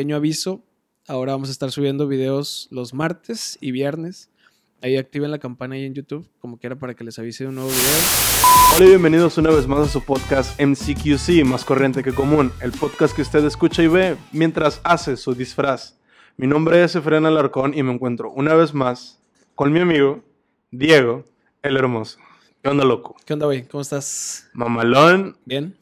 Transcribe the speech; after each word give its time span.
pequeño 0.00 0.16
aviso. 0.16 0.64
Ahora 1.08 1.32
vamos 1.32 1.50
a 1.50 1.52
estar 1.52 1.70
subiendo 1.70 2.08
videos 2.08 2.68
los 2.70 2.94
martes 2.94 3.58
y 3.60 3.70
viernes. 3.70 4.30
Ahí 4.80 4.96
activen 4.96 5.30
la 5.30 5.38
campana 5.38 5.74
ahí 5.74 5.84
en 5.84 5.92
YouTube, 5.92 6.26
como 6.38 6.58
quiera, 6.58 6.76
para 6.76 6.94
que 6.94 7.04
les 7.04 7.18
avise 7.18 7.44
de 7.44 7.48
un 7.50 7.56
nuevo 7.56 7.68
video. 7.68 7.98
Hola 8.74 8.86
y 8.86 8.88
bienvenidos 8.88 9.36
una 9.36 9.50
vez 9.50 9.66
más 9.66 9.80
a 9.80 9.92
su 9.92 10.02
podcast 10.02 10.58
MCQC, 10.58 11.44
más 11.44 11.66
corriente 11.66 12.02
que 12.02 12.14
común, 12.14 12.50
el 12.62 12.72
podcast 12.72 13.14
que 13.14 13.20
usted 13.20 13.44
escucha 13.44 13.82
y 13.82 13.88
ve 13.88 14.16
mientras 14.32 14.80
hace 14.84 15.18
su 15.18 15.34
disfraz. 15.34 15.98
Mi 16.38 16.46
nombre 16.46 16.82
es 16.82 16.96
Efraín 16.96 17.26
Alarcón 17.26 17.76
y 17.76 17.82
me 17.82 17.92
encuentro 17.92 18.30
una 18.30 18.54
vez 18.54 18.72
más 18.72 19.20
con 19.54 19.70
mi 19.70 19.80
amigo 19.80 20.24
Diego, 20.70 21.26
el 21.60 21.76
hermoso. 21.76 22.18
¿Qué 22.62 22.70
onda, 22.70 22.86
loco? 22.86 23.16
¿Qué 23.26 23.34
onda, 23.34 23.44
güey? 23.44 23.68
¿Cómo 23.68 23.82
estás? 23.82 24.48
Mamalón, 24.54 25.36
¿Bien? 25.44 25.76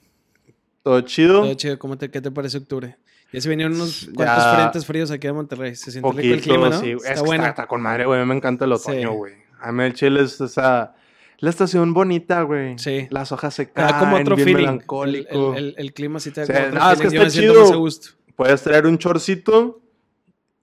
todo 0.83 1.03
chido. 1.03 1.43
Todo 1.43 1.55
chido. 1.55 1.79
¿Cómo 1.79 1.97
te, 1.97 2.11
¿Qué 2.11 2.21
te 2.21 2.33
parece 2.33 2.59
octubre? 2.59 2.97
Ya 3.33 3.41
se 3.41 3.49
vinieron 3.49 3.75
unos 3.75 4.09
cuantos 4.15 4.45
Ya. 4.45 4.55
frentes 4.55 4.87
fríos 4.87 5.11
aquí 5.11 5.27
a 5.27 5.33
Monterrey. 5.35 5.75
Se 5.75 5.91
siente 5.91 6.09
rico 6.11 6.21
el 6.23 6.31
Poquito, 6.37 6.49
clima, 6.55 6.69
¿no? 6.71 6.81
sí. 6.81 6.91
Está 6.93 7.13
es 7.13 7.21
que 7.21 7.27
bueno. 7.27 7.43
está, 7.45 7.51
está 7.51 7.67
con 7.67 7.83
madre, 7.83 8.07
güey. 8.07 8.25
Me 8.25 8.35
encanta 8.35 8.65
el 8.65 8.71
Sí. 8.77 8.83
otoño, 8.91 9.13
güey. 9.13 9.35
A 9.61 9.71
mí 9.73 9.85
el 9.85 9.95
chile 9.95 10.23
es 10.23 10.41
esa... 10.41 10.95
La 11.41 11.51
estación 11.51 11.95
bonita, 11.95 12.43
güey. 12.43 12.79
Sí. 12.79 13.07
Las 13.11 13.31
hojas 13.31 13.55
se 13.55 13.71
caen, 13.71 13.89
da 13.93 13.99
como 14.01 14.17
otro 14.17 14.35
bien 14.35 14.47
feeling. 14.47 14.61
melancólico. 14.67 15.55
El, 15.55 15.65
el- 15.67 15.75
el 15.79 15.93
clima 15.93 16.19
sí 16.21 16.31
te 16.33 16.41
da 16.41 16.47
Sí, 16.47 16.53
como 16.53 16.67
otro 16.67 16.79
no, 16.81 16.91
es 16.93 16.99
que 17.01 17.09
feeling. 17.11 17.15
Yo 17.15 17.23
está 17.23 17.25
me 17.27 17.31
siento 17.31 17.53
chido. 17.53 17.63
más 17.65 17.73
a 17.73 17.77
gusto. 17.77 18.09
Puedes 18.35 18.63
traer 18.63 18.87
un 18.87 18.99
chorcito 18.99 19.81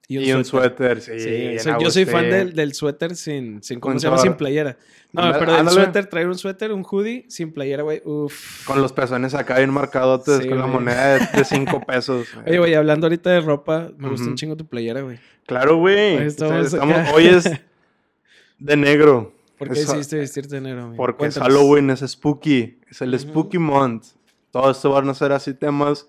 Y 0.07 0.19
y 0.19 0.31
un, 0.33 0.45
suéter. 0.45 1.01
Sí, 1.01 1.57
yo 1.81 1.89
soy 1.89 2.05
fan 2.05 2.29
del, 2.29 2.53
del 2.53 2.73
suéter 2.73 3.15
sin, 3.15 3.63
sin 3.63 3.79
¿cómo 3.79 3.97
se 3.99 4.05
llama? 4.05 4.19
Sin 4.19 4.35
playera. 4.35 4.77
No, 5.11 5.23
pero 5.33 5.51
del 5.51 5.61
ándale. 5.61 5.71
suéter, 5.81 6.05
traer 6.07 6.27
un 6.27 6.37
suéter, 6.37 6.71
un 6.71 6.83
hoodie 6.83 7.25
sin 7.27 7.51
playera, 7.51 7.81
güey. 7.81 8.01
Uf. 8.05 8.67
Con 8.67 8.81
los 8.81 8.93
pezones 8.93 9.33
acá 9.33 9.57
bien 9.57 9.71
marcadotes, 9.71 10.43
Sí, 10.43 10.49
con 10.49 10.59
la 10.59 10.67
moneda 10.67 11.17
de, 11.17 11.43
cinco 11.45 11.81
pesos. 11.81 12.27
Oye, 12.45 12.59
güey, 12.59 12.75
hablando 12.75 13.07
ahorita 13.07 13.31
de 13.31 13.41
ropa, 13.41 13.89
me 13.97 14.09
gusta 14.09 14.27
un 14.27 14.35
chingo 14.35 14.55
tu 14.55 14.67
playera, 14.67 15.01
güey. 15.01 15.17
Claro, 15.47 15.77
güey. 15.77 16.17
Ahí 16.17 16.27
estamos 16.27 16.67
Estamos- 16.67 16.95
acá. 16.97 17.11
hoy 17.13 17.25
es 17.27 17.45
de 18.59 18.77
negro. 18.77 19.33
¿Por 19.57 19.69
qué 19.69 19.79
decidiste 19.79 20.17
vestirte 20.17 20.55
de 20.55 20.61
negro, 20.61 20.85
güey? 20.87 20.97
Porque 20.97 21.25
es. 21.27 21.39
Halloween, 21.39 21.89
es 21.89 22.01
spooky. 22.01 22.79
Es 22.89 23.01
el 23.01 23.17
spooky 23.17 23.57
month. 23.57 24.05
Todo 24.51 24.69
esto 24.69 24.91
van 24.91 25.09
a 25.09 25.13
ser 25.13 25.31
así 25.31 25.53
temas 25.53 26.07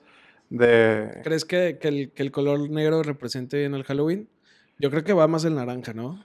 de... 0.51 1.21
¿Crees 1.25 1.45
que, 1.45 1.79
que 1.81 1.89
el, 1.89 2.11
que 2.13 2.23
el 2.23 2.31
color 2.31 2.69
negro 2.71 3.03
represente 3.03 3.59
bien 3.59 3.75
el 3.75 3.85
Halloween? 3.85 4.29
Yo 4.79 4.91
creo 4.91 5.05
que 5.05 5.13
va 5.13 5.27
más 5.27 5.45
el 5.45 5.55
naranja, 5.55 5.93
¿no? 5.95 6.23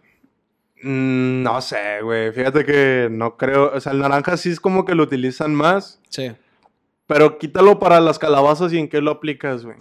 Mm, 0.84 1.44
no 1.44 1.62
sé, 1.62 2.02
güey. 2.02 2.32
Fíjate 2.32 2.66
que 2.66 3.08
no 3.12 3.38
creo... 3.38 3.72
O 3.74 3.80
sea, 3.80 3.92
el 3.94 4.00
naranja 4.00 4.38
sí 4.38 4.50
es 4.50 4.60
como 4.60 4.86
que 4.86 4.96
lo 4.96 5.04
utilizan 5.04 5.54
más. 5.56 6.00
Sí. 6.10 6.32
Pero 7.08 7.38
quítalo 7.38 7.80
para 7.80 8.00
las 8.00 8.20
calabazas 8.20 8.74
y 8.74 8.78
en 8.80 8.88
qué 8.90 9.02
lo 9.02 9.12
aplicas, 9.12 9.64
güey. 9.66 9.78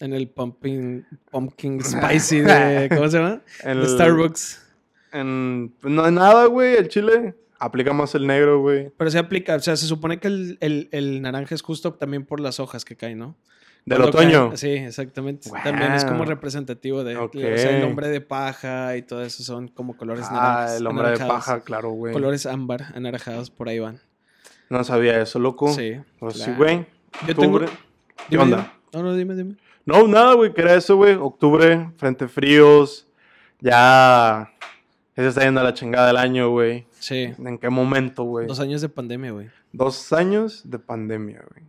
En 0.00 0.12
el 0.12 0.28
pumpkin, 0.28 1.06
pumpkin 1.30 1.82
spicy 1.82 2.40
de... 2.40 2.88
¿Cómo 2.94 3.08
se 3.08 3.18
llama? 3.18 3.42
En 3.62 3.78
el- 3.78 3.88
Starbucks. 3.88 4.60
En... 5.12 5.72
no 5.82 6.04
hay 6.04 6.12
nada, 6.12 6.46
güey. 6.46 6.74
El 6.74 6.88
chile. 6.88 7.34
Aplica 7.58 7.92
más 7.92 8.14
el 8.14 8.26
negro, 8.26 8.60
güey. 8.60 8.90
Pero 8.96 9.10
se 9.10 9.18
aplica, 9.18 9.54
o 9.56 9.60
sea, 9.60 9.76
se 9.76 9.86
supone 9.86 10.18
que 10.18 10.28
el, 10.28 10.58
el- 10.60 10.88
el 10.92 11.22
naranja 11.22 11.54
es 11.54 11.62
justo 11.62 11.94
también 11.94 12.24
por 12.26 12.40
las 12.40 12.60
hojas 12.60 12.84
que 12.84 12.96
caen, 12.96 13.18
¿no? 13.18 13.36
Del 13.86 13.98
Cuando 13.98 14.18
otoño. 14.18 14.50
caen- 14.50 14.56
sí, 14.56 14.68
exactamente. 14.70 15.50
También 15.62 15.92
es 15.92 16.04
como 16.04 16.24
representativo 16.24 17.04
de... 17.04 17.16
Ok. 17.16 17.36
O 17.36 17.58
sea, 17.58 17.76
el 17.78 17.84
hombre 17.84 18.08
de 18.08 18.20
paja 18.20 18.96
y 18.96 19.02
todo 19.02 19.22
eso 19.22 19.42
son 19.42 19.68
como 19.68 19.96
colores 19.96 20.26
Ah, 20.30 20.34
naranjas. 20.34 20.80
el 20.80 20.86
hombre 20.86 21.10
de 21.10 21.18
paja, 21.18 21.60
claro, 21.60 21.90
güey. 21.90 22.12
Colores 22.12 22.46
ámbar, 22.46 22.86
anaranjados, 22.94 23.50
por 23.50 23.68
ahí 23.68 23.78
van. 23.78 24.00
No 24.70 24.82
sabía 24.84 25.20
eso, 25.20 25.38
loco. 25.38 25.68
Sí. 25.72 26.00
Pues 26.18 26.38
sí, 26.38 26.50
güey. 26.56 26.86
Yo 27.26 27.34
tengo... 27.36 27.56
Octubre. 27.58 27.66
¿Qué 28.16 28.24
Dime, 28.30 28.42
onda? 28.44 28.56
dime. 28.56 28.70
No, 28.94 29.02
no, 29.02 29.14
dime, 29.14 29.34
dime. 29.34 29.56
No, 29.84 30.08
nada, 30.08 30.32
güey, 30.34 30.54
que 30.54 30.62
era 30.62 30.74
eso, 30.74 30.96
güey. 30.96 31.14
Octubre, 31.14 31.90
frente 31.98 32.26
fríos. 32.26 33.06
Ya. 33.60 34.50
Ya 35.16 35.22
se 35.22 35.28
está 35.28 35.42
yendo 35.44 35.60
a 35.60 35.64
la 35.64 35.74
chingada 35.74 36.08
del 36.08 36.16
año, 36.16 36.50
güey. 36.50 36.86
Sí. 36.98 37.32
¿En 37.38 37.58
qué 37.58 37.68
momento, 37.70 38.24
güey? 38.24 38.46
Dos 38.46 38.58
años 38.60 38.80
de 38.80 38.88
pandemia, 38.88 39.30
güey. 39.32 39.48
Dos 39.72 40.12
años 40.12 40.62
de 40.68 40.78
pandemia, 40.78 41.42
güey. 41.50 41.64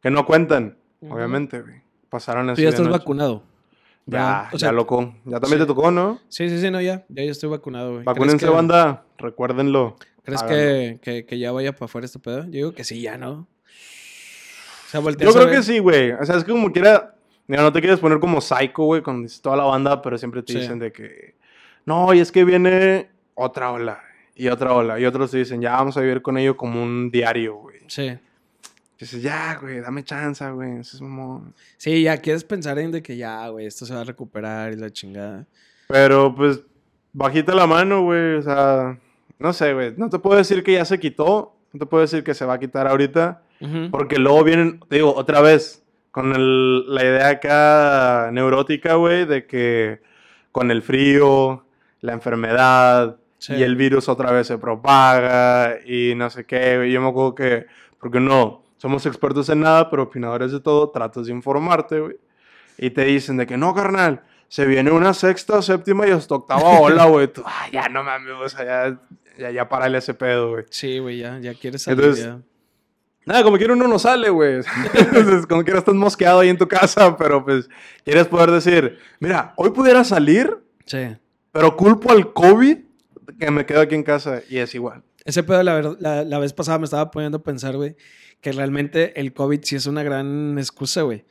Que 0.00 0.10
no 0.10 0.24
cuentan, 0.24 0.76
obviamente, 1.00 1.60
güey. 1.62 1.82
Pasaron 2.08 2.48
así 2.50 2.56
Tú 2.56 2.62
ya 2.62 2.66
de 2.66 2.70
estás 2.76 2.86
noche. 2.86 2.98
vacunado. 2.98 3.42
Ya. 4.06 4.48
O 4.52 4.58
sea, 4.58 4.68
ya 4.68 4.72
loco. 4.72 5.14
Ya 5.24 5.40
también 5.40 5.58
sí. 5.60 5.64
te 5.64 5.66
tocó, 5.66 5.90
¿no? 5.90 6.20
Sí, 6.28 6.48
sí, 6.48 6.60
sí, 6.60 6.70
no, 6.70 6.80
ya. 6.80 7.04
Ya 7.08 7.24
yo 7.24 7.32
estoy 7.32 7.50
vacunado, 7.50 7.86
güey. 7.94 8.04
¿Crees 8.04 8.16
Vacúnense, 8.16 8.46
que- 8.46 8.52
banda. 8.52 9.04
Recuérdenlo. 9.18 9.96
¿Crees 10.22 10.42
que, 10.44 10.98
que, 11.02 11.24
que 11.26 11.38
ya 11.40 11.50
vaya 11.52 11.72
para 11.72 11.86
afuera 11.86 12.04
este 12.04 12.18
pedo? 12.20 12.44
Yo 12.44 12.50
digo 12.50 12.72
que 12.72 12.84
sí, 12.84 13.00
ya, 13.00 13.16
¿no? 13.18 13.48
O 14.86 14.88
sea, 14.88 15.00
Yo 15.00 15.12
creo 15.16 15.34
ver- 15.34 15.50
que 15.50 15.62
sí, 15.62 15.78
güey. 15.80 16.12
O 16.12 16.24
sea, 16.24 16.36
es 16.36 16.44
que 16.44 16.52
como 16.52 16.70
quiera. 16.72 17.14
Mira, 17.48 17.62
no 17.62 17.72
te 17.72 17.80
quieres 17.80 17.98
poner 18.00 18.18
como 18.18 18.40
psycho, 18.40 18.82
güey, 18.84 19.02
con 19.02 19.22
dices 19.22 19.40
toda 19.40 19.56
la 19.56 19.64
banda, 19.64 20.02
pero 20.02 20.18
siempre 20.18 20.42
te 20.42 20.52
Sí. 20.52 20.58
dicen 20.60 20.78
de 20.78 20.92
que. 20.92 21.34
No, 21.86 22.12
y 22.12 22.20
es 22.20 22.30
que 22.32 22.44
viene 22.44 23.08
otra 23.34 23.70
ola. 23.72 24.00
Y 24.34 24.48
otra 24.48 24.72
ola. 24.74 25.00
Y 25.00 25.06
otros 25.06 25.30
te 25.30 25.38
dicen, 25.38 25.60
ya 25.62 25.72
vamos 25.72 25.96
a 25.96 26.00
vivir 26.02 26.20
con 26.20 26.36
ello 26.36 26.56
como 26.56 26.82
un 26.82 27.10
diario, 27.10 27.54
güey. 27.56 27.78
Sí. 27.88 28.18
Dices, 28.98 29.22
ya, 29.22 29.58
güey, 29.60 29.80
dame 29.80 30.04
chance, 30.04 30.48
güey. 30.50 30.78
Eso 30.80 30.96
es 30.96 31.00
como... 31.00 31.52
Sí, 31.76 32.02
ya 32.02 32.16
quieres 32.18 32.44
pensar 32.44 32.78
en 32.78 32.90
de 32.92 33.02
que 33.02 33.16
ya, 33.16 33.48
güey, 33.48 33.66
esto 33.66 33.86
se 33.86 33.94
va 33.94 34.00
a 34.02 34.04
recuperar 34.04 34.72
y 34.72 34.76
la 34.76 34.90
chingada. 34.90 35.46
Pero, 35.88 36.34
pues, 36.34 36.60
bajita 37.12 37.54
la 37.54 37.66
mano, 37.66 38.02
güey. 38.02 38.34
O 38.36 38.42
sea, 38.42 38.98
no 39.38 39.52
sé, 39.52 39.72
güey. 39.74 39.94
No 39.96 40.08
te 40.10 40.18
puedo 40.18 40.36
decir 40.38 40.62
que 40.62 40.72
ya 40.72 40.84
se 40.84 40.98
quitó. 40.98 41.56
No 41.72 41.78
te 41.80 41.86
puedo 41.86 42.00
decir 42.02 42.24
que 42.24 42.34
se 42.34 42.44
va 42.46 42.54
a 42.54 42.58
quitar 42.60 42.86
ahorita. 42.88 43.42
Porque 43.90 44.18
luego 44.18 44.44
vienen, 44.44 44.80
te 44.88 44.96
digo, 44.96 45.14
otra 45.14 45.40
vez, 45.40 45.82
con 46.10 46.34
el- 46.34 46.94
la 46.94 47.02
idea 47.04 47.28
acá 47.28 48.30
neurótica, 48.32 48.94
güey, 48.94 49.24
de 49.26 49.46
que 49.46 50.00
con 50.52 50.70
el 50.70 50.82
frío, 50.82 51.65
la 52.06 52.12
enfermedad 52.14 53.16
Sí. 53.38 53.52
y 53.54 53.62
el 53.62 53.76
virus 53.76 54.08
otra 54.08 54.32
vez 54.32 54.46
se 54.46 54.56
propaga 54.56 55.76
y 55.84 56.14
no 56.16 56.30
sé 56.30 56.44
qué. 56.46 56.90
Yo 56.90 57.00
me 57.02 57.08
acuerdo 57.08 57.34
que, 57.34 57.66
porque 58.00 58.18
no, 58.18 58.64
somos 58.78 59.04
expertos 59.04 59.48
en 59.50 59.60
nada, 59.60 59.90
pero 59.90 60.04
opinadores 60.04 60.52
de 60.52 60.60
todo, 60.60 60.88
tratas 60.90 61.26
de 61.26 61.32
informarte, 61.32 62.00
güey. 62.00 62.16
Y 62.78 62.90
te 62.90 63.04
dicen 63.04 63.36
de 63.36 63.46
que 63.46 63.56
no, 63.58 63.74
carnal, 63.74 64.22
se 64.48 64.64
viene 64.64 64.90
una 64.90 65.12
sexta, 65.12 65.60
séptima 65.60 66.06
y 66.06 66.12
hasta 66.12 66.34
octava 66.34 66.80
ola, 66.80 67.04
güey. 67.06 67.28
Tú, 67.28 67.42
"Ay, 67.46 67.72
ya 67.72 67.88
no 67.88 68.02
mames, 68.02 68.32
o 68.42 68.48
sea, 68.48 68.64
ya, 68.64 69.00
ya, 69.38 69.50
ya 69.50 69.68
párale 69.68 69.98
ese 69.98 70.14
pedo, 70.14 70.50
güey. 70.52 70.64
Sí, 70.70 70.98
güey, 70.98 71.18
ya, 71.18 71.38
ya 71.38 71.52
quieres 71.54 71.82
salir. 71.82 72.00
Entonces, 72.00 72.24
ya. 72.26 72.38
Nada, 73.26 73.42
como 73.42 73.58
quiera 73.58 73.72
uno 73.74 73.88
no 73.88 73.98
sale, 73.98 74.30
güey. 74.30 74.60
Como 75.48 75.64
quiera 75.64 75.80
estás 75.80 75.94
mosqueado 75.96 76.40
ahí 76.40 76.48
en 76.48 76.56
tu 76.58 76.68
casa, 76.68 77.16
pero 77.16 77.44
pues 77.44 77.68
quieres 78.04 78.28
poder 78.28 78.50
decir, 78.52 78.98
mira, 79.18 79.52
hoy 79.56 79.70
pudiera 79.70 80.04
salir, 80.04 80.56
Sí. 80.84 81.16
Pero 81.56 81.76
culpo 81.76 82.12
al 82.12 82.32
COVID 82.32 82.78
que 83.38 83.50
me 83.50 83.66
quedo 83.66 83.80
aquí 83.80 83.94
en 83.94 84.02
casa 84.02 84.42
y 84.48 84.58
es 84.58 84.74
igual. 84.74 85.02
Ese 85.24 85.42
pedo, 85.42 85.62
la, 85.62 85.96
la, 85.98 86.24
la 86.24 86.38
vez 86.38 86.52
pasada 86.52 86.78
me 86.78 86.84
estaba 86.84 87.10
poniendo 87.10 87.38
a 87.38 87.42
pensar, 87.42 87.76
güey, 87.76 87.96
que 88.40 88.52
realmente 88.52 89.18
el 89.18 89.32
COVID 89.32 89.60
sí 89.62 89.76
es 89.76 89.86
una 89.86 90.02
gran 90.02 90.58
excusa, 90.58 91.02
güey. 91.02 91.24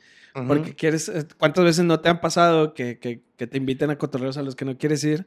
Porque 0.46 0.74
quieres, 0.74 1.08
eh, 1.08 1.24
¿cuántas 1.38 1.64
veces 1.64 1.86
no 1.86 2.00
te 2.00 2.10
han 2.10 2.20
pasado 2.20 2.74
que, 2.74 2.98
que, 2.98 3.22
que 3.38 3.46
te 3.46 3.56
inviten 3.56 3.88
a 3.88 3.96
cotorreos 3.96 4.36
a 4.36 4.42
los 4.42 4.54
que 4.54 4.66
no 4.66 4.76
quieres 4.76 5.02
ir? 5.02 5.26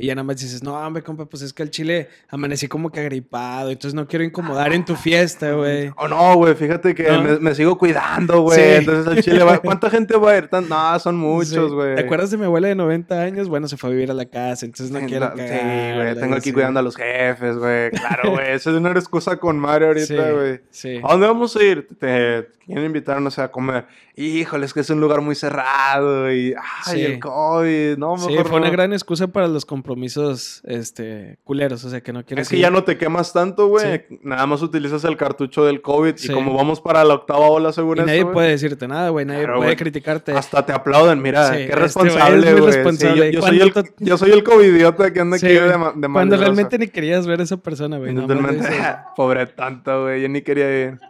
Y 0.00 0.06
ya 0.06 0.14
nada 0.14 0.24
más 0.24 0.36
dices, 0.40 0.62
no, 0.62 0.74
hombre, 0.74 1.02
compa, 1.02 1.26
pues 1.26 1.42
es 1.42 1.52
que 1.52 1.62
al 1.62 1.70
chile 1.70 2.08
amanecí 2.28 2.66
como 2.68 2.90
que 2.90 3.00
agripado, 3.00 3.70
entonces 3.70 3.94
no 3.94 4.06
quiero 4.08 4.24
incomodar 4.24 4.72
en 4.72 4.84
tu 4.84 4.96
fiesta, 4.96 5.52
güey. 5.54 5.90
Oh, 5.96 6.08
no, 6.08 6.34
güey, 6.36 6.54
fíjate 6.54 6.94
que 6.94 7.04
¿No? 7.04 7.22
me, 7.22 7.38
me 7.38 7.54
sigo 7.54 7.76
cuidando, 7.76 8.40
güey. 8.42 8.58
Sí. 8.58 8.64
Entonces 8.78 9.16
el 9.16 9.22
Chile 9.22 9.44
va... 9.44 9.58
¿Cuánta 9.58 9.90
gente 9.90 10.16
va 10.16 10.30
a 10.32 10.38
ir? 10.38 10.48
Tan- 10.48 10.68
No, 10.68 10.98
son 10.98 11.16
muchos, 11.16 11.50
Sí. 11.70 11.74
güey. 11.74 11.94
¿Te 11.96 12.02
acuerdas 12.02 12.30
de 12.30 12.38
mi 12.38 12.44
abuela 12.46 12.68
de 12.68 12.74
90 12.74 13.20
años? 13.20 13.48
Bueno, 13.48 13.68
se 13.68 13.76
fue 13.76 13.90
a 13.90 13.92
vivir 13.92 14.10
a 14.10 14.14
la 14.14 14.24
casa, 14.26 14.64
entonces 14.66 14.90
no 14.90 15.00
Sí, 15.00 15.06
quiero 15.06 15.30
Sí, 15.36 15.42
güey, 15.42 16.14
tengo 16.18 16.34
aquí 16.34 16.48
sí. 16.48 16.52
cuidando 16.52 16.80
a 16.80 16.82
los 16.82 16.96
jefes, 16.96 17.56
güey. 17.58 17.90
Claro, 17.90 18.30
güey, 18.30 18.52
esa 18.52 18.70
es 18.70 18.76
una 18.76 18.90
excusa 18.92 19.36
con 19.36 19.58
Mario 19.58 19.88
ahorita, 19.88 20.06
Sí, 20.06 20.14
güey. 20.34 20.60
Sí. 20.70 21.00
¿A 21.04 21.12
dónde 21.12 21.26
vamos 21.26 21.54
a 21.56 21.62
ir? 21.62 21.86
Te 21.98 22.48
quieren 22.70 22.86
invitar, 22.86 23.20
no 23.20 23.30
sé, 23.30 23.42
a 23.42 23.50
comer. 23.50 23.86
Híjole, 24.16 24.66
es 24.66 24.74
que 24.74 24.80
es 24.80 24.90
un 24.90 25.00
lugar 25.00 25.20
muy 25.20 25.34
cerrado 25.34 26.32
y... 26.32 26.54
Ay, 26.54 26.94
Sí. 26.98 27.02
el 27.02 27.18
COVID. 27.20 27.96
No, 27.98 28.16
Sí, 28.18 28.28
mejor 28.32 28.48
fue 28.48 28.58
una 28.60 28.70
gran 28.70 28.92
excusa 28.92 29.28
para 29.28 29.48
los 29.48 29.64
compromisos 29.64 30.62
este, 30.64 31.38
culeros, 31.44 31.84
o 31.84 31.90
sea, 31.90 32.00
que 32.02 32.12
no 32.12 32.24
quieres 32.24 32.46
Es 32.46 32.50
que 32.50 32.58
ya 32.58 32.70
no 32.70 32.84
te 32.84 32.98
quemas 32.98 33.32
tanto, 33.32 33.68
güey. 33.68 34.04
Nada 34.22 34.46
más 34.46 34.62
utilizas 34.62 35.04
el 35.04 35.16
cartucho 35.16 35.64
del 35.64 35.80
COVID. 35.82 36.16
Sí. 36.16 36.30
Y 36.30 36.34
como 36.34 36.54
vamos 36.54 36.80
para 36.80 37.04
la 37.04 37.14
octava 37.14 37.46
ola, 37.48 37.72
según 37.72 37.98
Y 37.98 38.00
nadie 38.02 38.26
puede 38.26 38.50
decirte 38.50 38.86
nada, 38.88 39.08
güey, 39.10 39.24
nadie 39.26 39.44
Claro, 39.44 39.58
puede 39.58 39.76
criticarte. 39.76 40.32
Hasta 40.32 40.64
te 40.66 40.72
aplauden. 40.72 41.20
Mira, 41.22 41.48
Sí, 41.48 41.54
qué 41.56 41.62
este 41.64 41.76
responsable, 41.76 42.52
güey. 42.52 42.72
Sí, 42.72 42.76
responsable. 42.78 43.32
yo, 43.32 43.40
yo 43.40 43.46
soy 43.46 43.60
el, 43.60 43.72
¿Cuánto- 43.72 43.92
yo 43.98 44.18
soy 44.18 44.30
el 44.32 44.42
covidiota 44.44 45.12
que 45.12 45.20
anda 45.20 45.38
Sí, 45.38 45.46
aquí 45.46 45.54
de, 45.54 45.62
de 45.96 46.08
Cuando 46.12 46.36
realmente 46.36 46.78
ni 46.78 46.88
querías 46.88 47.26
ver 47.26 47.40
a 47.40 47.44
esa 47.44 47.56
persona, 47.56 47.98
güey. 47.98 48.14
Totalmente. 48.14 48.68
Pobre 49.16 49.46
tanto, 49.46 50.02
güey. 50.02 50.22
Yo 50.22 50.28
ni 50.28 50.42
quería 50.42 50.84
ir. 50.88 51.00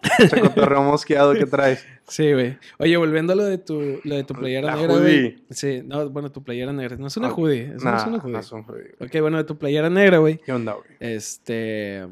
Cotorreo 0.42 0.82
mosqueado 0.90 1.34
que 1.34 1.46
traes. 1.50 1.87
Sí, 2.08 2.32
güey. 2.32 2.56
Oye, 2.79 2.97
volviendo 2.97 3.32
a 3.35 3.37
lo 3.37 3.44
de 3.44 3.58
tu, 3.58 4.00
lo 4.05 4.14
de 4.17 4.25
tu 4.25 4.35
playera 4.35 4.69
La 4.69 4.76
negra, 4.76 4.94
hoodie. 4.94 5.44
Sí, 5.50 5.82
no, 5.85 6.08
bueno, 6.11 6.32
tu 6.32 6.43
playera 6.43 6.73
negra. 6.73 6.97
No 6.97 7.08
es 7.08 7.17
una 7.17 7.29
Ah, 7.29 7.32
hoodie, 7.37 7.73
eso 7.75 7.85
no 7.85 7.91
Nah, 7.91 7.97
es 7.99 8.06
una 8.06 8.17
hoodie. 8.19 8.32
no 8.32 8.38
es 8.41 8.52
un 8.52 8.64
hoodie. 8.64 8.94
Ok, 9.00 9.20
bueno, 9.20 9.37
de 9.37 9.44
tu 9.44 9.58
playera 9.58 9.91
negra, 9.91 10.19
güey. 10.19 10.38
¿Qué 10.38 10.52
onda, 10.52 10.73
güey? 10.73 10.87
Este. 10.99 12.06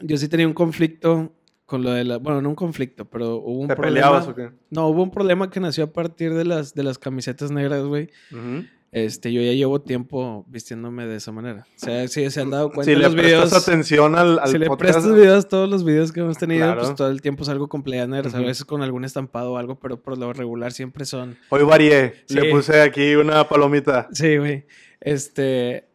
Yo 0.00 0.16
sí 0.16 0.28
tenía 0.28 0.46
un 0.46 0.54
conflicto 0.54 1.32
con 1.66 1.82
lo 1.82 1.90
de 1.92 2.04
la, 2.04 2.18
bueno, 2.18 2.42
no 2.42 2.50
un 2.50 2.54
conflicto, 2.54 3.06
pero 3.06 3.36
hubo 3.36 3.60
un 3.60 3.68
¿Te 3.68 3.74
problema. 3.74 3.94
peleabas 4.08 4.28
o 4.28 4.34
qué? 4.34 4.50
No, 4.70 4.88
hubo 4.88 5.02
un 5.02 5.10
problema 5.10 5.48
que 5.50 5.60
nació 5.60 5.84
a 5.84 5.92
partir 5.92 6.34
de 6.34 6.44
las, 6.44 6.74
de 6.74 6.82
las 6.82 6.98
camisetas 6.98 7.50
negras, 7.50 7.84
güey. 7.84 8.10
Ujú. 8.30 8.64
Este, 8.96 9.32
yo 9.32 9.42
ya 9.42 9.50
llevo 9.52 9.80
tiempo 9.80 10.44
vistiéndome 10.48 11.04
de 11.04 11.16
esa 11.16 11.32
manera. 11.32 11.66
O 11.66 11.78
sea, 11.78 12.06
si 12.06 12.30
se 12.30 12.40
han 12.40 12.50
dado 12.50 12.70
cuenta 12.70 12.92
Si 12.92 12.96
le 12.96 13.02
los 13.02 13.14
prestas 13.14 13.26
videos. 13.50 13.52
atención 13.68 14.14
al, 14.14 14.38
al 14.38 14.48
si 14.48 14.56
le 14.58 14.70
prestas 14.76 15.12
videos, 15.12 15.48
todos 15.48 15.68
los 15.68 15.84
videos 15.84 16.12
que 16.12 16.20
hemos 16.20 16.38
tenido, 16.38 16.64
Claro. 16.66 16.80
pues 16.82 16.94
todo 16.94 17.10
el 17.10 17.20
tiempo 17.20 17.42
salgo 17.44 17.68
con 17.68 17.82
playeras 17.82 18.08
negras, 18.08 18.34
a 18.36 18.38
veces 18.40 18.64
con 18.64 18.82
algún 18.82 19.04
estampado 19.04 19.52
o 19.54 19.56
algo, 19.58 19.80
pero 19.80 20.00
por 20.00 20.16
lo 20.16 20.32
regular 20.32 20.70
siempre 20.72 21.04
son. 21.06 21.36
hoy 21.48 21.64
varié. 21.64 22.14
Sí. 22.26 22.34
Le 22.36 22.50
puse 22.52 22.80
aquí 22.82 23.16
una 23.16 23.48
palomita. 23.48 24.06
Sí, 24.12 24.36
güey. 24.36 24.64
Este. 25.00 25.88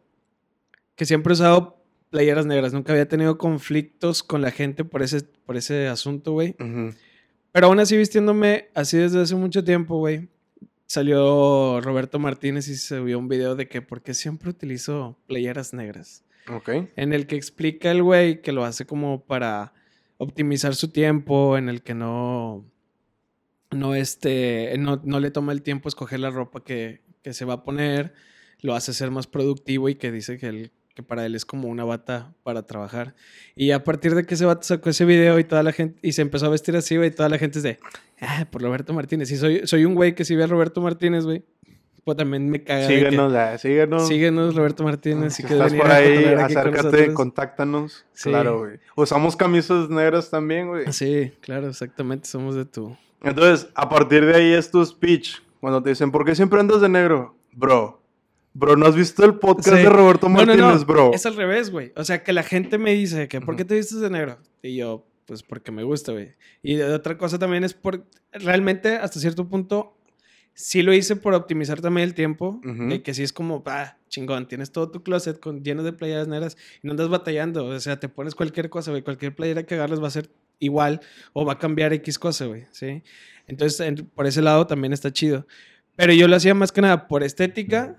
Que 0.94 1.06
siempre 1.06 1.32
he 1.32 1.34
usado 1.34 1.82
playeras 2.10 2.44
negras. 2.44 2.74
Nunca 2.74 2.92
había 2.92 3.08
tenido 3.08 3.38
conflictos 3.38 4.22
con 4.22 4.42
la 4.42 4.50
gente 4.50 4.84
por 4.84 5.02
ese, 5.02 5.22
por 5.46 5.56
ese 5.56 5.88
asunto, 5.88 6.32
güey. 6.32 6.54
Pero 7.52 7.66
aún 7.68 7.80
así 7.80 7.96
vistiéndome 7.96 8.68
así 8.74 8.98
desde 8.98 9.22
hace 9.22 9.34
mucho 9.36 9.64
tiempo, 9.64 9.96
güey. 9.96 10.28
Salió 10.90 11.80
Roberto 11.80 12.18
Martínez 12.18 12.66
y 12.66 12.74
se 12.74 12.98
vio 12.98 13.16
un 13.16 13.28
video 13.28 13.54
de 13.54 13.68
que 13.68 13.80
por 13.80 14.02
qué 14.02 14.12
siempre 14.12 14.50
utilizo 14.50 15.16
playeras 15.28 15.72
negras. 15.72 16.24
Ok. 16.52 16.68
En 16.96 17.12
el 17.12 17.28
que 17.28 17.36
explica 17.36 17.92
el 17.92 18.02
güey 18.02 18.42
que 18.42 18.50
lo 18.50 18.64
hace 18.64 18.86
como 18.86 19.24
para 19.24 19.72
optimizar 20.16 20.74
su 20.74 20.88
tiempo, 20.88 21.56
en 21.56 21.68
el 21.68 21.84
que 21.84 21.94
no, 21.94 22.68
no, 23.70 23.94
este, 23.94 24.74
no, 24.80 25.00
no 25.04 25.20
le 25.20 25.30
toma 25.30 25.52
el 25.52 25.62
tiempo 25.62 25.88
escoger 25.88 26.18
la 26.18 26.30
ropa 26.30 26.64
que, 26.64 27.02
que 27.22 27.34
se 27.34 27.44
va 27.44 27.54
a 27.54 27.62
poner, 27.62 28.12
lo 28.60 28.74
hace 28.74 28.92
ser 28.92 29.12
más 29.12 29.28
productivo 29.28 29.88
y 29.88 29.94
que 29.94 30.10
dice 30.10 30.38
que, 30.38 30.48
él, 30.48 30.72
que 31.00 31.06
para 31.06 31.24
él 31.26 31.34
es 31.34 31.44
como 31.44 31.68
una 31.68 31.84
bata 31.84 32.32
para 32.42 32.66
trabajar. 32.66 33.14
Y 33.56 33.70
a 33.72 33.82
partir 33.84 34.14
de 34.14 34.24
que 34.24 34.34
ese 34.34 34.44
vato 34.44 34.62
sacó 34.62 34.90
ese 34.90 35.04
video 35.04 35.38
y 35.38 35.44
toda 35.44 35.62
la 35.62 35.72
gente, 35.72 35.98
y 36.02 36.12
se 36.12 36.22
empezó 36.22 36.46
a 36.46 36.48
vestir 36.50 36.76
así, 36.76 36.96
güey, 36.96 37.10
toda 37.10 37.28
la 37.28 37.38
gente 37.38 37.58
es 37.58 37.62
de, 37.62 37.78
ah, 38.20 38.46
por 38.50 38.62
Roberto 38.62 38.92
Martínez. 38.92 39.30
Y 39.30 39.36
soy, 39.36 39.66
soy 39.66 39.84
un 39.84 39.94
güey 39.94 40.14
que 40.14 40.24
si 40.24 40.36
ve 40.36 40.44
a 40.44 40.46
Roberto 40.46 40.80
Martínez, 40.80 41.24
güey, 41.24 41.42
pues 42.04 42.16
también 42.16 42.48
me 42.48 42.62
caga. 42.64 42.82
de 42.82 42.88
que, 42.88 42.98
Síguenos, 42.98 43.34
ah, 43.34 43.58
síguenos. 43.58 44.08
Síguenos, 44.08 44.54
Roberto 44.54 44.84
Martínez. 44.84 45.34
Si 45.34 45.42
Si 45.42 45.48
quieres 45.48 45.72
estás 45.72 45.80
por 45.80 45.90
ahí, 45.90 46.24
con 46.24 46.38
acércate, 46.40 46.82
nosotros. 46.82 47.14
contáctanos. 47.14 48.06
Sí. 48.12 48.30
Claro, 48.30 48.58
güey. 48.60 48.78
Usamos 48.96 49.36
camisas 49.36 49.88
negras 49.90 50.30
también, 50.30 50.68
güey. 50.68 50.90
Sí, 50.92 51.32
claro, 51.40 51.68
exactamente. 51.68 52.28
Somos 52.28 52.54
de 52.54 52.64
tu. 52.64 52.96
Entonces, 53.22 53.68
a 53.74 53.88
partir 53.88 54.24
de 54.24 54.34
ahí 54.34 54.52
es 54.52 54.70
tu 54.70 54.84
speech. 54.84 55.36
Cuando 55.60 55.82
te 55.82 55.90
dicen, 55.90 56.10
¿por 56.10 56.24
qué 56.24 56.34
siempre 56.34 56.58
andas 56.58 56.80
de 56.80 56.88
negro? 56.88 57.36
Bro. 57.52 57.99
Bro, 58.52 58.76
¿no 58.76 58.86
has 58.86 58.96
visto 58.96 59.24
el 59.24 59.34
podcast 59.38 59.76
Sí. 59.76 59.82
de 59.84 59.88
Roberto 59.88 60.28
No, 60.28 60.38
no, 60.40 60.46
Martínez, 60.46 60.80
no. 60.80 60.84
bro? 60.86 61.10
Es 61.14 61.24
al 61.26 61.36
revés, 61.36 61.70
güey. 61.70 61.92
O 61.96 62.04
sea, 62.04 62.22
que 62.24 62.32
la 62.32 62.42
gente 62.42 62.78
me 62.78 62.92
dice 62.92 63.28
que 63.28 63.40
¿por 63.40 63.56
qué 63.56 63.64
te 63.64 63.76
vistes 63.76 64.00
de 64.00 64.10
negro? 64.10 64.38
Y 64.62 64.76
yo, 64.76 65.06
pues 65.26 65.42
porque 65.44 65.70
me 65.70 65.84
gusta, 65.84 66.12
güey. 66.12 66.32
Y 66.62 66.80
otra 66.80 67.16
cosa 67.16 67.38
también 67.38 67.62
es 67.64 67.74
por. 67.74 68.04
Realmente, 68.32 68.96
hasta 68.96 69.20
cierto 69.20 69.48
punto, 69.48 69.96
sí 70.54 70.82
lo 70.82 70.92
hice 70.92 71.14
por 71.16 71.34
optimizar 71.34 71.80
también 71.80 72.08
el 72.08 72.14
tiempo. 72.14 72.60
Ujú. 72.64 72.88
De 72.88 73.02
que 73.02 73.14
sí 73.14 73.22
es 73.22 73.32
como, 73.32 73.62
ah, 73.66 73.96
chingón, 74.08 74.48
tienes 74.48 74.72
todo 74.72 74.90
tu 74.90 75.02
closet 75.04 75.38
con, 75.38 75.62
lleno 75.62 75.84
de 75.84 75.92
playeras 75.92 76.26
negras 76.26 76.56
y 76.82 76.86
no 76.88 76.92
andas 76.92 77.08
batallando. 77.08 77.66
O 77.66 77.78
sea, 77.80 78.00
te 78.00 78.08
pones 78.08 78.34
cualquier 78.34 78.68
cosa, 78.68 78.90
güey. 78.90 79.02
Cualquier 79.02 79.32
playera 79.34 79.62
que 79.62 79.74
agarres 79.76 80.02
va 80.02 80.08
a 80.08 80.10
ser 80.10 80.28
igual 80.58 81.00
o 81.32 81.44
va 81.46 81.52
a 81.54 81.58
cambiar 81.58 81.92
X 81.92 82.18
cosa, 82.18 82.46
güey. 82.46 82.66
¿Sí? 82.72 83.02
Entonces, 83.46 83.78
en- 83.80 83.94
por 84.06 84.26
ese 84.26 84.42
lado 84.42 84.66
también 84.66 84.92
está 84.92 85.12
chido. 85.12 85.46
Pero 85.96 86.12
yo 86.12 86.26
lo 86.28 86.34
hacía 86.36 86.54
más 86.54 86.72
que 86.72 86.80
nada 86.80 87.06
por 87.08 87.22
estética 87.22 87.96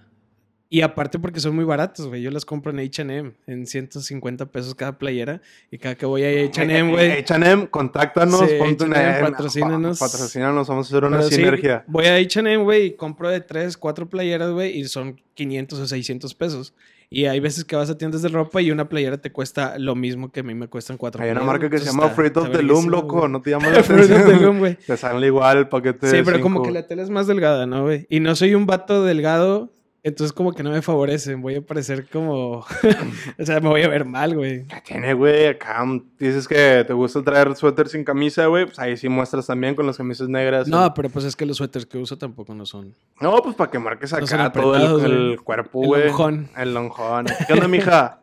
y 0.74 0.82
aparte 0.82 1.20
porque 1.20 1.40
son 1.42 1.54
muy 1.54 1.66
baratos, 1.66 2.08
güey. 2.08 2.22
Yo 2.22 2.32
las 2.32 2.46
compro 2.46 2.72
en 2.72 2.80
H&M 2.80 3.34
en 3.46 3.68
150 3.68 4.46
pesos 4.48 4.74
cada 4.74 4.98
playera 4.98 5.42
y 5.70 5.78
cada 5.78 5.96
que 5.96 6.06
voy 6.06 6.24
a 6.24 6.30
H&M, 6.46 6.92
güey. 6.92 7.12
H&M, 7.12 7.68
contáctanos, 7.70 8.40
Sí, 8.50 8.56
ponte 8.58 8.86
una- 8.86 8.98
H&M, 9.00 9.30
patrocínanos. 9.32 10.00
Patrocínanos, 10.00 10.68
vamos 10.70 10.88
a 10.88 10.90
hacer 10.90 11.04
una 11.04 11.18
Pero 11.18 11.30
sí, 11.30 11.36
sinergia. 11.36 11.84
voy 11.88 12.06
a 12.06 12.16
H&M, 12.16 12.64
güey, 12.64 12.86
y 12.86 12.92
compro 12.94 13.30
de 13.30 13.42
3, 13.42 13.76
4 13.76 14.08
playeras, 14.10 14.50
güey, 14.52 14.78
y 14.80 14.86
son 14.86 15.20
500 15.34 15.78
o 15.80 15.88
600 15.88 16.34
pesos. 16.36 16.74
Y 17.14 17.26
hay 17.26 17.42
veces 17.42 17.66
que 17.66 17.76
vas 17.76 17.90
a 17.90 17.98
tiendas 17.98 18.22
de 18.22 18.30
ropa 18.30 18.62
y 18.62 18.72
una 18.72 18.88
playera 18.88 19.18
te 19.18 19.34
cuesta 19.34 19.78
lo 19.78 19.96
mismo 19.96 20.32
que 20.32 20.40
a 20.40 20.44
mí 20.44 20.54
me 20.56 20.70
cuestan 20.70 20.96
cuatro 20.96 21.22
Hay 21.22 21.32
una 21.32 21.42
marca 21.44 21.70
que 21.70 21.78
se 21.80 21.86
llama 21.88 22.08
Fruit 22.12 22.38
of 22.38 22.50
the 22.54 22.64
Loom, 22.64 22.88
loco, 22.88 23.28
no 23.28 23.42
te 23.42 23.50
llama 23.50 23.68
la 23.70 23.84
Fruit 23.84 24.04
of 24.04 24.08
the 24.08 24.16
atención. 24.16 24.42
Loom, 24.42 24.60
güey. 24.60 24.76
Te 24.78 24.96
sale 24.96 25.28
igual 25.28 25.58
el 25.58 25.68
paquete 25.68 26.10
Sí, 26.10 26.18
pero 26.24 26.40
como 26.40 26.60
cinco. 26.60 26.68
que 26.68 26.72
la 26.72 26.88
tela 26.88 27.04
es 27.04 27.10
más 27.10 27.28
delgada, 27.28 27.66
¿no, 27.66 27.84
güey? 27.84 28.06
Y 28.10 28.22
no 28.22 28.34
soy 28.38 28.56
un 28.56 28.66
vato 28.66 29.04
delgado, 29.04 29.70
entonces 30.04 30.34
como 30.34 30.52
que 30.54 30.64
no 30.64 30.72
me 30.72 30.82
favorecen. 30.82 31.42
Voy 31.42 31.56
a 31.56 31.62
parecer 31.62 32.08
como... 32.10 32.60
o 33.40 33.46
sea, 33.46 33.60
me 33.60 33.70
voy 33.70 33.84
a 33.84 33.88
ver 33.88 34.06
mal, 34.06 34.36
güey. 34.36 34.66
Ya 34.68 34.82
tiene, 34.82 35.14
güey, 35.14 35.48
acá 35.48 35.84
mm, 35.84 36.18
dices 36.18 36.48
que 36.48 36.84
te 36.86 36.94
gusta 36.94 37.24
traer 37.24 37.56
suéter 37.56 37.88
sin 37.88 38.04
camisa, 38.04 38.48
güey, 38.48 38.66
pues 38.66 38.80
ahí 38.80 38.98
sí 38.98 39.10
muestras 39.10 39.48
también 39.48 39.76
con 39.76 39.86
las 39.86 39.98
camisas 39.98 40.28
negras. 40.28 40.68
No, 40.68 40.94
pero 40.94 41.10
pues 41.10 41.26
es 41.26 41.36
que 41.36 41.46
los 41.46 41.58
suéteres 41.58 41.86
que 41.86 41.98
uso 41.98 42.18
tampoco 42.18 42.56
no 42.56 42.66
son... 42.66 42.96
No, 43.20 43.36
pues 43.44 43.56
para 43.56 43.70
que 43.70 43.80
marques 43.80 44.12
No 44.12 44.18
acá 44.18 44.52
todo 44.52 44.74
apretados, 44.74 45.04
el, 45.04 45.12
güey. 45.12 45.32
el 45.34 45.42
cuerpo, 45.42 45.82
El 45.84 45.88
güey. 45.88 46.08
lonjón. 46.08 46.50
El 46.58 46.74
lonjón. 46.74 47.26
¿Qué 47.48 47.54
onda, 47.54 47.68
mija? 47.68 48.22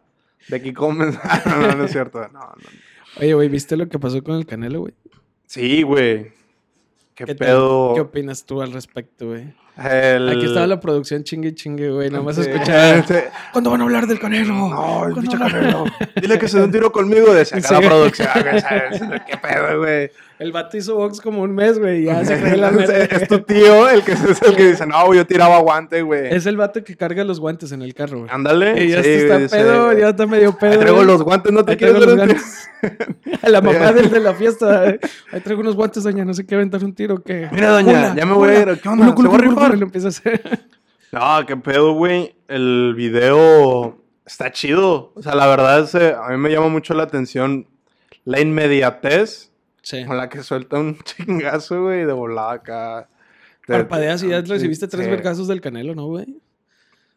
De 0.49 0.57
aquí 0.57 0.73
comes. 0.73 1.17
no, 1.47 1.59
no, 1.59 1.75
no 1.75 1.85
es 1.85 1.93
cierto. 1.93 2.21
No, 2.29 2.41
no. 2.41 2.69
Oye, 3.21 3.35
güey, 3.35 3.49
¿viste 3.49 3.77
lo 3.77 3.89
que 3.89 3.99
pasó 3.99 4.23
con 4.23 4.37
el 4.37 4.47
Canelo, 4.47 4.81
güey? 4.81 4.95
Sí, 5.47 5.83
güey. 5.83 6.33
¿Qué, 7.15 7.27
pedo? 7.35 7.95
¿Qué 7.95 8.01
opinas 8.01 8.45
tú 8.45 8.63
al 8.63 8.73
respecto, 8.73 9.29
güey? 9.29 9.53
El- 9.79 10.29
Aquí 10.29 10.47
estaba 10.47 10.67
la 10.67 10.81
producción 10.81 11.23
chingue 11.25 11.55
chingue, 11.55 11.91
güey. 11.91 12.11
Nada 12.11 12.23
más 12.25 12.35
Sí. 12.37 12.43
escuchaba... 12.43 13.03
Sí. 13.07 13.15
¿Cuándo 13.53 13.71
van 13.71 13.81
a 13.81 13.85
hablar 13.85 14.07
del 14.07 14.19
Canelo? 14.19 14.55
No, 14.55 15.05
el 15.07 15.13
¿Cuándo 15.15 15.21
pinche 15.21 15.39
Canelo. 15.39 15.85
Dile 16.21 16.39
que 16.39 16.49
se 16.49 16.59
dé 16.59 16.65
un 16.65 16.73
tiro 16.73 16.91
conmigo. 16.91 17.31
Acá 17.33 17.45
Sí. 17.45 17.55
la 17.75 17.81
producción. 17.81 18.29
¿Qué 19.27 19.37
pedo, 19.37 19.79
güey? 19.79 20.11
El 20.39 20.53
vato 20.53 20.77
hizo 20.77 20.95
box 20.95 21.21
como 21.21 21.43
un 21.43 21.53
mes, 21.53 21.79
güey. 21.79 22.05
Ya 22.05 22.25
se 22.25 22.39
cree 22.41 22.57
la 22.57 22.69
es 23.11 23.27
tu 23.27 23.41
tío 23.41 23.89
el 23.89 24.05
que 24.05 24.13
es 24.13 24.43
el 24.43 24.55
que 24.55 24.71
dice, 24.71 24.87
no, 24.87 25.13
yo 25.13 25.27
tiraba 25.27 25.59
guante, 25.59 26.03
güey. 26.03 26.33
Es 26.33 26.47
el 26.47 26.57
vato 26.57 26.85
que 26.85 26.97
carga 26.97 27.25
los 27.25 27.41
guantes 27.41 27.73
en 27.73 27.83
el 27.83 27.93
carro, 27.93 28.19
güey. 28.19 28.31
Ándale. 28.31 28.85
Y 28.85 28.91
ya 28.91 29.03
sí, 29.03 29.09
está 29.09 29.39
pedo, 29.57 29.93
ya 29.99 30.11
está 30.11 30.27
medio 30.27 30.57
pedo. 30.57 30.73
Ahí 30.73 30.79
traigo 30.79 31.03
los 31.03 31.23
guantes, 31.23 31.53
no 31.53 31.65
te 31.65 31.75
traigo 31.75 31.99
ver. 32.01 32.37
A 33.43 33.49
la 33.49 33.61
mamá 33.61 33.93
del 33.93 34.11
de 34.11 34.21
la 34.21 34.35
fiesta. 34.35 34.91
eh. 34.91 35.01
Ahí 35.33 35.41
traigo 35.41 35.61
unos 35.63 35.75
guantes, 35.75 36.05
doña. 36.05 36.25
No 36.25 36.33
sé 36.35 36.47
qué 36.47 36.55
aventar 36.55 36.85
un 36.85 36.95
tiro. 36.95 37.21
que 37.23 37.49
Mira, 37.51 37.71
doña, 37.71 38.15
ya 38.15 38.25
me 38.25 38.35
voy 38.35 38.51
a 38.51 38.61
ir. 38.61 38.81
¿Qué 38.81 38.89
onda? 38.89 39.13
Culo, 39.15 39.31
culo, 39.31 39.41
¿Se 39.41 39.47
va 39.47 39.65
a 39.65 39.65
rifar? 39.67 39.79
lo 39.79 39.85
empieza 39.87 40.07
a 40.09 40.11
hacer. 40.11 40.41
No, 41.11 41.47
qué 41.47 41.57
pedo, 41.57 41.95
güey. 41.95 42.37
El 42.49 42.93
video 42.95 43.97
está 44.27 44.53
chido. 44.53 45.11
O 45.15 45.23
sea, 45.23 45.35
la 45.35 45.47
verdad 45.47 45.81
es, 45.81 45.95
a 45.95 46.29
mí 46.29 46.37
me 46.37 46.51
llama 46.51 46.69
mucho 46.69 46.93
la 46.93 47.05
atención 47.05 47.67
la 48.27 48.41
inmediatez 48.41 49.48
Sí. 49.89 50.05
con 50.05 50.19
la 50.19 50.29
que 50.29 50.43
suelta 50.43 50.79
un 50.79 50.99
chingazo, 51.03 51.85
güey, 51.85 52.05
de 52.05 52.13
volada 52.13 52.53
acá. 52.53 53.09
Parpadeas 53.67 54.23
y 54.23 54.29
ya 54.29 54.43
recibiste 54.43 54.87
tres 54.87 55.09
vergazos 55.09 55.49
del 55.49 55.63
Canelo, 55.63 55.95
¿no, 55.95 56.07
güey? 56.09 56.27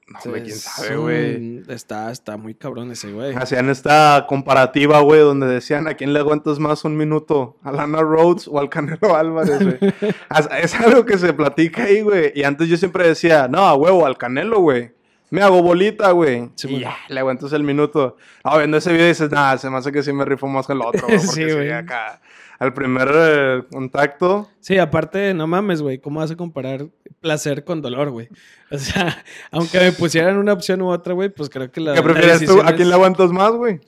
No, 0.08 0.20
güey, 0.24 0.44
quién 0.44 0.56
sabe, 0.56 0.96
güey. 0.96 1.64
Está, 1.68 2.12
está 2.12 2.38
muy 2.38 2.56
cabrón 2.56 2.90
ese, 2.92 3.12
güey. 3.12 3.36
Hacían 3.36 3.70
esta 3.70 4.26
comparativa, 4.26 5.02
güey, 5.02 5.20
donde 5.20 5.48
decían 5.48 5.86
a 5.90 5.96
quién 5.96 6.14
le 6.14 6.20
aguantas 6.20 6.60
más 6.60 6.86
un 6.86 6.96
minuto, 6.96 7.58
a 7.62 7.74
Lana 7.74 8.00
Rhodes 8.00 8.48
o 8.48 8.58
al 8.58 8.70
Canelo 8.70 9.18
Álvarez, 9.18 9.60
güey. 9.60 9.94
es, 10.62 10.76
algo 10.76 11.06
que 11.06 11.18
se 11.18 11.34
platica 11.34 11.84
ahí, 11.84 12.02
güey. 12.02 12.32
Y 12.36 12.44
antes 12.44 12.70
yo 12.70 12.78
siempre 12.78 13.06
decía, 13.06 13.50
no, 13.50 13.60
a 13.60 13.74
huevo, 13.76 14.06
al 14.06 14.18
Canelo, 14.18 14.62
güey. 14.62 14.92
Me 15.30 15.42
hago 15.42 15.62
bolita, 15.62 16.12
güey. 16.12 16.50
Sí, 16.56 16.70
y 16.70 16.80
ya, 16.80 16.96
le 17.10 17.20
aguantas 17.20 17.52
el 17.52 17.64
minuto. 17.64 18.16
No, 18.46 18.58
viendo 18.58 18.78
ese 18.78 18.94
video 18.94 19.08
dices, 19.08 19.30
nada, 19.30 19.58
se 19.58 19.70
me 19.70 19.78
hace 19.78 19.92
que 19.92 20.04
sí 20.04 20.14
me 20.14 20.24
rifo 20.24 20.48
más 20.48 20.68
que 20.68 20.74
el 20.74 20.82
otro, 20.82 21.02
güey. 21.08 21.20
Porque 21.20 21.32
sí, 21.34 21.54
güey. 21.54 21.72
acá, 21.72 22.22
al 22.62 22.76
primer 22.76 23.10
eh, 23.12 23.64
contacto, 23.72 24.48
Sí, 24.60 24.78
aparte, 24.78 25.34
no 25.34 25.48
mames, 25.48 25.82
güey. 25.82 25.98
¿Cómo 25.98 26.20
vas 26.20 26.30
a 26.30 26.36
comparar 26.36 26.86
placer 27.20 27.64
con 27.64 27.82
dolor, 27.82 28.12
güey? 28.12 28.30
O 28.70 28.78
sea, 28.78 29.18
aunque 29.52 29.80
me 29.80 29.92
pusieran 29.92 30.38
una 30.38 30.54
opción 30.54 30.80
u 30.84 30.92
otra, 30.92 31.16
güey, 31.16 31.30
pues 31.30 31.50
creo 31.50 31.72
que 31.72 31.82
la. 31.82 31.94
¿qué 31.94 32.02
la 32.02 32.04
prefieres 32.04 32.46
tú? 32.46 32.62
¿A 32.62 32.74
quién 32.74 32.90
le 32.90 32.94
aguantas 32.94 33.32
más, 33.32 33.52
güey? 33.54 33.80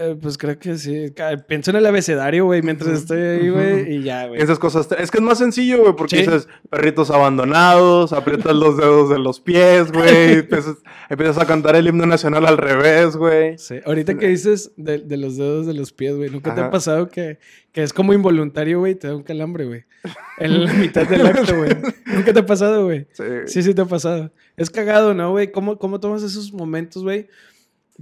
Eh, 0.00 0.16
pues 0.20 0.36
creo 0.36 0.58
que 0.58 0.76
sí. 0.76 1.12
Pienso 1.46 1.70
en 1.70 1.76
el 1.76 1.86
abecedario, 1.86 2.46
güey, 2.46 2.62
mientras 2.62 2.90
estoy 2.98 3.20
ahí, 3.20 3.48
güey, 3.48 3.96
y 3.96 4.02
ya, 4.02 4.26
güey. 4.26 4.40
Esas 4.42 4.58
cosas. 4.58 4.88
Es 4.98 5.10
que 5.10 5.18
es 5.18 5.22
más 5.24 5.38
sencillo, 5.38 5.82
güey, 5.82 5.94
porque 5.96 6.16
Sí. 6.16 6.22
dices 6.22 6.48
perritos 6.68 7.10
abandonados, 7.10 8.12
aprietas 8.12 8.54
los 8.56 8.76
dedos 8.76 9.10
de 9.10 9.18
los 9.18 9.40
pies, 9.40 9.92
güey, 9.92 10.32
empiezas, 10.40 10.76
empiezas 11.08 11.38
a 11.38 11.46
cantar 11.46 11.76
el 11.76 11.86
himno 11.86 12.06
nacional 12.06 12.44
al 12.46 12.58
revés, 12.58 13.16
güey. 13.16 13.56
Sí. 13.58 13.76
Ahorita 13.86 14.16
que 14.18 14.26
dices 14.28 14.72
de, 14.76 14.98
de 14.98 15.16
los 15.16 15.36
dedos 15.36 15.66
de 15.66 15.74
los 15.74 15.92
pies, 15.92 16.16
güey, 16.16 16.30
¿nunca 16.30 16.54
te 16.54 16.60
ha 16.60 16.70
pasado 16.70 17.08
que, 17.08 17.38
que 17.72 17.82
es 17.82 17.92
como 17.92 18.12
involuntario, 18.12 18.80
güey, 18.80 18.94
te 18.96 19.06
da 19.08 19.14
un 19.16 19.22
calambre, 19.22 19.64
güey? 19.66 19.84
En 20.38 20.64
la 20.64 20.72
mitad 20.72 21.06
del 21.08 21.24
acto, 21.26 21.56
güey. 21.56 21.70
¿Nunca 22.06 22.32
te 22.32 22.40
ha 22.40 22.46
pasado, 22.46 22.84
güey? 22.84 23.06
Sí. 23.12 23.24
Sí, 23.46 23.62
sí 23.62 23.74
te 23.74 23.82
ha 23.82 23.86
pasado. 23.86 24.32
Es 24.56 24.70
cagado, 24.70 25.14
¿no, 25.14 25.30
güey? 25.30 25.52
¿Cómo, 25.52 25.78
¿Cómo 25.78 26.00
tomas 26.00 26.22
esos 26.22 26.52
momentos, 26.52 27.02
güey? 27.04 27.28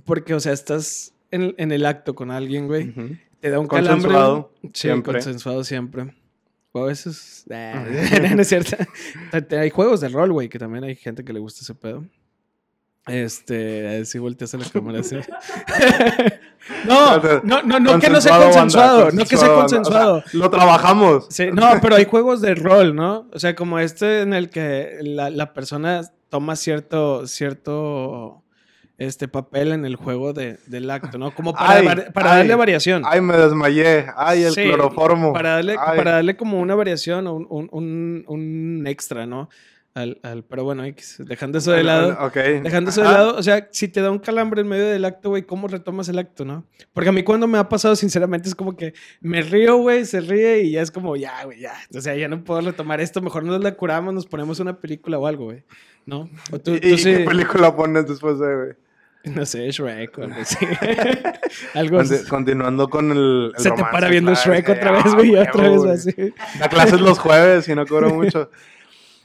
Porque, 0.05 0.35
o 0.35 0.41
sea, 0.41 0.53
estás 0.53 1.13
en, 1.33 1.55
en 1.59 1.73
el 1.73 1.85
acto 1.87 2.15
con 2.15 2.31
alguien, 2.31 2.67
güey. 2.69 2.91
Ujú. 2.91 3.17
Te 3.41 3.51
da 3.51 3.59
un 3.59 3.67
calambre. 3.67 3.95
Consensuado, 4.13 4.53
Sí, 4.63 4.71
siempre. 4.75 5.13
consensuado 5.15 5.65
siempre. 5.65 6.15
O 6.71 6.85
a 6.85 6.87
veces... 6.87 7.45
Nah, 7.49 7.85
no 8.37 8.43
es 8.43 8.49
cierto. 8.49 8.77
Hay 9.59 9.71
juegos 9.71 10.01
de 10.01 10.09
rol, 10.09 10.33
güey, 10.33 10.49
que 10.49 10.59
también 10.59 10.85
hay 10.85 10.95
gente 10.95 11.25
que 11.25 11.33
le 11.33 11.41
gusta 11.41 11.61
ese 11.63 11.75
pedo. 11.75 12.05
Este, 13.07 14.05
si 14.05 14.19
volteas 14.21 14.55
a 14.55 14.59
la 14.59 14.65
cámara 14.71 15.01
así. 15.01 15.17
No, 16.87 17.17
no, 17.43 17.63
no, 17.63 17.81
no 17.81 17.99
que 17.99 18.09
no 18.09 18.21
sea 18.21 18.39
Consensuado, 18.39 18.45
banda, 18.45 18.53
consensuado, 18.53 19.11
no 19.11 19.25
que 19.25 19.37
sea 19.37 19.49
banda. 19.49 19.55
O 19.57 19.61
consensuado. 19.63 20.23
sea, 20.23 20.41
lo 20.41 20.49
trabajamos. 20.51 21.27
Sí, 21.29 21.47
no, 21.53 21.69
pero 21.83 21.97
hay 21.97 22.05
juegos 22.05 22.41
de 22.41 22.55
rol, 22.55 22.95
¿no? 22.95 23.29
O 23.33 23.39
sea, 23.41 23.57
como 23.57 23.81
este 23.81 24.21
en 24.21 24.33
el 24.33 24.49
que 24.49 24.99
la, 25.03 25.29
la 25.31 25.55
persona 25.55 26.03
toma 26.29 26.55
cierto, 26.55 27.27
cierto 27.27 28.42
este 29.07 29.29
papel 29.29 29.73
en 29.73 29.85
el 29.85 29.97
juego 29.97 30.33
de, 30.33 30.59
del 30.67 30.91
acto, 30.91 31.19
¿no? 31.19 31.35
Como 31.35 31.53
para, 31.53 31.71
Ay, 31.75 31.87
var- 31.87 32.13
para 32.13 32.33
ay, 32.33 32.39
darle 32.39 32.55
variación. 32.55 33.03
Ay, 33.07 33.21
me 33.21 33.37
desmayé. 33.37 34.07
Ay, 34.17 34.45
el 34.45 34.53
Sí, 34.53 34.63
cloroformo. 34.65 35.33
Para 35.33 35.51
darle, 35.57 35.73
Ay. 35.79 35.97
para 35.97 36.13
darle 36.13 36.37
como 36.37 36.61
una 36.61 36.75
variación 36.75 37.27
o 37.27 37.35
un, 37.35 37.69
un, 37.71 38.25
un- 38.27 38.87
extra, 38.87 39.27
¿no? 39.27 39.49
Al, 39.95 40.19
al- 40.23 40.43
pero 40.45 40.65
bueno, 40.65 40.85
dejando 41.19 41.59
eso 41.59 41.73
de 41.73 41.85
lado. 41.85 42.17
Ok. 42.25 42.35
Dejando 42.63 42.89
eso 42.89 43.03
de 43.03 43.09
Ajá. 43.09 43.19
lado, 43.19 43.37
o 43.37 43.43
sea, 43.43 43.69
si 43.73 43.89
te 43.89 44.01
da 44.01 44.11
un 44.11 44.21
calambre 44.21 44.63
en 44.63 44.69
medio 44.69 44.87
del 44.87 45.05
acto, 45.05 45.29
güey, 45.29 45.43
¿cómo 45.43 45.69
retomas 45.69 46.09
el 46.09 46.19
acto, 46.19 46.47
no? 46.47 46.65
Porque 46.95 47.11
a 47.11 47.13
mí 47.13 47.23
cuando 47.23 47.47
me 47.47 47.59
ha 47.59 47.69
pasado, 47.69 47.95
sinceramente, 47.95 48.49
es 48.49 48.55
como 48.55 48.75
que 48.75 48.95
me 49.21 49.43
río, 49.43 49.77
güey, 49.77 50.07
se 50.07 50.23
ríe 50.23 50.63
y 50.63 50.71
ya 50.73 50.81
es 50.81 50.91
como, 50.91 51.15
ya, 51.17 51.45
güey, 51.45 51.61
ya. 51.61 51.75
O 51.95 52.01
sea, 52.01 52.15
ya 52.17 52.27
no 52.29 52.43
puedo 52.43 52.63
retomar 52.63 53.03
esto, 53.03 53.21
mejor 53.21 53.45
nos 53.45 53.63
la 53.63 53.73
curamos, 53.75 54.15
nos 54.15 54.25
ponemos 54.27 54.61
una 54.61 54.79
película 54.81 55.19
o 55.19 55.27
algo, 55.27 55.45
güey. 55.47 55.63
¿No? 56.07 56.29
O 56.51 56.59
tú, 56.59 56.75
¿Y, 56.75 56.81
tú 56.81 56.89
y 56.89 56.99
sí, 56.99 57.13
qué 57.15 57.25
película 57.25 57.77
pones 57.77 58.09
después 58.09 58.39
de, 58.39 58.57
güey? 58.57 58.71
no 59.35 59.47
sé, 59.47 59.71
Shrek 59.71 60.19
o 60.19 60.23
algo 60.25 60.41
así. 60.41 60.57
algo 61.75 61.99
Conti- 61.99 62.15
así. 62.15 62.27
continuando 62.29 62.89
con 62.89 63.11
el. 63.13 63.53
el 63.57 63.63
Se 63.63 63.65
te 63.71 63.77
romance, 63.77 63.93
para 63.93 64.09
viendo 64.09 64.35
Shrek 64.35 64.69
otra 64.69 64.91
ah, 64.99 65.03
vez, 65.03 65.15
güey, 65.15 65.31
huevo, 65.31 65.49
otra 65.49 65.69
vez 65.71 65.79
güey. 65.81 65.93
así. 65.93 66.15
Da 66.59 66.69
clases 66.69 67.01
los 67.01 67.19
jueves 67.19 67.69
y 67.69 67.75
no 67.75 67.87
cobro 67.87 68.11
mucho. 68.11 68.51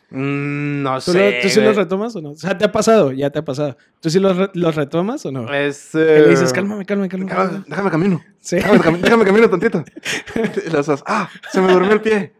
Mm, 0.10 0.84
no 0.84 0.96
¿Tú, 1.02 1.12
sé. 1.12 1.32
lo- 1.36 1.42
¿Tú 1.42 1.50
sí 1.50 1.56
güey. 1.56 1.68
los 1.68 1.76
retomas 1.76 2.16
o 2.16 2.22
no? 2.22 2.32
O 2.32 2.36
sea, 2.36 2.58
¿te 2.58 2.64
ha 2.64 2.72
pasado? 2.72 3.12
Ya 3.12 3.30
te 3.30 3.40
ha 3.40 3.44
pasado. 3.44 3.76
¿Tú 4.00 4.10
sí 4.10 4.20
los, 4.22 4.38
re- 4.38 4.50
los 4.54 4.74
retomas 4.76 5.26
o 5.26 5.32
no? 5.34 5.54
Es. 5.54 5.90
Que 5.92 5.98
le 6.00 6.30
dices, 6.30 6.52
eh, 6.52 6.56
cálmame, 6.56 6.86
cálmame, 6.86 7.10
cálmame. 7.10 7.30
Déjame, 7.30 7.48
cálmame". 7.50 7.66
déjame 7.68 7.92
camino. 7.92 8.22
Sí. 8.40 8.56
Déjame, 8.56 8.80
cami- 8.80 9.00
déjame 9.02 9.26
camino 9.26 9.50
tantito. 9.50 9.84
Y 10.66 10.70
las 10.70 10.88
haces, 10.88 11.04
ah, 11.08 11.30
se 11.52 11.60
me 11.60 11.74
durmió 11.74 11.92
el 11.92 12.02
pie. 12.02 12.34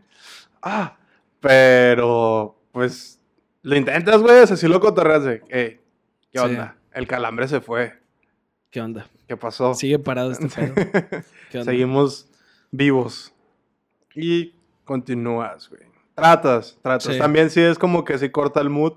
Ah, 0.62 0.96
pero 1.42 2.58
pues 2.72 3.20
lo 3.64 3.76
intentas, 3.76 4.22
güey, 4.22 4.40
o 4.44 4.48
sea, 4.48 4.56
si 4.56 4.68
lo 4.68 4.80
cotorreas 4.80 5.24
de, 5.26 5.42
"Ey, 5.50 5.80
¿qué 6.32 6.40
Sí. 6.40 6.46
onda? 6.46 6.77
El 6.98 7.08
calambre 7.08 7.48
se 7.48 7.62
fue. 7.62 7.94
¿Qué 8.72 8.82
onda? 8.82 9.08
¿Qué 9.28 9.38
pasó? 9.38 9.76
Sigue 9.76 10.00
parado 10.00 10.32
este 10.32 10.48
pedo. 10.48 10.74
¿Qué 11.52 11.60
onda? 11.60 11.72
Seguimos 11.72 12.28
vivos. 12.72 13.36
Y 14.16 14.56
continúas, 14.84 15.70
güey. 15.70 15.84
Tratas, 16.16 16.80
tratas. 16.82 17.14
Sí. 17.14 17.20
También 17.20 17.52
sí 17.52 17.62
es 17.62 17.78
como 17.78 18.04
que 18.04 18.18
sí 18.18 18.32
corta 18.32 18.62
el 18.62 18.72
mood, 18.72 18.94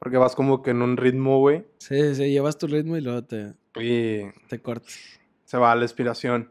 porque 0.00 0.16
vas 0.16 0.34
como 0.34 0.60
que 0.60 0.72
en 0.72 0.82
un 0.82 0.96
ritmo, 0.96 1.38
güey, 1.38 1.64
Sí, 1.78 2.16
sí, 2.16 2.32
llevas 2.32 2.58
tu 2.58 2.66
ritmo 2.66 2.96
y 2.96 3.00
luego 3.00 3.22
te, 3.22 3.54
y 3.76 4.28
te 4.48 4.60
cortas. 4.60 4.98
se 5.44 5.56
va 5.56 5.72
la 5.76 5.84
inspiración. 5.84 6.50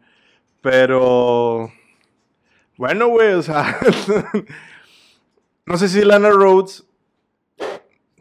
Pero. 0.62 1.74
Bueno, 2.78 3.10
güey, 3.10 3.34
o 3.34 3.42
sea. 3.42 3.78
no 5.66 5.78
sé 5.78 5.90
si 5.90 6.06
Lana 6.06 6.30
Rhodes 6.30 6.86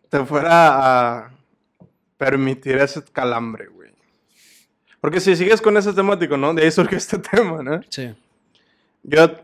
te 0.09 0.25
fuera 0.25 1.21
a 1.26 1.33
permitir 2.16 2.76
ese 2.76 3.02
calambre, 3.04 3.68
güey. 3.68 3.90
Porque 5.00 5.21
si 5.21 5.37
sigues 5.37 5.61
con 5.61 5.76
ese 5.76 5.92
temático, 5.92 6.37
¿no? 6.37 6.54
De 6.54 6.62
ahí 6.62 6.71
surge 6.71 6.97
este 6.97 7.18
tema, 7.18 7.62
¿no? 7.62 7.80
Sí. 7.88 8.14
Yo 9.02 9.37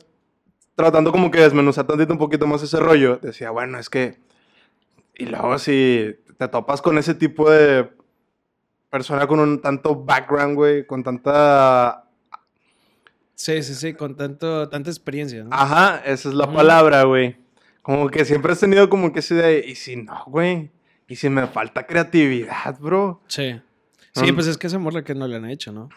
tratando 0.75 1.13
como 1.13 1.31
que 1.31 1.41
desmenuzar 1.41 1.87
tantito 1.87 2.13
un 2.13 2.19
poquito 2.19 2.47
más 2.47 2.63
ese 2.63 2.81
rollo, 2.81 3.19
decía, 3.19 3.51
bueno, 3.51 3.79
es 3.79 3.91
que. 3.91 4.19
Y 5.15 5.27
luego 5.27 5.59
si 5.59 6.17
te 6.39 6.49
topas 6.49 6.81
con 6.81 6.97
ese 6.97 7.15
tipo 7.15 7.51
de 7.51 7.91
persona 8.89 9.27
con 9.27 9.41
un 9.41 9.61
tanto 9.61 9.95
background, 9.95 10.55
güey, 10.55 10.87
con 10.87 11.05
tanta 11.05 12.11
Sí, 13.41 13.63
sí, 13.63 13.75
sí, 13.75 13.95
con 13.95 14.17
tanto, 14.17 14.69
tanta 14.69 14.91
experiencia, 14.91 15.43
¿no? 15.43 15.49
Ajá, 15.51 16.03
esa 16.05 16.29
es 16.29 16.35
la 16.35 16.53
palabra, 16.53 17.05
güey. 17.05 17.39
Como 17.81 18.11
que 18.11 18.27
siempre 18.27 18.53
has 18.53 18.61
tenido 18.61 18.91
como 18.91 19.15
que 19.15 19.21
esa 19.21 19.33
idea, 19.33 19.47
de, 19.47 19.67
y 19.67 19.77
si 19.77 19.97
no, 19.97 20.25
güey, 20.27 20.71
y 21.11 21.17
si 21.17 21.29
me 21.29 21.47
falta 21.49 21.87
creatividad, 21.87 22.79
bro. 22.81 23.21
Sí. 23.27 23.61
Sí, 24.15 24.33
pues 24.33 24.47
es 24.47 24.57
que 24.57 24.67
esa 24.69 24.79
morra 24.79 25.05
que 25.05 25.15
no 25.15 25.27
le 25.29 25.37
han 25.37 25.45
hecho, 25.51 25.73
¿no? 25.73 25.89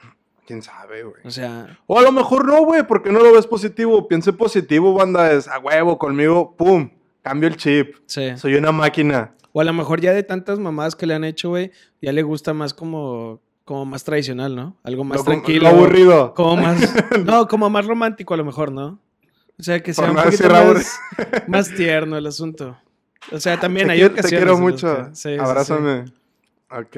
¿Quién 0.46 0.62
sabe, 0.62 1.04
güey? 1.04 1.22
O 1.24 1.32
sea, 1.32 1.80
O 1.88 1.98
a 1.98 2.02
lo 2.02 2.12
mejor 2.12 2.46
no, 2.46 2.64
güey, 2.66 2.84
porque 2.86 3.12
no 3.12 3.20
lo 3.20 3.32
ves 3.32 3.48
positivo. 3.48 4.08
Piense 4.08 4.34
positivo, 4.34 4.94
banda, 4.94 5.32
es 5.32 5.48
a 5.48 5.58
huevo, 5.60 5.98
conmigo, 5.98 6.56
pum, 6.58 6.90
cambio 7.22 7.48
el 7.48 7.56
chip. 7.58 7.96
sí. 8.06 8.36
Soy 8.38 8.56
una 8.56 8.72
máquina. 8.72 9.34
O 9.54 9.62
a 9.62 9.64
lo 9.64 9.72
mejor 9.74 10.02
ya 10.02 10.14
de 10.14 10.24
tantas 10.24 10.58
mamadas 10.60 10.96
que 10.96 11.06
le 11.06 11.14
han 11.14 11.24
hecho, 11.24 11.50
güey, 11.50 11.72
ya 12.02 12.12
le 12.12 12.24
gusta 12.24 12.54
más 12.56 12.74
como, 12.74 13.40
como 13.66 13.86
más 13.86 14.04
tradicional, 14.04 14.56
¿no? 14.56 14.78
Algo 14.84 15.04
más 15.04 15.20
Lo, 15.20 15.24
tranquilo. 15.24 15.70
lo 15.70 15.76
aburrido. 15.76 16.34
Como 16.34 16.58
más, 16.58 16.92
no, 17.24 17.48
como 17.48 17.70
más 17.70 17.86
romántico 17.86 18.34
a 18.34 18.38
lo 18.38 18.46
mejor, 18.46 18.72
¿no? 18.72 19.00
O 19.60 19.64
sea, 19.64 19.82
que 19.84 19.94
Por 19.94 20.06
sea 20.06 20.12
un 20.12 20.18
poquito 20.18 20.50
más, 20.50 21.00
más 21.48 21.70
tierno 21.76 22.18
el 22.18 22.26
asunto. 22.26 22.76
O 23.32 23.40
sea, 23.40 23.60
también 23.60 23.88
te, 23.88 23.94
hay 23.94 24.00
quiero, 24.00 24.14
te 24.16 24.22
ocasiones. 24.22 24.40
quiero 24.40 24.58
en 24.58 24.60
las 24.60 24.62
mucho. 24.62 25.10
sí. 25.14 25.36
Abrázame. 25.38 26.06
Ok. 26.70 26.98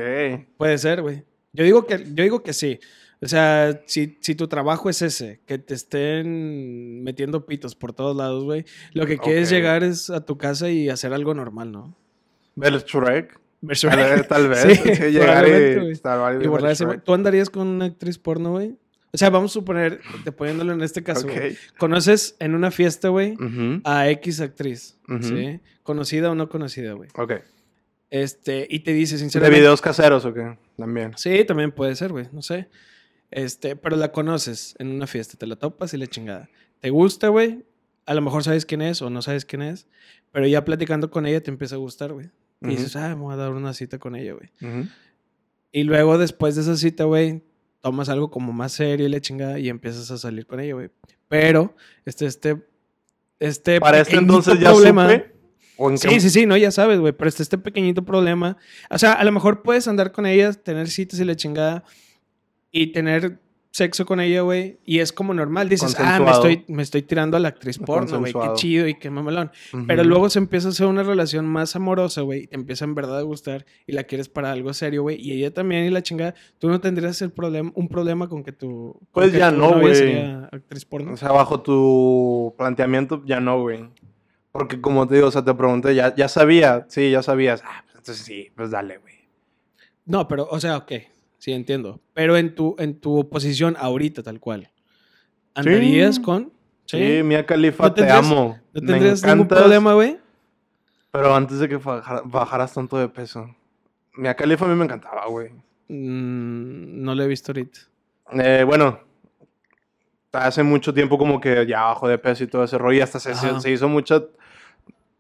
Puede 0.57 0.77
ser, 0.77 1.01
güey. 1.01 1.23
Yo 1.53 1.63
digo 1.63 1.85
que, 1.85 1.97
yo 2.13 2.23
digo 2.23 2.43
que 2.43 2.53
sí. 2.53 2.79
O 3.21 3.27
sea, 3.27 3.81
si, 3.85 4.17
si 4.21 4.35
tu 4.35 4.47
trabajo 4.47 4.89
es 4.89 5.01
ese, 5.01 5.41
que 5.45 5.57
te 5.57 5.73
estén 5.73 7.03
metiendo 7.03 7.45
pitos 7.45 7.75
por 7.75 7.93
todos 7.93 8.15
lados, 8.15 8.43
güey, 8.43 8.65
lo 8.93 9.05
que 9.05 9.17
quieres 9.17 9.49
llegar 9.49 9.83
es 9.83 10.09
a 10.09 10.25
tu 10.25 10.37
casa 10.37 10.69
y 10.69 10.89
hacer 10.89 11.13
algo 11.13 11.33
normal, 11.33 11.71
¿no? 11.71 11.95
Ver 12.55 12.73
Shrek. 12.85 13.39
Ver 13.61 13.77
Tal 13.77 13.91
Shrek. 13.91 14.17
vez, 14.17 14.27
tal 14.27 14.47
vez. 14.49 14.59
Sí, 14.83 14.95
sí, 14.95 15.03
llegar 15.11 15.47
y, 15.47 15.91
estar 15.91 16.19
ahí 16.19 16.43
Y 16.43 16.47
borrar 16.47 16.71
ese. 16.71 16.85
¿Tú 16.99 17.13
andarías 17.13 17.49
con 17.49 17.67
una 17.67 17.85
actriz 17.85 18.17
porno, 18.17 18.51
güey? 18.51 18.77
O 19.15 19.17
sea, 19.17 19.29
vamos 19.29 19.51
a 19.51 19.53
suponer, 19.53 20.01
te 20.25 20.31
poniéndolo 20.33 20.73
en 20.73 20.81
este 20.81 21.01
caso, 21.01 21.25
güey. 21.25 21.53
Ok. 21.53 21.57
Conoces 21.77 22.35
en 22.39 22.53
una 22.53 22.69
fiesta, 22.69 23.09
güey, 23.09 23.35
a 23.85 24.09
X 24.09 24.41
actriz. 24.41 24.97
Conocida 25.83 26.31
o 26.31 26.35
no 26.35 26.49
conocida, 26.49 26.93
güey. 26.93 27.09
Ok. 27.15 27.33
Este, 28.09 28.67
y 28.69 28.79
te 28.79 28.91
dice 28.91 29.15
¿De 29.15 29.19
sinceramente... 29.19 29.59
videos 29.59 29.81
caseros 29.81 30.25
o 30.25 30.33
qué? 30.33 30.57
También. 30.77 31.13
Sí, 31.15 31.45
también 31.45 31.71
puede 31.71 31.95
ser, 31.95 32.11
güey, 32.11 32.27
no 32.33 32.41
sé. 32.41 32.69
Este, 33.31 33.75
pero 33.75 33.95
la 33.95 34.11
conoces 34.11 34.75
en 34.79 34.89
una 34.89 35.07
fiesta, 35.07 35.37
te 35.37 35.47
la 35.47 35.55
topas 35.55 35.93
y 35.93 35.97
la 35.97 36.07
chingada. 36.07 36.49
¿Te 36.81 36.89
gusta, 36.89 37.29
güey? 37.29 37.65
A 38.05 38.13
lo 38.13 38.21
mejor 38.21 38.43
sabes 38.43 38.65
quién 38.65 38.81
es 38.81 39.01
o 39.01 39.09
no 39.09 39.21
sabes 39.21 39.45
quién 39.45 39.61
es, 39.61 39.87
pero 40.31 40.45
ya 40.45 40.65
platicando 40.65 41.09
con 41.09 41.25
ella 41.25 41.41
te 41.41 41.49
empieza 41.51 41.75
a 41.75 41.77
gustar, 41.77 42.11
güey. 42.11 42.29
Y 42.61 42.67
dices, 42.67 42.95
ah, 42.95 43.09
me 43.09 43.21
voy 43.21 43.33
a 43.33 43.37
dar 43.37 43.51
una 43.51 43.73
cita 43.73 43.97
con 43.97 44.15
ella, 44.15 44.33
güey. 44.33 44.49
Y 45.71 45.83
luego 45.83 46.17
después 46.17 46.55
de 46.55 46.61
esa 46.61 46.75
cita, 46.77 47.05
güey, 47.05 47.43
tomas 47.85 48.09
algo 48.09 48.31
como 48.31 48.51
más 48.51 48.71
serio 48.71 49.05
y 49.05 49.09
la 49.09 49.21
chingada 49.21 49.59
y 49.59 49.69
empiezas 49.69 50.09
a 50.09 50.17
salir 50.17 50.47
con 50.47 50.59
ella, 50.59 50.73
güey. 50.73 50.89
Pero, 51.27 51.75
este, 52.03 52.25
este, 52.25 52.65
este 53.39 53.79
Para 53.79 53.99
este 53.99 54.15
entonces 54.17 54.59
ya 54.59 54.71
problema- 54.71 55.03
supe. 55.11 55.35
¿O 55.77 55.91
en 55.91 55.97
qué- 55.99 56.09
Sí, 56.09 56.19
sí, 56.19 56.29
sí, 56.31 56.45
no, 56.47 56.57
ya 56.57 56.71
sabes, 56.71 56.99
güey, 56.99 57.13
pero 57.13 57.29
este, 57.29 57.43
este 57.43 57.59
pequeñito 57.59 58.03
problema. 58.03 58.57
O 58.89 58.97
sea, 58.97 59.13
a 59.13 59.23
lo 59.23 59.31
mejor 59.31 59.61
puedes 59.61 59.87
andar 59.87 60.11
con 60.11 60.25
ella, 60.25 60.51
tener 60.53 60.89
citas 60.89 61.19
y 61.19 61.25
la 61.25 61.35
chingada 61.35 61.83
y 62.71 62.87
tener 62.91 63.37
sexo 63.75 64.05
con 64.05 64.21
ella, 64.21 64.39
güey, 64.39 64.77
y 64.85 64.99
es 64.99 65.11
como 65.11 65.33
normal. 65.33 65.67
Dices, 65.67 65.97
ah, 65.99 66.21
me 66.21 66.31
estoy, 66.31 66.63
me 66.69 66.81
estoy 66.81 67.01
tirando 67.01 67.35
a 67.35 67.41
la 67.41 67.49
actriz 67.49 67.77
porno, 67.77 68.19
güey, 68.19 68.31
qué 68.31 68.49
chido 68.53 68.87
y 68.87 68.93
qué 68.95 69.09
mamalón. 69.09 69.51
Pero 69.85 70.05
luego 70.05 70.29
se 70.29 70.39
empieza 70.39 70.69
a 70.69 70.71
hacer 70.71 70.87
una 70.87 71.03
relación 71.03 71.45
más 71.45 71.75
amorosa, 71.75 72.21
güey, 72.21 72.47
te 72.47 72.55
empieza 72.55 72.85
en 72.85 72.95
verdad 72.95 73.19
a 73.19 73.23
gustar 73.23 73.65
y 73.85 73.91
la 73.91 74.05
quieres 74.05 74.29
para 74.29 74.53
algo 74.53 74.73
serio, 74.73 75.01
güey, 75.01 75.19
y 75.19 75.33
ella 75.33 75.53
también 75.53 75.83
y 75.83 75.89
la 75.89 76.01
chingada. 76.01 76.35
Tú 76.57 76.69
no 76.69 76.79
tendrías 76.79 77.21
el 77.21 77.31
problema, 77.31 77.73
un 77.75 77.89
problema 77.89 78.29
con 78.29 78.45
que 78.45 78.53
tu. 78.53 78.93
con 78.93 79.07
Pues 79.11 79.31
que 79.33 79.39
ya 79.39 79.51
tu 79.51 79.57
no, 79.57 79.77
güey. 79.77 80.21
actriz 80.53 80.85
porno. 80.85 81.11
O 81.11 81.17
sea, 81.17 81.33
bajo 81.33 81.59
tu 81.59 82.55
planteamiento, 82.57 83.23
ya 83.25 83.41
no, 83.41 83.59
güey. 83.59 83.89
Porque 84.53 84.79
como 84.79 85.05
te 85.05 85.15
digo, 85.15 85.27
o 85.27 85.31
sea, 85.31 85.43
te 85.43 85.53
pregunté, 85.53 85.93
ya, 85.95 86.15
ya 86.15 86.29
sabía, 86.29 86.85
sí, 86.87 87.11
ya 87.11 87.21
sabías. 87.21 87.61
Ah, 87.65 87.83
pues 87.83 87.97
entonces 87.97 88.25
sí, 88.25 88.51
pues 88.55 88.71
dale, 88.71 88.99
güey. 88.99 89.15
No, 90.05 90.29
pero, 90.29 90.47
o 90.49 90.61
sea, 90.61 90.77
ok, 90.77 90.93
sí 91.45 91.53
entiendo. 91.53 92.01
Pero 92.15 92.35
en 92.37 92.55
tu, 92.55 92.75
en 92.79 92.99
tu 92.99 93.29
posición 93.29 93.75
ahorita, 93.77 94.23
tal 94.23 94.39
cual, 94.39 94.71
¿andarías 95.53 96.15
Sí. 96.15 96.21
con? 96.23 96.51
Sí, 96.87 97.21
Mia 97.23 97.45
Khalifa, 97.45 97.83
¿No 97.83 97.93
te 97.93 98.09
amo. 98.09 98.59
¿No 98.73 98.81
Me 98.81 98.87
tendrías 98.87 99.21
ningún 99.21 99.41
encantas, 99.41 99.59
problema, 99.59 99.93
güey? 99.93 100.17
Pero 101.11 101.35
antes 101.35 101.59
de 101.59 101.69
que 101.69 101.77
baja- 101.77 102.23
bajaras 102.25 102.73
tanto 102.73 102.97
de 102.97 103.07
peso. 103.09 103.55
Mia 104.15 104.33
Khalifa 104.35 104.65
a 104.65 104.67
mí 104.69 104.75
me 104.75 104.85
encantaba, 104.85 105.27
güey. 105.27 105.49
Mm, 105.87 107.03
no 107.03 107.13
lo 107.13 107.23
he 107.23 107.27
visto 107.27 107.51
ahorita. 107.51 107.79
Eh, 108.33 108.63
bueno, 108.65 108.99
hace 110.31 110.63
mucho 110.63 110.93
tiempo 110.95 111.17
como 111.19 111.39
que 111.39 111.65
ya 111.67 111.83
bajó 111.83 112.07
de 112.07 112.17
peso 112.17 112.43
y 112.43 112.47
todo 112.47 112.63
ese 112.63 112.77
rollo 112.79 112.97
y 112.97 113.01
hasta 113.01 113.19
se, 113.19 113.35
se 113.35 113.69
hizo 113.71 113.87
mucha 113.87 114.23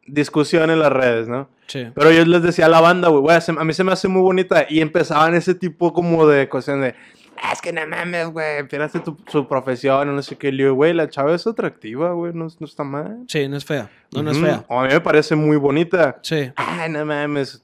discusión 0.05 0.69
en 0.69 0.79
las 0.79 0.91
redes, 0.91 1.27
¿no? 1.27 1.49
Sí. 1.67 1.87
Pero 1.95 2.11
yo 2.11 2.25
les 2.25 2.43
decía 2.43 2.67
a 2.67 2.69
la 2.69 2.81
banda, 2.81 3.09
güey, 3.09 3.35
a 3.35 3.63
mí 3.63 3.73
se 3.73 3.83
me 3.83 3.91
hace 3.91 4.07
muy 4.07 4.21
bonita. 4.21 4.65
Y 4.69 4.81
empezaban 4.81 5.33
ese 5.35 5.55
tipo 5.55 5.93
como 5.93 6.27
de 6.27 6.47
cuestión 6.47 6.81
de, 6.81 6.93
"Ah, 7.41 7.51
es 7.53 7.61
que 7.61 7.73
no 7.73 7.85
mames, 7.87 8.27
güey, 8.29 8.67
pierdas 8.67 8.91
tu, 9.03 9.17
su 9.27 9.47
profesión, 9.47 10.15
no 10.15 10.21
sé 10.21 10.35
qué. 10.37 10.51
Le 10.51 10.69
güey, 10.69 10.93
la 10.93 11.09
chava 11.09 11.33
es 11.33 11.47
atractiva, 11.47 12.11
güey, 12.13 12.33
no, 12.33 12.47
no 12.59 12.65
está 12.65 12.83
mal. 12.83 13.23
Sí, 13.27 13.47
no 13.47 13.57
es 13.57 13.65
fea. 13.65 13.89
No, 14.13 14.21
no 14.23 14.31
es 14.31 14.37
fea. 14.39 14.63
O 14.67 14.79
a 14.79 14.83
mí 14.85 14.93
me 14.93 15.01
parece 15.01 15.35
muy 15.35 15.57
bonita. 15.57 16.19
Sí. 16.21 16.51
Ay, 16.55 16.89
no 16.91 17.05
mames. 17.05 17.61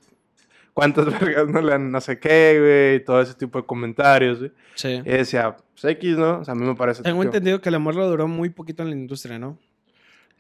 cuántas 0.74 1.06
vergas 1.20 1.48
no 1.50 1.62
le 1.62 1.74
han 1.74 1.92
no 1.92 2.00
sé 2.02 2.18
qué, 2.18 2.58
güey, 2.60 2.96
y 2.96 3.06
todo 3.06 3.22
ese 3.22 3.34
tipo 3.36 3.60
de 3.60 3.66
comentarios, 3.66 4.40
güey. 4.40 4.52
Sí. 4.76 5.02
Y 5.06 5.10
decía, 5.10 5.56
pues 5.80 5.84
X, 5.96 6.18
¿no? 6.18 6.40
O 6.40 6.46
sea, 6.46 6.54
a 6.54 6.56
mí 6.56 6.66
me 6.66 6.76
parece... 6.76 7.04
Tengo 7.04 7.22
entendido 7.24 7.60
que 7.62 7.70
la 7.70 7.78
morra 7.78 8.06
duró 8.06 8.28
muy 8.28 8.50
poquito 8.50 8.82
en 8.82 8.90
la 8.90 8.96
industria, 8.96 9.38
¿no? 9.38 9.58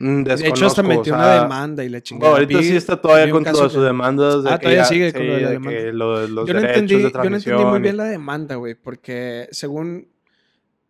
Mm, 0.01 0.23
De 0.23 0.47
hecho, 0.47 0.65
hasta 0.65 0.81
metió 0.83 1.13
o 1.13 1.17
una 1.17 1.41
demanda 1.43 1.83
y 1.83 1.89
la 1.89 2.01
chingada. 2.01 2.33
Ahorita 2.33 2.57
Vi- 2.57 2.63
sí 2.63 2.75
está 2.75 2.99
todavía 2.99 3.31
con 3.31 3.43
todas 3.43 3.71
sus 3.71 3.83
demandas. 3.83 4.43
De 4.43 4.49
Ah, 4.49 4.57
que 4.57 4.63
todavía 4.63 4.81
ya- 4.83 4.85
sigue 4.85 5.13
con 5.13 5.27
lo 5.27 5.33
de 5.33 5.41
la 5.41 5.47
de 5.47 5.53
demanda. 5.53 5.79
de 5.79 5.93
los 5.93 6.47
yo 6.47 6.53
no 6.53 6.59
entendí, 6.59 6.95
de 6.95 7.01
yo 7.11 7.29
no 7.29 7.35
entendí 7.37 7.63
muy 7.65 7.79
bien 7.79 7.97
la 7.97 8.05
demanda, 8.05 8.55
güey, 8.55 8.75
porque 8.75 9.47
según 9.51 10.07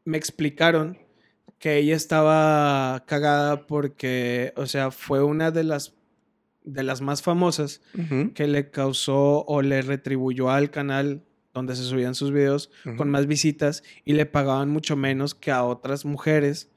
me 0.06 0.18
explicaron 0.18 0.98
que 1.60 1.78
ella 1.78 1.96
estaba 1.96 3.04
cagada 3.06 3.68
porque, 3.68 4.54
o 4.56 4.66
sea, 4.66 4.92
fue 4.92 5.22
una 5.24 5.52
de 5.52 5.64
las 5.64 5.94
de 6.64 6.84
las 6.84 7.02
más 7.02 7.22
famosas 7.24 7.82
que 8.36 8.48
le 8.48 8.70
causó 8.70 9.44
o 9.46 9.62
le 9.62 9.82
retribuyó 9.82 10.52
al 10.52 10.70
canal 10.70 11.24
donde 11.54 11.76
se 11.76 11.84
subían 11.84 12.16
sus 12.16 12.32
videos 12.32 12.70
con 12.98 13.10
más 13.10 13.26
visitas 13.28 13.84
y 14.06 14.14
le 14.14 14.26
pagaban 14.26 14.70
mucho 14.70 14.96
menos 14.96 15.36
que 15.36 15.52
a 15.52 15.64
otras 15.64 16.06
mujeres 16.06 16.70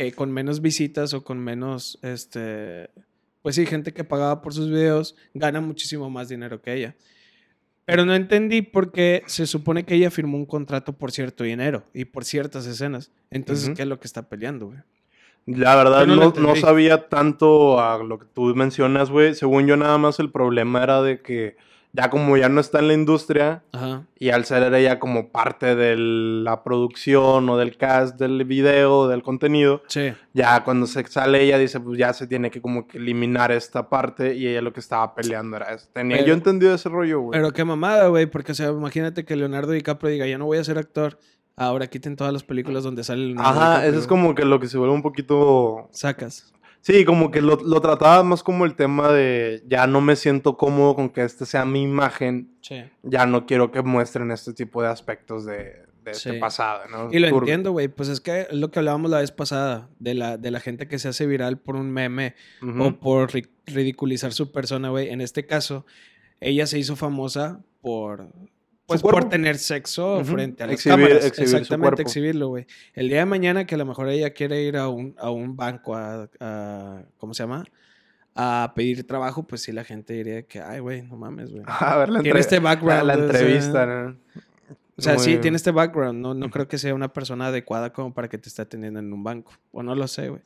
que 0.00 0.12
con 0.12 0.32
menos 0.32 0.62
visitas 0.62 1.12
o 1.12 1.22
con 1.22 1.38
menos, 1.38 1.98
este, 2.00 2.88
pues 3.42 3.54
sí, 3.56 3.66
gente 3.66 3.92
que 3.92 4.02
pagaba 4.02 4.40
por 4.40 4.54
sus 4.54 4.70
videos 4.70 5.14
gana 5.34 5.60
muchísimo 5.60 6.08
más 6.08 6.30
dinero 6.30 6.62
que 6.62 6.72
ella. 6.72 6.96
Pero 7.84 8.06
no 8.06 8.14
entendí 8.14 8.62
por 8.62 8.92
qué 8.92 9.22
se 9.26 9.46
supone 9.46 9.84
que 9.84 9.96
ella 9.96 10.10
firmó 10.10 10.38
un 10.38 10.46
contrato 10.46 10.94
por 10.94 11.12
cierto 11.12 11.44
dinero 11.44 11.84
y 11.92 12.06
por 12.06 12.24
ciertas 12.24 12.64
escenas. 12.64 13.10
Entonces. 13.30 13.76
¿qué 13.76 13.82
es 13.82 13.88
lo 13.88 14.00
que 14.00 14.06
está 14.06 14.26
peleando, 14.26 14.68
güey? 14.68 14.78
La 15.44 15.76
verdad 15.76 16.06
no 16.06 16.16
no, 16.16 16.32
no 16.32 16.56
sabía 16.56 17.08
tanto 17.10 17.78
a 17.78 18.02
lo 18.02 18.18
que 18.18 18.26
tú 18.32 18.54
mencionas, 18.54 19.10
güey. 19.10 19.34
Según 19.34 19.66
yo, 19.66 19.76
nada 19.76 19.98
más 19.98 20.18
el 20.18 20.30
problema 20.30 20.82
era 20.82 21.02
de 21.02 21.20
que 21.20 21.56
ya 21.92 22.08
como 22.10 22.36
ya 22.36 22.48
no 22.48 22.60
está 22.60 22.78
en 22.78 22.88
la 22.88 22.94
industria 22.94 23.62
Ajá. 23.72 24.04
y 24.18 24.30
al 24.30 24.44
ser 24.44 24.72
ella 24.74 25.00
como 25.00 25.28
parte 25.30 25.74
de 25.74 25.96
la 25.96 26.62
producción 26.62 27.48
o 27.48 27.56
del 27.56 27.76
cast 27.76 28.16
del 28.18 28.44
video, 28.44 29.08
del 29.08 29.22
contenido, 29.22 29.82
Sí. 29.88 30.12
ya 30.32 30.62
cuando 30.62 30.86
se 30.86 31.04
sale 31.08 31.42
ella 31.42 31.58
dice, 31.58 31.80
pues 31.80 31.98
ya 31.98 32.12
se 32.12 32.26
tiene 32.28 32.50
que 32.50 32.60
como 32.60 32.86
que 32.86 32.98
eliminar 32.98 33.50
esta 33.50 33.88
parte 33.88 34.34
y 34.36 34.46
ella 34.46 34.62
lo 34.62 34.72
que 34.72 34.80
estaba 34.80 35.14
peleando 35.14 35.56
era 35.56 35.72
eso. 35.74 35.88
Tenía 35.92 36.18
Pero- 36.18 36.28
yo 36.28 36.34
entendido 36.34 36.74
ese 36.74 36.88
rollo, 36.88 37.20
güey. 37.22 37.38
Pero 37.38 37.52
qué 37.52 37.64
mamada, 37.64 38.06
güey, 38.08 38.26
porque, 38.26 38.52
o 38.52 38.54
sea, 38.54 38.68
imagínate 38.68 39.24
que 39.24 39.34
Leonardo 39.34 39.72
DiCaprio 39.72 40.10
diga, 40.12 40.26
ya 40.26 40.38
no 40.38 40.46
voy 40.46 40.58
a 40.58 40.64
ser 40.64 40.78
actor, 40.78 41.18
ahora 41.56 41.88
quiten 41.88 42.14
todas 42.16 42.32
las 42.32 42.44
películas 42.44 42.84
donde 42.84 43.02
sale 43.04 43.26
Leonardo 43.26 43.50
Ajá, 43.50 43.68
DiCaprio, 43.70 43.90
eso 43.90 44.00
es 44.00 44.06
como 44.06 44.34
que 44.36 44.44
lo 44.44 44.60
que 44.60 44.68
se 44.68 44.78
vuelve 44.78 44.94
un 44.94 45.02
poquito 45.02 45.88
Sacas. 45.90 46.52
Sí, 46.82 47.04
como 47.04 47.30
que 47.30 47.42
lo, 47.42 47.56
lo 47.56 47.80
trataba 47.80 48.22
más 48.22 48.42
como 48.42 48.64
el 48.64 48.74
tema 48.74 49.12
de 49.12 49.62
ya 49.66 49.86
no 49.86 50.00
me 50.00 50.16
siento 50.16 50.56
cómodo 50.56 50.94
con 50.94 51.10
que 51.10 51.22
esta 51.22 51.44
sea 51.44 51.64
mi 51.64 51.82
imagen, 51.82 52.52
Sí. 52.62 52.82
ya 53.02 53.26
no 53.26 53.44
quiero 53.46 53.70
que 53.70 53.82
muestren 53.82 54.30
este 54.30 54.52
tipo 54.54 54.82
de 54.82 54.88
aspectos 54.88 55.44
de, 55.44 55.54
de 56.04 56.14
Sí. 56.14 56.30
este 56.30 56.40
pasado, 56.40 56.88
¿no? 56.90 57.08
Y 57.12 57.18
lo 57.18 57.28
entiendo, 57.28 57.72
güey, 57.72 57.88
pues 57.88 58.08
es 58.08 58.20
que 58.22 58.42
es 58.42 58.52
lo 58.52 58.70
que 58.70 58.78
hablábamos 58.78 59.10
la 59.10 59.18
vez 59.18 59.30
pasada, 59.30 59.90
de 59.98 60.14
la, 60.14 60.38
de 60.38 60.50
la 60.50 60.60
gente 60.60 60.88
que 60.88 60.98
se 60.98 61.08
hace 61.08 61.26
viral 61.26 61.58
por 61.58 61.76
un 61.76 61.90
meme 61.90 62.34
o 62.62 62.92
por 62.98 63.30
ri- 63.30 63.48
ridiculizar 63.66 64.32
su 64.32 64.50
persona, 64.50 64.88
güey. 64.88 65.10
En 65.10 65.20
este 65.20 65.44
caso, 65.46 65.84
ella 66.40 66.66
se 66.66 66.78
hizo 66.78 66.96
famosa 66.96 67.60
por... 67.82 68.28
Pues 68.90 69.02
por 69.02 69.28
tener 69.28 69.56
sexo 69.58 70.24
frente 70.24 70.62
a 70.62 70.66
las 70.66 70.74
Exhibir- 70.74 70.90
cámaras. 71.06 71.24
exhibir 71.24 71.48
su 71.48 71.56
Exactamente, 71.56 72.02
exhibirlo, 72.02 72.48
güey. 72.48 72.66
El 72.94 73.08
día 73.08 73.18
de 73.20 73.24
mañana 73.26 73.64
que 73.66 73.76
a 73.76 73.78
lo 73.78 73.86
mejor 73.86 74.08
ella 74.08 74.30
quiere 74.30 74.62
ir 74.62 74.76
a 74.76 74.88
un, 74.88 75.14
a 75.18 75.30
un 75.30 75.56
banco 75.56 75.94
a, 75.96 76.28
a- 76.40 77.02
¿Cómo 77.18 77.32
se 77.34 77.42
llama? 77.44 77.64
A 78.34 78.72
pedir 78.74 79.06
trabajo, 79.06 79.44
pues 79.46 79.62
sí, 79.62 79.72
la 79.72 79.84
gente 79.84 80.12
diría 80.14 80.42
que, 80.42 80.60
ay, 80.60 80.80
güey, 80.80 81.02
no 81.02 81.16
mames, 81.16 81.50
güey. 81.50 81.62
A 81.66 81.96
ver, 81.98 82.08
la, 82.10 82.20
Tiene 82.20 82.28
entre- 82.38 82.40
este 82.40 82.58
background, 82.58 83.04
La, 83.04 83.04
la 83.04 83.12
o 83.14 83.16
sea, 83.16 83.24
entrevista, 83.40 83.86
¿no? 83.86 84.16
O 84.96 85.02
sea, 85.02 85.18
sí, 85.18 85.38
tiene 85.38 85.56
este 85.56 85.70
background. 85.70 86.20
No, 86.20 86.34
no 86.34 86.50
creo 86.50 86.68
que 86.68 86.76
sea 86.76 86.94
una 86.94 87.12
persona 87.12 87.46
adecuada 87.46 87.92
como 87.92 88.12
para 88.12 88.28
que 88.28 88.36
te 88.38 88.48
esté 88.50 88.60
atendiendo 88.62 89.00
en 89.00 89.10
un 89.12 89.24
banco. 89.24 89.52
O 89.72 89.82
no 89.82 89.94
lo 89.94 90.06
sé, 90.06 90.28
güey. 90.28 90.42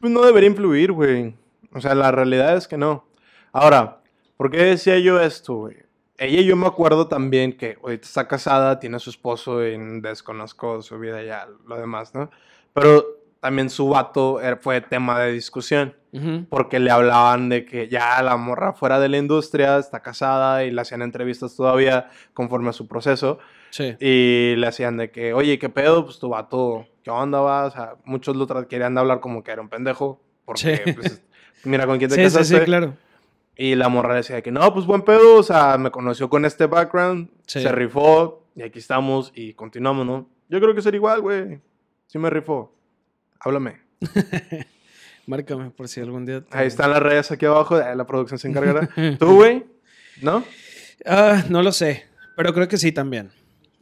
Pues 0.00 0.12
no 0.12 0.24
debería 0.24 0.48
influir, 0.48 0.92
güey. 0.92 1.34
O 1.72 1.80
sea, 1.80 1.94
la 1.96 2.12
realidad 2.12 2.56
es 2.56 2.68
que 2.68 2.76
no. 2.78 3.08
Ahora, 3.52 4.00
¿por 4.36 4.50
qué 4.50 4.58
decía 4.58 4.98
yo 5.00 5.20
esto, 5.20 5.54
güey? 5.56 5.76
Ella 6.18 6.40
yo 6.42 6.56
me 6.56 6.66
acuerdo 6.66 7.08
también 7.08 7.56
que 7.56 7.76
ahorita 7.82 8.06
está 8.06 8.26
casada, 8.28 8.78
tiene 8.80 8.96
a 8.96 9.00
su 9.00 9.10
esposo 9.10 9.64
y 9.66 9.76
desconozco 10.00 10.80
su 10.82 10.98
vida 10.98 11.22
ya, 11.22 11.46
lo 11.66 11.76
demás, 11.76 12.14
¿no? 12.14 12.30
Pero 12.72 13.04
también 13.40 13.68
su 13.70 13.88
vato 13.90 14.40
era- 14.40 14.56
fue 14.56 14.80
tema 14.80 15.20
de 15.20 15.32
discusión. 15.32 15.94
Ujú. 16.12 16.46
porque 16.48 16.78
le 16.80 16.90
hablaban 16.90 17.50
de 17.50 17.66
que 17.66 17.88
ya 17.88 18.22
la 18.22 18.38
morra 18.38 18.72
fuera 18.72 18.98
de 18.98 19.10
la 19.10 19.18
industria, 19.18 19.76
está 19.76 20.00
casada 20.00 20.64
y 20.64 20.70
le 20.70 20.80
hacían 20.80 21.02
entrevistas 21.02 21.54
todavía 21.54 22.08
conforme 22.32 22.70
a 22.70 22.72
su 22.72 22.88
proceso. 22.88 23.38
Sí. 23.68 23.94
Y 24.00 24.54
le 24.56 24.66
hacían 24.66 24.96
de 24.96 25.10
que, 25.10 25.34
oye, 25.34 25.58
¿qué 25.58 25.68
pedo? 25.68 26.06
Pues 26.06 26.18
tu 26.18 26.30
vato, 26.30 26.86
¿qué 27.02 27.10
onda 27.10 27.40
va? 27.40 27.66
O 27.66 27.70
sea, 27.70 27.96
muchos 28.06 28.34
lo 28.34 28.46
querían 28.66 28.96
hablar 28.96 29.20
como 29.20 29.44
que 29.44 29.50
era 29.50 29.60
un 29.60 29.68
pendejo. 29.68 30.18
Porque, 30.46 30.80
Sí. 30.86 30.92
pues, 30.94 31.22
mira 31.64 31.86
con 31.86 31.98
quién 31.98 32.08
te 32.08 32.16
sí, 32.16 32.22
casaste. 32.22 32.60
sí, 32.60 32.64
claro. 32.64 32.94
Y 33.56 33.74
la 33.74 33.88
morra 33.88 34.14
decía 34.14 34.42
que 34.42 34.50
no, 34.52 34.72
pues 34.74 34.84
buen 34.86 35.02
pedo, 35.02 35.36
o 35.36 35.42
sea, 35.42 35.78
me 35.78 35.90
conoció 35.90 36.28
con 36.28 36.44
este 36.44 36.66
background, 36.66 37.30
Sí. 37.46 37.62
se 37.62 37.72
rifó 37.72 38.44
y 38.54 38.62
aquí 38.62 38.78
estamos 38.78 39.32
y 39.34 39.54
continuamos, 39.54 40.04
¿no? 40.06 40.28
Yo 40.48 40.60
creo 40.60 40.74
que 40.74 40.82
sería 40.82 40.98
igual, 40.98 41.20
güey. 41.22 41.60
Sí 42.06 42.18
me 42.18 42.28
rifó. 42.30 42.74
Háblame. 43.40 43.80
Márcame 45.26 45.70
por 45.70 45.88
si 45.88 46.00
algún 46.00 46.24
día. 46.24 46.40
te- 46.42 46.56
Ahí 46.56 46.66
están 46.68 46.90
las 46.90 47.02
redes 47.02 47.30
aquí 47.32 47.46
abajo, 47.46 47.78
eh, 47.80 47.96
la 47.96 48.06
producción 48.06 48.38
se 48.38 48.48
encargará. 48.48 48.88
¿Tú, 49.18 49.34
güey? 49.36 49.64
¿No? 50.22 50.44
Ah, 51.04 51.44
no 51.48 51.62
lo 51.62 51.72
sé, 51.72 52.06
pero 52.36 52.54
creo 52.54 52.68
que 52.68 52.76
sí 52.76 52.92
también. 52.92 53.30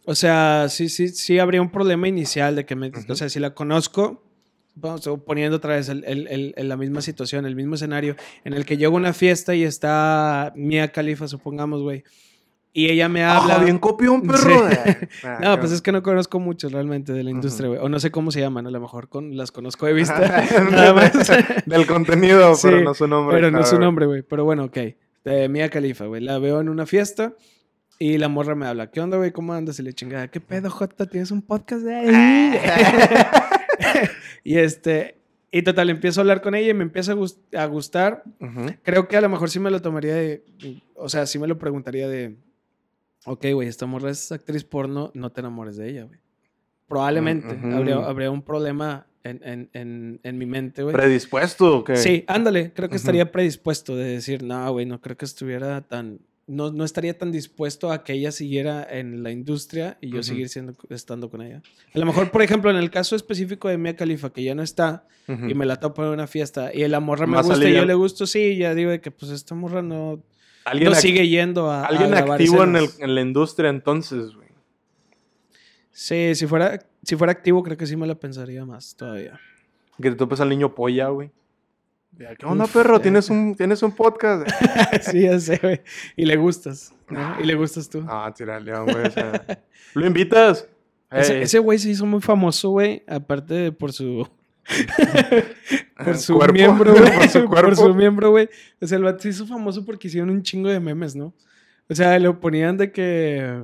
O 0.06 0.14
sea, 0.14 0.66
sí, 0.68 0.88
sí, 0.88 1.08
sí 1.08 1.38
habría 1.38 1.60
un 1.62 1.70
problema 1.70 2.08
inicial 2.08 2.56
de 2.56 2.64
que 2.66 2.76
me, 2.76 2.90
o 3.08 3.14
sea, 3.14 3.28
si 3.28 3.40
la 3.40 3.54
conozco, 3.54 4.22
vamos 4.74 5.08
poniendo 5.26 5.56
otra 5.58 5.76
vez 5.76 5.88
el- 5.88 6.04
el- 6.04 6.52
el- 6.56 6.68
la 6.68 6.76
misma 6.76 7.00
situación, 7.00 7.46
el 7.46 7.56
mismo 7.56 7.74
escenario, 7.76 8.16
en 8.44 8.52
el 8.54 8.64
que 8.64 8.76
llego 8.76 8.96
a 8.96 9.00
una 9.00 9.12
fiesta 9.12 9.54
y 9.54 9.62
está 9.64 10.52
Mia 10.56 10.90
Khalifa, 10.92 11.28
supongamos, 11.28 11.82
güey, 11.82 12.02
y 12.76 12.90
ella 12.90 13.08
me 13.08 13.22
habla. 13.22 13.54
Ah, 13.54 13.62
bien 13.62 13.78
copión, 13.78 14.22
perro. 14.22 14.68
Sí. 14.68 15.06
Ah, 15.22 15.38
No, 15.40 15.60
pues 15.60 15.70
es 15.70 15.80
que 15.80 15.92
no 15.92 16.02
conozco 16.02 16.40
muchos 16.40 16.72
realmente 16.72 17.12
de 17.12 17.22
la 17.22 17.30
industria, 17.30 17.68
güey. 17.68 17.80
O 17.80 17.88
no 17.88 18.00
sé 18.00 18.10
cómo 18.10 18.32
se 18.32 18.40
llaman, 18.40 18.66
a 18.66 18.70
lo 18.72 18.80
mejor 18.80 19.08
con, 19.08 19.36
las 19.36 19.52
conozco 19.52 19.86
de 19.86 19.92
vista. 19.94 20.18
nada 20.72 20.92
más. 20.92 21.12
Del 21.66 21.86
contenido, 21.86 22.54
Sí, 22.56 22.66
pero 22.68 22.80
no 22.82 22.94
su 22.94 23.06
nombre. 23.06 23.36
Pero 23.36 23.50
no 23.52 23.64
su 23.64 23.78
nombre, 23.78 24.06
güey. 24.06 24.22
Pero 24.22 24.44
bueno, 24.44 24.64
ok. 24.64 24.78
De 25.24 25.48
Mia 25.48 25.70
Khalifa, 25.70 26.06
güey. 26.06 26.20
La 26.20 26.38
veo 26.40 26.60
en 26.60 26.68
una 26.68 26.84
fiesta 26.84 27.34
y 28.00 28.18
la 28.18 28.28
morra 28.28 28.56
me 28.56 28.66
habla. 28.66 28.90
¿Qué 28.90 29.00
onda, 29.00 29.18
güey? 29.18 29.30
¿Cómo 29.30 29.54
andas? 29.54 29.78
Y 29.78 29.82
le 29.84 29.92
chingada. 29.92 30.26
¿Qué 30.26 30.40
pedo, 30.40 30.68
Jota? 30.68 31.06
¿Tienes 31.06 31.30
un 31.30 31.42
podcast 31.42 31.82
de 31.82 31.94
ahí? 31.94 32.58
y 34.44 34.58
este... 34.58 35.18
Y 35.50 35.62
total, 35.62 35.88
empiezo 35.88 36.18
a 36.20 36.22
hablar 36.22 36.42
con 36.42 36.56
ella 36.56 36.70
y 36.70 36.74
me 36.74 36.82
empieza 36.82 37.12
a, 37.12 37.14
gus- 37.14 37.38
a 37.56 37.64
gustar. 37.66 38.24
Creo 38.82 39.06
que 39.06 39.16
a 39.16 39.20
lo 39.20 39.28
mejor 39.28 39.50
sí 39.50 39.60
me 39.60 39.70
lo 39.70 39.80
tomaría 39.80 40.14
de... 40.16 40.42
O 40.96 41.08
sea, 41.08 41.26
sí 41.26 41.38
me 41.38 41.46
lo 41.46 41.58
preguntaría 41.58 42.08
de... 42.08 42.34
Ok, 43.24 43.46
güey, 43.52 43.68
esta 43.68 43.86
morra 43.86 44.10
es 44.10 44.32
actriz 44.32 44.64
porno, 44.64 45.12
no 45.14 45.30
te 45.30 45.40
enamores 45.40 45.76
de 45.76 45.88
ella, 45.90 46.04
güey. 46.04 46.18
Probablemente. 46.88 47.56
Habría, 47.72 47.96
habría 48.04 48.30
un 48.32 48.42
problema 48.42 49.06
en, 49.22 49.40
en, 49.44 49.70
en, 49.72 50.20
en 50.24 50.38
mi 50.38 50.44
mente, 50.44 50.82
güey. 50.82 50.92
¿Predispuesto 50.92 51.78
o 51.78 51.84
qué? 51.84 51.96
Sí, 51.96 52.24
ándale, 52.26 52.72
creo 52.74 52.88
que 52.90 52.96
estaría 52.96 53.30
predispuesto 53.32 53.96
de 53.96 54.04
decir, 54.06 54.42
no, 54.42 54.70
güey, 54.72 54.84
no 54.86 55.00
creo 55.00 55.16
que 55.16 55.24
estuviera 55.24 55.80
tan, 55.82 56.18
no, 56.46 56.70
no 56.70 56.84
estaría 56.84 57.16
tan 57.16 57.32
dispuesto 57.32 57.90
a 57.90 58.04
que 58.04 58.12
ella 58.12 58.30
siguiera 58.32 58.86
en 58.88 59.22
la 59.22 59.30
industria 59.30 59.96
y 60.00 60.10
yo 60.10 60.22
seguir 60.22 60.48
siendo, 60.48 60.74
estando 60.90 61.30
con 61.30 61.40
ella. 61.42 61.62
A 61.94 61.98
lo 61.98 62.06
mejor, 62.06 62.30
por 62.30 62.42
ejemplo, 62.42 62.70
en 62.70 62.76
el 62.76 62.90
caso 62.90 63.16
específico 63.16 63.68
de 63.68 63.78
Mia 63.78 63.96
Khalifa, 63.96 64.30
que 64.32 64.42
ya 64.42 64.54
no 64.54 64.62
está 64.62 65.06
y 65.28 65.54
me 65.54 65.64
la 65.64 65.80
topo 65.80 66.02
en 66.04 66.10
una 66.10 66.26
fiesta 66.26 66.70
y 66.74 66.86
la 66.88 67.00
morra 67.00 67.26
me 67.26 67.36
gusta 67.40 67.68
y 67.70 67.72
yo 67.74 67.84
le 67.86 67.94
gusto, 67.94 68.26
sí, 68.26 68.56
ya 68.58 68.74
digo 68.74 68.90
que 69.00 69.10
pues 69.10 69.32
esta 69.32 69.54
morra 69.54 69.80
no, 69.82 70.22
¿Alguien, 70.66 70.90
no 70.90 70.94
sigue 70.96 71.26
yendo 71.28 71.70
a, 71.70 71.86
alguien 71.86 72.12
activo 72.14 72.62
en, 72.64 72.76
el- 72.76 72.88
en 72.98 73.14
la 73.14 73.20
industria 73.22 73.70
entonces, 73.70 74.34
güey. 74.34 74.48
Sí, 75.90 76.34
si 76.34 76.46
fuera, 76.46 76.78
si 77.02 77.16
fuera 77.16 77.32
activo 77.32 77.62
creo 77.62 77.76
que 77.76 77.86
sí 77.86 77.96
me 77.96 78.06
la 78.06 78.16
pensaría 78.16 78.64
más 78.64 78.96
todavía. 78.96 79.38
Que 80.02 80.10
te 80.10 80.16
topes 80.16 80.40
al 80.40 80.48
niño 80.48 80.74
polla, 80.74 81.08
güey. 81.08 81.30
Ya, 82.18 82.34
¿Qué 82.36 82.46
onda, 82.46 82.64
Uf, 82.64 82.72
perro? 82.72 83.00
¿Tienes 83.00 83.28
un, 83.30 83.54
¿Tienes 83.56 83.82
un 83.82 83.92
podcast? 83.92 84.46
sí, 85.02 85.22
ya 85.22 85.38
sé, 85.40 85.58
güey. 85.60 85.80
Y 86.16 86.24
le 86.26 86.36
gustas, 86.36 86.94
¿no? 87.08 87.40
Y 87.40 87.44
le 87.44 87.54
gustas 87.54 87.88
tú. 87.88 88.04
ah, 88.08 88.32
tira 88.36 88.60
león, 88.60 88.86
güey. 88.86 89.06
o 89.06 89.10
sea, 89.10 89.44
¿Lo 89.94 90.06
invitas? 90.06 90.68
Ese 91.10 91.58
güey 91.58 91.78
se 91.78 91.90
hizo 91.90 92.06
muy 92.06 92.20
famoso, 92.20 92.70
güey, 92.70 93.02
aparte 93.06 93.54
de 93.54 93.72
por 93.72 93.92
su 93.92 94.28
por 96.04 96.16
su 96.16 96.34
Cuerpo. 96.36 96.52
miembro, 96.54 96.92
güey. 96.92 97.16
Por 97.16 97.28
su 97.28 97.44
cuerpo. 97.44 97.68
Por 97.68 97.76
su 97.76 97.94
miembro, 97.94 98.30
güey. 98.30 98.48
O 98.80 98.86
sea, 98.86 98.98
el 98.98 99.04
vato 99.04 99.20
se 99.22 99.28
hizo 99.28 99.46
famoso 99.46 99.84
porque 99.84 100.08
hicieron 100.08 100.30
un 100.30 100.42
chingo 100.42 100.68
de 100.68 100.80
memes, 100.80 101.14
¿no? 101.14 101.34
O 101.88 101.94
sea, 101.94 102.18
lo 102.18 102.40
ponían 102.40 102.76
de 102.76 102.90
que 102.90 103.62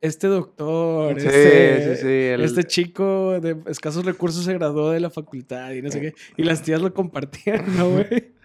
este 0.00 0.26
doctor, 0.28 1.20
Sí, 1.20 1.26
este, 1.26 1.96
sí, 1.96 2.02
sí, 2.02 2.08
el- 2.08 2.44
este 2.44 2.64
chico 2.64 3.40
de 3.40 3.56
escasos 3.66 4.04
recursos 4.04 4.44
se 4.44 4.54
graduó 4.54 4.90
de 4.90 5.00
la 5.00 5.10
facultad 5.10 5.72
y 5.72 5.82
no 5.82 5.90
sé 5.90 6.00
qué. 6.00 6.14
Y 6.36 6.44
las 6.44 6.62
tías 6.62 6.80
lo 6.80 6.92
compartían, 6.94 7.64
¿no, 7.76 7.90
güey? 7.90 8.06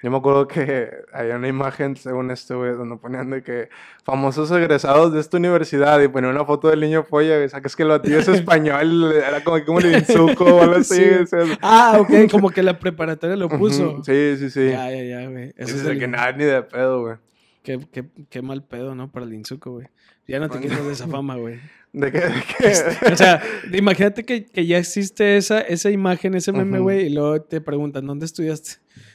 Yo 0.00 0.12
me 0.12 0.16
acuerdo 0.18 0.46
que 0.46 0.90
había 1.12 1.34
una 1.34 1.48
imagen, 1.48 1.96
según 1.96 2.30
esto, 2.30 2.58
güey, 2.58 2.70
donde 2.74 2.96
ponían 2.98 3.30
de 3.30 3.42
que 3.42 3.68
famosos 4.04 4.48
egresados 4.52 5.12
de 5.12 5.18
esta 5.18 5.38
universidad 5.38 6.00
y 6.00 6.06
ponían 6.06 6.36
una 6.36 6.44
foto 6.44 6.68
del 6.68 6.78
niño 6.80 7.04
polla, 7.04 7.34
güey. 7.34 7.46
O 7.46 7.48
sea, 7.48 7.60
que 7.60 7.66
es 7.66 7.74
que 7.74 7.82
el 7.82 7.88
batido 7.88 8.20
es 8.20 8.28
español, 8.28 9.12
era 9.12 9.42
como, 9.42 9.64
como 9.64 9.80
el 9.80 9.92
insuco 9.96 10.44
o 10.44 10.62
algo 10.62 10.76
así. 10.76 10.94
Sí. 11.02 11.10
o 11.22 11.26
sea, 11.26 11.58
Ah, 11.62 11.96
ok, 12.00 12.30
como 12.30 12.50
que 12.50 12.62
la 12.62 12.78
preparatoria 12.78 13.34
lo 13.34 13.48
puso. 13.48 14.00
Sí, 14.04 14.36
sí, 14.38 14.50
sí. 14.50 14.66
Ya, 14.70 14.88
ya, 14.92 15.02
ya, 15.02 15.28
güey. 15.28 15.52
Es 15.56 15.84
el- 15.84 15.98
que 15.98 16.06
nada, 16.06 16.30
ni 16.30 16.44
de 16.44 16.62
pedo, 16.62 17.00
güey. 17.00 17.16
Qué, 17.64 17.80
qué, 17.90 18.04
qué 18.30 18.40
mal 18.40 18.62
pedo, 18.62 18.94
¿no? 18.94 19.10
Para 19.10 19.26
el 19.26 19.34
Insuco, 19.34 19.72
güey. 19.72 19.88
Ya 20.28 20.38
no 20.38 20.48
te 20.48 20.60
quitas 20.60 20.84
de 20.86 20.92
esa 20.92 21.08
fama, 21.08 21.36
güey. 21.36 21.58
¿De 21.92 22.12
qué? 22.12 22.18
¿De 22.20 22.42
qué? 22.58 23.12
O 23.12 23.16
sea, 23.16 23.42
imagínate 23.72 24.24
que, 24.24 24.44
que 24.44 24.66
ya 24.66 24.76
existe 24.78 25.38
esa, 25.38 25.60
esa 25.62 25.90
imagen, 25.90 26.34
ese 26.34 26.52
meme, 26.52 26.78
güey, 26.80 27.06
y 27.06 27.08
luego 27.08 27.40
te 27.40 27.60
preguntan, 27.62 28.06
¿dónde 28.06 28.26
estudiaste? 28.26 28.72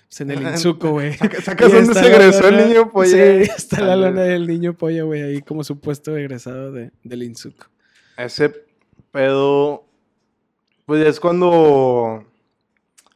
Pues 0.09 0.21
en 0.21 0.31
el 0.31 0.41
Insuco, 0.51 0.89
güey. 0.89 1.13
Saca- 1.13 1.39
¿Sacas 1.41 1.71
dónde 1.71 1.93
se 1.93 2.07
egresó 2.07 2.47
el 2.49 2.67
niño 2.67 2.91
polla? 2.91 3.11
Sí, 3.11 3.51
está 3.55 3.81
la 3.81 3.95
lona 3.95 4.23
del 4.23 4.47
niño 4.47 4.73
polla, 4.73 5.03
güey, 5.03 5.21
ahí 5.21 5.41
como 5.43 5.63
supuesto 5.63 6.17
egresado 6.17 6.71
de, 6.71 6.91
del 7.03 7.21
Insuco. 7.23 7.67
Ese 8.17 8.51
pedo, 9.11 9.85
pues 10.87 11.05
es 11.05 11.19
cuando 11.19 12.25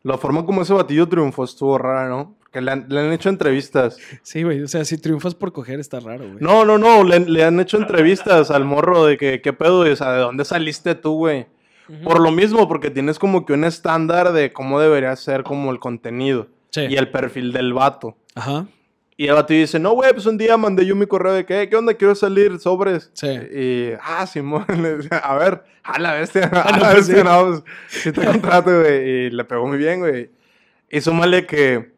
la 0.03 0.19
forma 0.19 0.45
como 0.45 0.61
ese 0.61 0.73
batillo 0.73 1.07
triunfó 1.09 1.43
estuvo 1.43 1.79
rara, 1.79 2.07
¿no? 2.07 2.36
Porque 2.47 2.61
le 2.61 2.71
han, 2.71 2.85
le 2.87 2.99
han 3.01 3.11
hecho 3.11 3.29
entrevistas. 3.29 3.97
Sí, 4.23 4.43
güey, 4.43 4.61
o 4.63 4.67
sea, 4.67 4.85
si 4.85 4.97
triunfas 4.97 5.35
por 5.35 5.51
coger 5.51 5.79
está 5.81 5.99
raro, 5.99 6.25
güey. 6.27 6.37
No, 6.39 6.63
no, 6.65 6.77
no, 6.77 7.03
le, 7.03 7.19
le 7.19 7.43
han 7.43 7.59
hecho 7.59 7.77
entrevistas 7.77 8.51
al 8.51 8.63
morro 8.63 9.05
de 9.05 9.17
que, 9.17 9.41
¿qué 9.41 9.51
pedo? 9.53 9.79
O 9.81 9.95
sea, 9.95 10.13
¿de 10.13 10.19
dónde 10.19 10.45
saliste 10.45 10.95
tú, 10.95 11.15
güey? 11.17 11.47
Por 12.03 12.19
lo 12.21 12.31
mismo, 12.31 12.67
porque 12.67 12.89
tienes 12.89 13.17
como 13.19 13.45
que 13.45 13.53
un 13.53 13.63
estándar 13.63 14.33
de 14.33 14.51
cómo 14.51 14.79
debería 14.79 15.15
ser 15.15 15.43
como 15.43 15.71
el 15.71 15.79
contenido 15.79 16.47
Sí. 16.69 16.81
y 16.89 16.95
el 16.97 17.09
perfil 17.11 17.53
del 17.53 17.73
vato. 17.73 18.17
Ajá. 18.35 18.65
Y 19.15 19.27
el 19.27 19.33
vato 19.33 19.53
dice, 19.53 19.79
no, 19.79 19.91
güey, 19.93 20.11
pues 20.13 20.25
un 20.25 20.37
día 20.37 20.57
mandé 20.57 20.85
yo 20.85 20.95
mi 20.95 21.05
correo 21.07 21.33
de 21.33 21.45
que, 21.45 21.67
¿qué 21.69 21.75
onda? 21.75 21.93
Quiero 21.95 22.13
salir, 22.13 22.59
sobres. 22.59 23.09
Sí. 23.13 23.27
Y, 23.27 23.89
ah, 24.03 24.27
Simón, 24.27 24.65
le 24.81 24.97
decía, 24.97 25.17
a 25.17 25.35
ver, 25.37 25.63
a 25.83 25.97
la 25.99 26.13
bestia, 26.13 26.43
a 26.53 26.61
Ah, 26.61 26.71
no, 26.73 26.77
la 26.83 26.91
pues 26.91 27.07
bestia, 27.07 27.15
sí. 27.17 27.23
no, 27.23 27.45
pues, 27.47 27.63
sí 27.87 28.11
te 28.11 28.25
contrato, 28.31 28.79
güey. 28.81 29.09
Y 29.09 29.29
le 29.31 29.43
pegó 29.45 29.65
muy 29.65 29.77
bien, 29.77 29.99
güey. 30.01 30.29
Y 30.89 31.01
súmale 31.01 31.45
que 31.45 31.93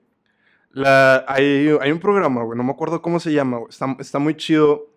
la, 0.71 1.25
hay, 1.27 1.69
hay 1.81 1.91
un 1.91 1.99
programa, 1.99 2.43
güey, 2.43 2.57
no 2.57 2.63
me 2.63 2.71
acuerdo 2.71 3.01
cómo 3.01 3.19
se 3.19 3.31
llama, 3.33 3.57
güey. 3.57 3.69
Está, 3.69 3.95
está 3.99 4.19
muy 4.19 4.35
chido, 4.35 4.87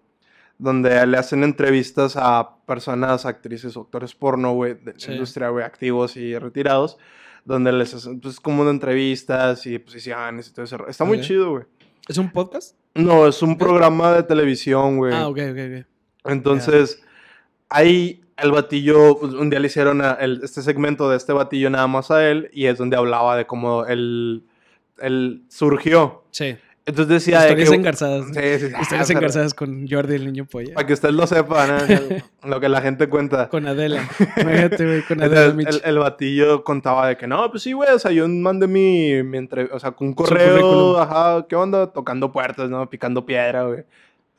donde 0.59 1.07
le 1.07 1.17
hacen 1.19 1.43
entrevistas 1.45 2.15
a 2.17 2.57
personas, 2.67 3.27
actrices, 3.27 3.77
actores 3.77 4.15
porno, 4.15 4.53
güey, 4.53 4.75
de 4.75 4.95
Sí. 4.97 5.09
la 5.09 5.15
industria, 5.15 5.49
güey, 5.49 5.65
activos 5.65 6.17
y 6.17 6.39
retirados, 6.39 6.99
donde 7.45 7.73
les 7.73 7.93
hacen, 7.95 8.21
pues, 8.21 8.39
como 8.39 8.65
de 8.65 8.71
entrevistas 8.71 9.67
y 9.67 9.79
posiciones 9.79 10.49
y 10.49 10.53
todo 10.53 10.65
eso. 10.65 10.87
Está 10.87 11.05
muy 11.05 11.19
Ok. 11.19 11.25
chido, 11.25 11.51
güey. 11.51 11.65
¿Es 12.09 12.19
un 12.19 12.31
podcast? 12.31 12.77
No, 12.95 13.27
es 13.27 13.43
un 13.43 13.57
programa 13.57 14.13
de 14.13 14.23
televisión, 14.25 14.99
güey. 14.99 15.15
Ah, 15.15 15.27
ok, 15.29 15.39
ok, 15.51 15.59
ok. 15.81 15.87
Entonces, 16.31 17.03
ahí 17.69 18.21
el 18.37 18.53
batillo, 18.53 19.19
pues, 19.19 19.33
un 19.35 19.51
día 19.51 19.59
le 19.61 19.67
hicieron 19.67 20.01
a- 20.03 20.13
el- 20.15 20.41
este 20.43 20.63
segmento 20.63 21.09
de 21.09 21.17
este 21.17 21.33
batillo 21.33 21.71
nada 21.71 21.87
más 21.87 22.11
a 22.11 22.29
él 22.29 22.51
y 22.53 22.67
es 22.67 22.79
donde 22.79 22.97
hablaba 22.97 23.37
de 23.37 23.47
cómo 23.47 23.87
él, 23.87 24.45
él 25.03 25.43
surgió. 25.49 26.25
Sí. 26.31 26.57
Entonces 26.85 27.09
decía 27.25 27.43
de 27.43 27.47
Historias 27.51 27.71
que... 27.71 27.77
engarzadas. 27.77 28.27
Sí, 28.27 28.33
sí, 28.35 28.59
sí. 28.71 28.75
Historias 28.81 29.09
Ah, 29.09 29.12
engarzadas 29.12 29.55
con 29.55 29.87
Jordi 29.88 30.17
el 30.17 30.27
niño 30.27 30.47
polla. 30.47 30.75
Para 30.75 30.85
que 30.85 30.95
usted 30.95 31.11
lo 31.11 31.27
sepa, 31.29 31.67
¿no? 31.69 31.77
lo 32.49 32.59
que 32.61 32.69
la 32.69 32.81
gente 32.81 33.09
cuenta. 33.09 33.49
Con 33.49 33.69
Adela. 33.69 34.09
Imagínate, 34.37 34.85
güey, 34.85 35.03
con 35.03 35.23
Adela 35.23 35.55
Michi. 35.55 35.77
el, 35.77 35.83
el 35.85 35.99
batillo 36.01 36.65
contaba 36.65 37.07
de 37.07 37.17
que 37.17 37.29
no, 37.29 37.49
pues 37.53 37.62
sí, 37.62 37.73
güey, 37.73 37.88
o 37.91 37.99
sea, 38.01 38.11
yo 38.11 38.27
mandé 38.27 38.67
mi, 38.67 39.23
mi 39.23 39.38
entre- 39.38 39.67
o 39.73 39.79
sea, 39.79 39.93
con 39.93 40.09
un 40.09 40.15
correo, 40.15 40.99
ajá, 40.99 41.47
¿qué 41.49 41.55
onda? 41.55 41.93
Tocando 41.93 42.33
puertas, 42.33 42.69
¿no? 42.69 42.91
Picando 42.91 43.25
piedra, 43.25 43.62
güey. 43.62 43.85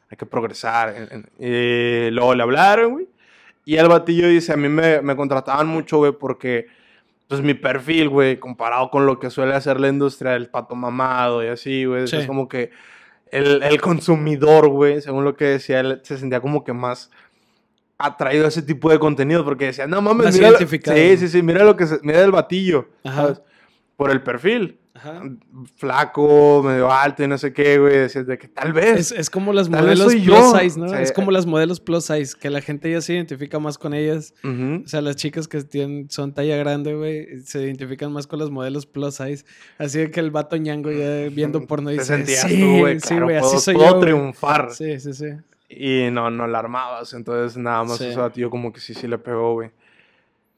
Hay 0.10 0.18
que 0.18 0.26
progresar. 0.26 0.94
Y 1.40 2.10
luego 2.12 2.36
le 2.36 2.44
hablaron, 2.44 2.92
güey. 2.92 3.08
Y 3.64 3.78
el 3.78 3.88
batillo 3.88 4.28
dice, 4.28 4.52
a 4.52 4.58
mí 4.58 4.68
me, 4.68 5.02
me 5.02 5.16
contrataban 5.16 5.68
mucho, 5.68 6.00
güey, 6.00 6.12
porque, 6.12 6.68
pues, 7.28 7.42
mi 7.42 7.54
perfil, 7.54 8.10
güey, 8.10 8.38
comparado 8.40 8.90
con 8.90 9.06
lo 9.06 9.20
que 9.20 9.30
suele 9.30 9.54
hacer 9.56 9.80
la 9.80 9.88
industria 9.90 10.32
del 10.32 10.50
pato 10.50 10.76
mamado 10.76 11.44
y 11.44 11.48
así, 11.48 11.86
güey, 11.86 12.08
Sí. 12.08 12.18
es 12.18 12.28
como 12.28 12.48
que 12.48 12.72
el, 13.32 13.64
el 13.64 13.82
consumidor, 13.82 14.68
güey, 14.70 15.02
según 15.02 15.24
lo 15.24 15.36
que 15.36 15.46
decía, 15.46 15.80
él 15.80 16.00
se 16.04 16.18
sentía 16.18 16.40
como 16.42 16.64
que 16.64 16.74
más 16.74 17.10
atraído 17.98 18.46
a 18.46 18.50
ese 18.50 18.62
tipo 18.62 18.90
de 18.92 19.00
contenido 19.00 19.44
porque 19.46 19.66
decía, 19.66 19.88
no 19.88 20.02
mames, 20.02 20.26
Más 20.26 20.36
mira, 20.36 20.58
sí, 20.58 21.18
sí, 21.18 21.28
sí, 21.28 21.42
mira 21.42 21.64
lo 21.64 21.76
que 21.76 21.88
se- 21.88 22.00
mira 22.04 22.22
el 22.22 22.32
batillo, 22.32 22.90
Ajá. 23.04 23.22
¿sabes? 23.24 23.42
Por 23.96 24.12
el 24.12 24.22
perfil, 24.22 24.78
Ajá. 24.96 25.24
flaco, 25.76 26.62
medio 26.64 26.92
alto 26.92 27.24
y 27.24 27.28
no 27.28 27.38
sé 27.40 27.52
qué, 27.52 27.80
güey, 27.80 27.98
decías 27.98 28.28
de 28.28 28.38
que 28.38 28.48
tal 28.48 28.74
vez. 28.74 29.00
Es, 29.00 29.12
es 29.12 29.30
como 29.32 29.52
las 29.52 29.68
modelos 29.68 30.14
plus 30.14 30.24
yo. 30.24 30.54
size, 30.60 30.80
¿no? 30.80 30.86
Es 30.94 31.12
como 31.12 31.32
las 31.32 31.46
modelos 31.48 31.80
plus 31.80 32.06
size, 32.06 32.36
que 32.40 32.50
la 32.52 32.62
gente 32.62 32.92
ya 32.92 33.02
se 33.02 33.14
identifica 33.14 33.58
más 33.58 33.78
con 33.80 33.94
ellas. 33.96 34.36
O 34.44 34.88
sea, 34.88 35.02
las 35.02 35.16
chicas 35.16 35.48
que 35.48 35.64
tienen, 35.64 36.10
son 36.12 36.34
talla 36.34 36.58
grande, 36.58 36.94
güey, 36.94 37.42
se 37.44 37.64
identifican 37.64 38.14
más 38.14 38.28
con 38.28 38.38
las 38.40 38.52
modelos 38.52 38.86
plus 38.86 39.16
size. 39.16 39.46
Así 39.80 40.10
que 40.12 40.20
el 40.20 40.30
vato 40.30 40.58
ñango 40.58 40.92
ya 40.92 41.28
viendo 41.32 41.66
porno 41.66 41.90
Te 41.90 41.94
dice, 41.94 42.06
sentías 42.06 42.42
sí, 42.42 42.60
tú, 42.62 42.78
güey, 42.80 43.00
sí, 43.00 43.20
güey, 43.20 43.36
así 43.38 43.48
puedo, 43.48 43.60
soy 43.60 43.74
puedo 43.76 43.88
yo. 43.88 43.96
güey". 43.96 44.06
triunfar. 44.06 44.72
Sí, 44.74 45.00
sí, 45.00 45.14
sí. 45.14 45.26
Y 45.70 46.12
no, 46.12 46.30
no 46.30 46.46
la 46.46 46.60
armabas. 46.60 47.14
Entonces, 47.14 47.58
nada 47.58 47.84
más 47.84 47.98
Sí. 47.98 48.06
ese 48.06 48.20
batillo 48.20 48.52
como 48.52 48.72
que 48.72 48.80
sí, 48.80 48.94
sí 48.94 49.08
le 49.08 49.18
pegó, 49.18 49.54
güey. 49.54 49.72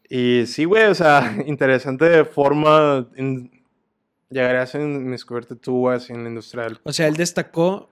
Y 0.10 0.45
sí, 0.45 0.65
güey, 0.65 0.84
o 0.88 0.93
sea, 0.95 1.36
interesante 1.48 2.26
forma. 2.26 3.08
Llegarías 4.30 4.74
a 4.76 4.82
inmiscuirte 4.82 5.56
tú, 5.56 5.90
así 5.90 6.12
en 6.14 6.24
la 6.24 6.30
industria 6.30 6.64
del... 6.64 6.80
O 6.84 6.92
sea, 6.92 7.08
él 7.08 7.16
destacó 7.16 7.90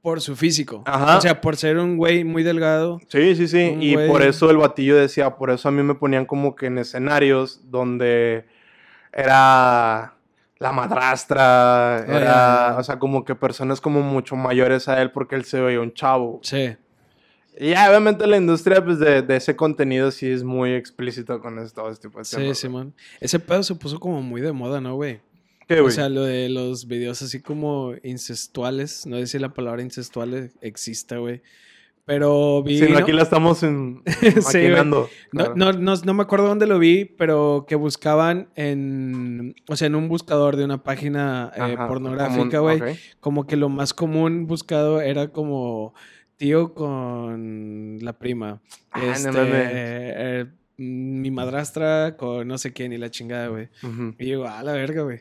por 0.00 0.20
su 0.20 0.34
físico. 0.34 0.82
Ajá. 0.86 1.18
O 1.18 1.20
sea, 1.20 1.40
por 1.40 1.56
ser 1.56 1.78
un 1.78 1.96
güey 1.96 2.24
muy 2.24 2.42
delgado. 2.42 3.00
Sí, 3.08 3.36
sí, 3.36 3.46
sí. 3.46 3.76
Y 3.80 3.94
güey- 3.94 4.08
por 4.08 4.22
eso 4.22 4.50
el 4.50 4.56
batillo 4.56 4.96
decía, 4.96 5.36
por 5.36 5.50
eso 5.50 5.68
a 5.68 5.72
mí 5.72 5.82
me 5.82 5.94
ponían 5.94 6.26
como 6.26 6.56
que 6.56 6.66
en 6.66 6.78
escenarios 6.78 7.60
donde 7.70 8.46
era 9.12 10.14
la 10.58 10.72
madrastra, 10.72 12.04
Oh, 12.08 12.12
era, 12.12 12.76
o 12.78 12.82
sea, 12.84 12.98
como 12.98 13.24
que 13.24 13.34
personas 13.34 13.80
como 13.80 14.00
mucho 14.00 14.36
mayores 14.36 14.88
a 14.88 15.00
él 15.02 15.10
porque 15.10 15.34
él 15.34 15.44
se 15.44 15.60
veía 15.60 15.80
un 15.80 15.92
chavo. 15.92 16.40
Sí. 16.42 16.76
Y 17.58 17.70
ya, 17.70 17.88
obviamente 17.90 18.26
la 18.26 18.36
industria 18.38 18.82
pues, 18.82 18.98
de, 18.98 19.22
de 19.22 19.36
ese 19.36 19.54
contenido 19.56 20.10
sí 20.10 20.30
es 20.30 20.42
muy 20.42 20.72
explícito 20.72 21.40
con 21.40 21.56
todo 21.72 21.90
este 21.90 22.08
tipo 22.08 22.18
de 22.18 22.24
Sí, 22.24 22.30
temas, 22.36 22.46
güey. 22.46 22.54
Simón. 22.54 22.94
Ese 23.20 23.38
pedo 23.38 23.62
se 23.62 23.74
puso 23.74 24.00
como 24.00 24.22
muy 24.22 24.40
de 24.40 24.52
moda, 24.52 24.80
¿no, 24.80 24.94
güey? 24.94 25.20
¿Qué, 25.68 25.80
O 25.80 25.90
sea, 25.90 26.08
lo 26.08 26.24
de 26.24 26.48
los 26.48 26.86
videos 26.86 27.22
así 27.22 27.40
como 27.40 27.94
incestuales. 28.02 29.06
No 29.06 29.16
sé 29.18 29.26
si 29.26 29.38
la 29.38 29.54
palabra 29.54 29.82
incestuales 29.82 30.56
exista, 30.60 31.18
güey. 31.18 31.42
Pero 32.04 32.62
vi. 32.64 32.78
Sí, 32.80 32.88
no, 32.90 32.98
aquí 32.98 33.12
la 33.12 33.22
estamos 33.22 33.62
en, 33.62 34.02
maquinando. 34.44 35.08
No, 35.32 35.54
no, 35.54 35.72
no, 35.72 35.94
no 35.94 36.14
me 36.14 36.22
acuerdo 36.22 36.48
dónde 36.48 36.66
lo 36.66 36.78
vi, 36.78 37.04
pero 37.04 37.64
que 37.68 37.76
buscaban 37.76 38.48
en, 38.56 39.54
o 39.68 39.76
sea, 39.76 39.86
en 39.86 39.94
un 39.94 40.08
buscador 40.08 40.56
de 40.56 40.64
una 40.64 40.82
página 40.82 41.52
eh, 41.54 41.60
Ajá, 41.60 41.86
pornográfica, 41.86 42.58
como 42.58 42.76
güey. 42.78 42.98
Como 43.20 43.46
que 43.46 43.56
lo 43.56 43.68
más 43.68 43.94
común 43.94 44.46
buscado 44.48 45.00
era 45.00 45.28
como 45.28 45.94
tío 46.36 46.74
con 46.74 47.98
la 48.00 48.18
prima. 48.18 48.60
Ah, 48.90 49.12
este, 49.14 49.30
mames. 49.30 49.52
eh, 49.54 50.46
mi 50.76 51.30
madrastra 51.30 52.16
con 52.16 52.48
no 52.48 52.58
sé 52.58 52.72
quién 52.72 52.92
y 52.92 52.98
la 52.98 53.10
chingada, 53.10 53.46
güey. 53.46 53.68
Y 54.18 54.24
digo, 54.24 54.48
a 54.48 54.62
la 54.64 54.72
verga, 54.72 55.02
güey. 55.02 55.20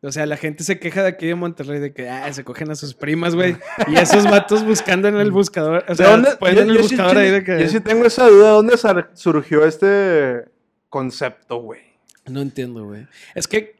O 0.00 0.12
sea, 0.12 0.26
la 0.26 0.36
gente 0.36 0.62
se 0.62 0.78
queja 0.78 1.02
de 1.02 1.08
aquí 1.08 1.26
de 1.26 1.34
Monterrey 1.34 1.80
de 1.80 1.92
que 1.92 2.08
ah, 2.08 2.32
se 2.32 2.44
cogen 2.44 2.70
a 2.70 2.76
sus 2.76 2.94
primas, 2.94 3.34
güey. 3.34 3.56
Y 3.88 3.96
esos 3.96 4.24
vatos 4.30 4.64
buscando 4.64 5.08
en 5.08 5.16
el 5.16 5.32
buscador. 5.32 5.84
O 5.88 5.90
¿De 5.90 5.96
sea, 5.96 6.10
dónde? 6.10 6.36
poniendo 6.38 6.62
en 6.62 6.68
Yo- 6.68 6.72
el 6.74 6.78
yo 6.78 6.82
buscador 6.84 7.18
ahí 7.18 7.30
de 7.30 7.42
que. 7.42 7.60
Yo 7.60 7.68
sí 7.68 7.80
tengo 7.80 8.04
esa 8.06 8.28
duda, 8.28 8.46
¿de 8.46 8.52
dónde 8.52 8.76
surgió 9.14 9.64
este 9.64 10.44
concepto, 10.88 11.56
güey? 11.56 11.80
No 12.26 12.40
entiendo, 12.40 12.84
güey. 12.84 13.06
Es 13.34 13.48
que 13.48 13.76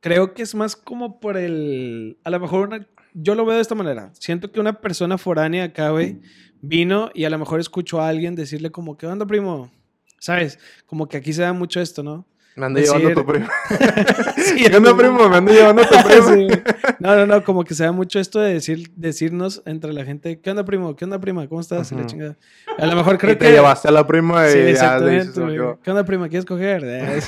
creo 0.00 0.32
que 0.32 0.42
es 0.42 0.54
más 0.54 0.76
como 0.76 1.20
por 1.20 1.36
el. 1.36 2.16
A 2.24 2.30
lo 2.30 2.40
mejor 2.40 2.68
una. 2.68 2.86
Yo 3.12 3.34
lo 3.34 3.44
veo 3.44 3.56
de 3.56 3.62
esta 3.62 3.74
manera. 3.74 4.10
Siento 4.14 4.50
que 4.50 4.60
una 4.60 4.80
persona 4.80 5.18
foránea 5.18 5.64
acá, 5.64 5.90
güey, 5.90 6.20
vino 6.62 7.10
y 7.14 7.24
a 7.24 7.30
lo 7.30 7.38
mejor 7.38 7.60
escuchó 7.60 8.00
a 8.00 8.08
alguien 8.08 8.34
decirle 8.34 8.70
como, 8.70 8.96
¿qué 8.96 9.06
onda, 9.06 9.26
primo? 9.26 9.70
¿Sabes? 10.20 10.58
Como 10.86 11.08
que 11.08 11.16
aquí 11.16 11.32
se 11.32 11.42
da 11.42 11.52
mucho 11.52 11.80
esto, 11.80 12.02
¿no? 12.02 12.26
Me 12.58 12.66
ando 12.66 12.80
Decir- 12.80 12.98
llevando 12.98 13.20
a 13.20 13.24
tu 13.24 13.30
primo. 13.32 13.46
Sí, 14.36 14.64
¿Qué 14.70 14.76
onda, 14.76 14.96
primo? 14.96 15.28
Me 15.28 15.36
ando 15.36 15.52
llevando 15.52 15.82
a 15.82 15.88
tu 15.88 16.08
primo. 16.08 16.28
Sí. 16.28 16.60
No, 16.98 17.14
no, 17.16 17.26
no, 17.26 17.44
como 17.44 17.62
que 17.64 17.74
se 17.74 17.84
da 17.84 17.92
mucho 17.92 18.18
esto 18.18 18.40
de 18.40 18.54
decir, 18.54 18.90
decirnos 18.96 19.62
entre 19.66 19.92
la 19.92 20.04
gente, 20.04 20.40
¿qué 20.40 20.50
onda, 20.50 20.64
primo? 20.64 20.96
¿Qué 20.96 21.04
onda, 21.04 21.20
prima? 21.20 21.46
¿Cómo 21.48 21.60
estás? 21.60 21.92
La 21.92 21.98
Ujú. 21.98 22.06
chingada. 22.06 22.36
A 22.78 22.86
lo 22.86 22.96
mejor 22.96 23.18
creo 23.18 23.32
y 23.34 23.36
te 23.36 23.46
que... 23.46 23.52
llevaste 23.52 23.88
a 23.88 23.90
la 23.92 24.06
prima 24.06 24.46
y 24.48 24.50
Sí, 24.52 24.58
ya 24.58 24.64
le 24.64 24.70
exactamente, 24.72 25.26
dices, 25.26 25.38
güey. 25.38 25.56
"Yo". 25.56 25.78
¿Qué 25.82 25.90
onda, 25.90 26.04
prima? 26.04 26.28
¿Quieres 26.28 26.44
coger? 26.44 26.82
Eh, 26.84 27.20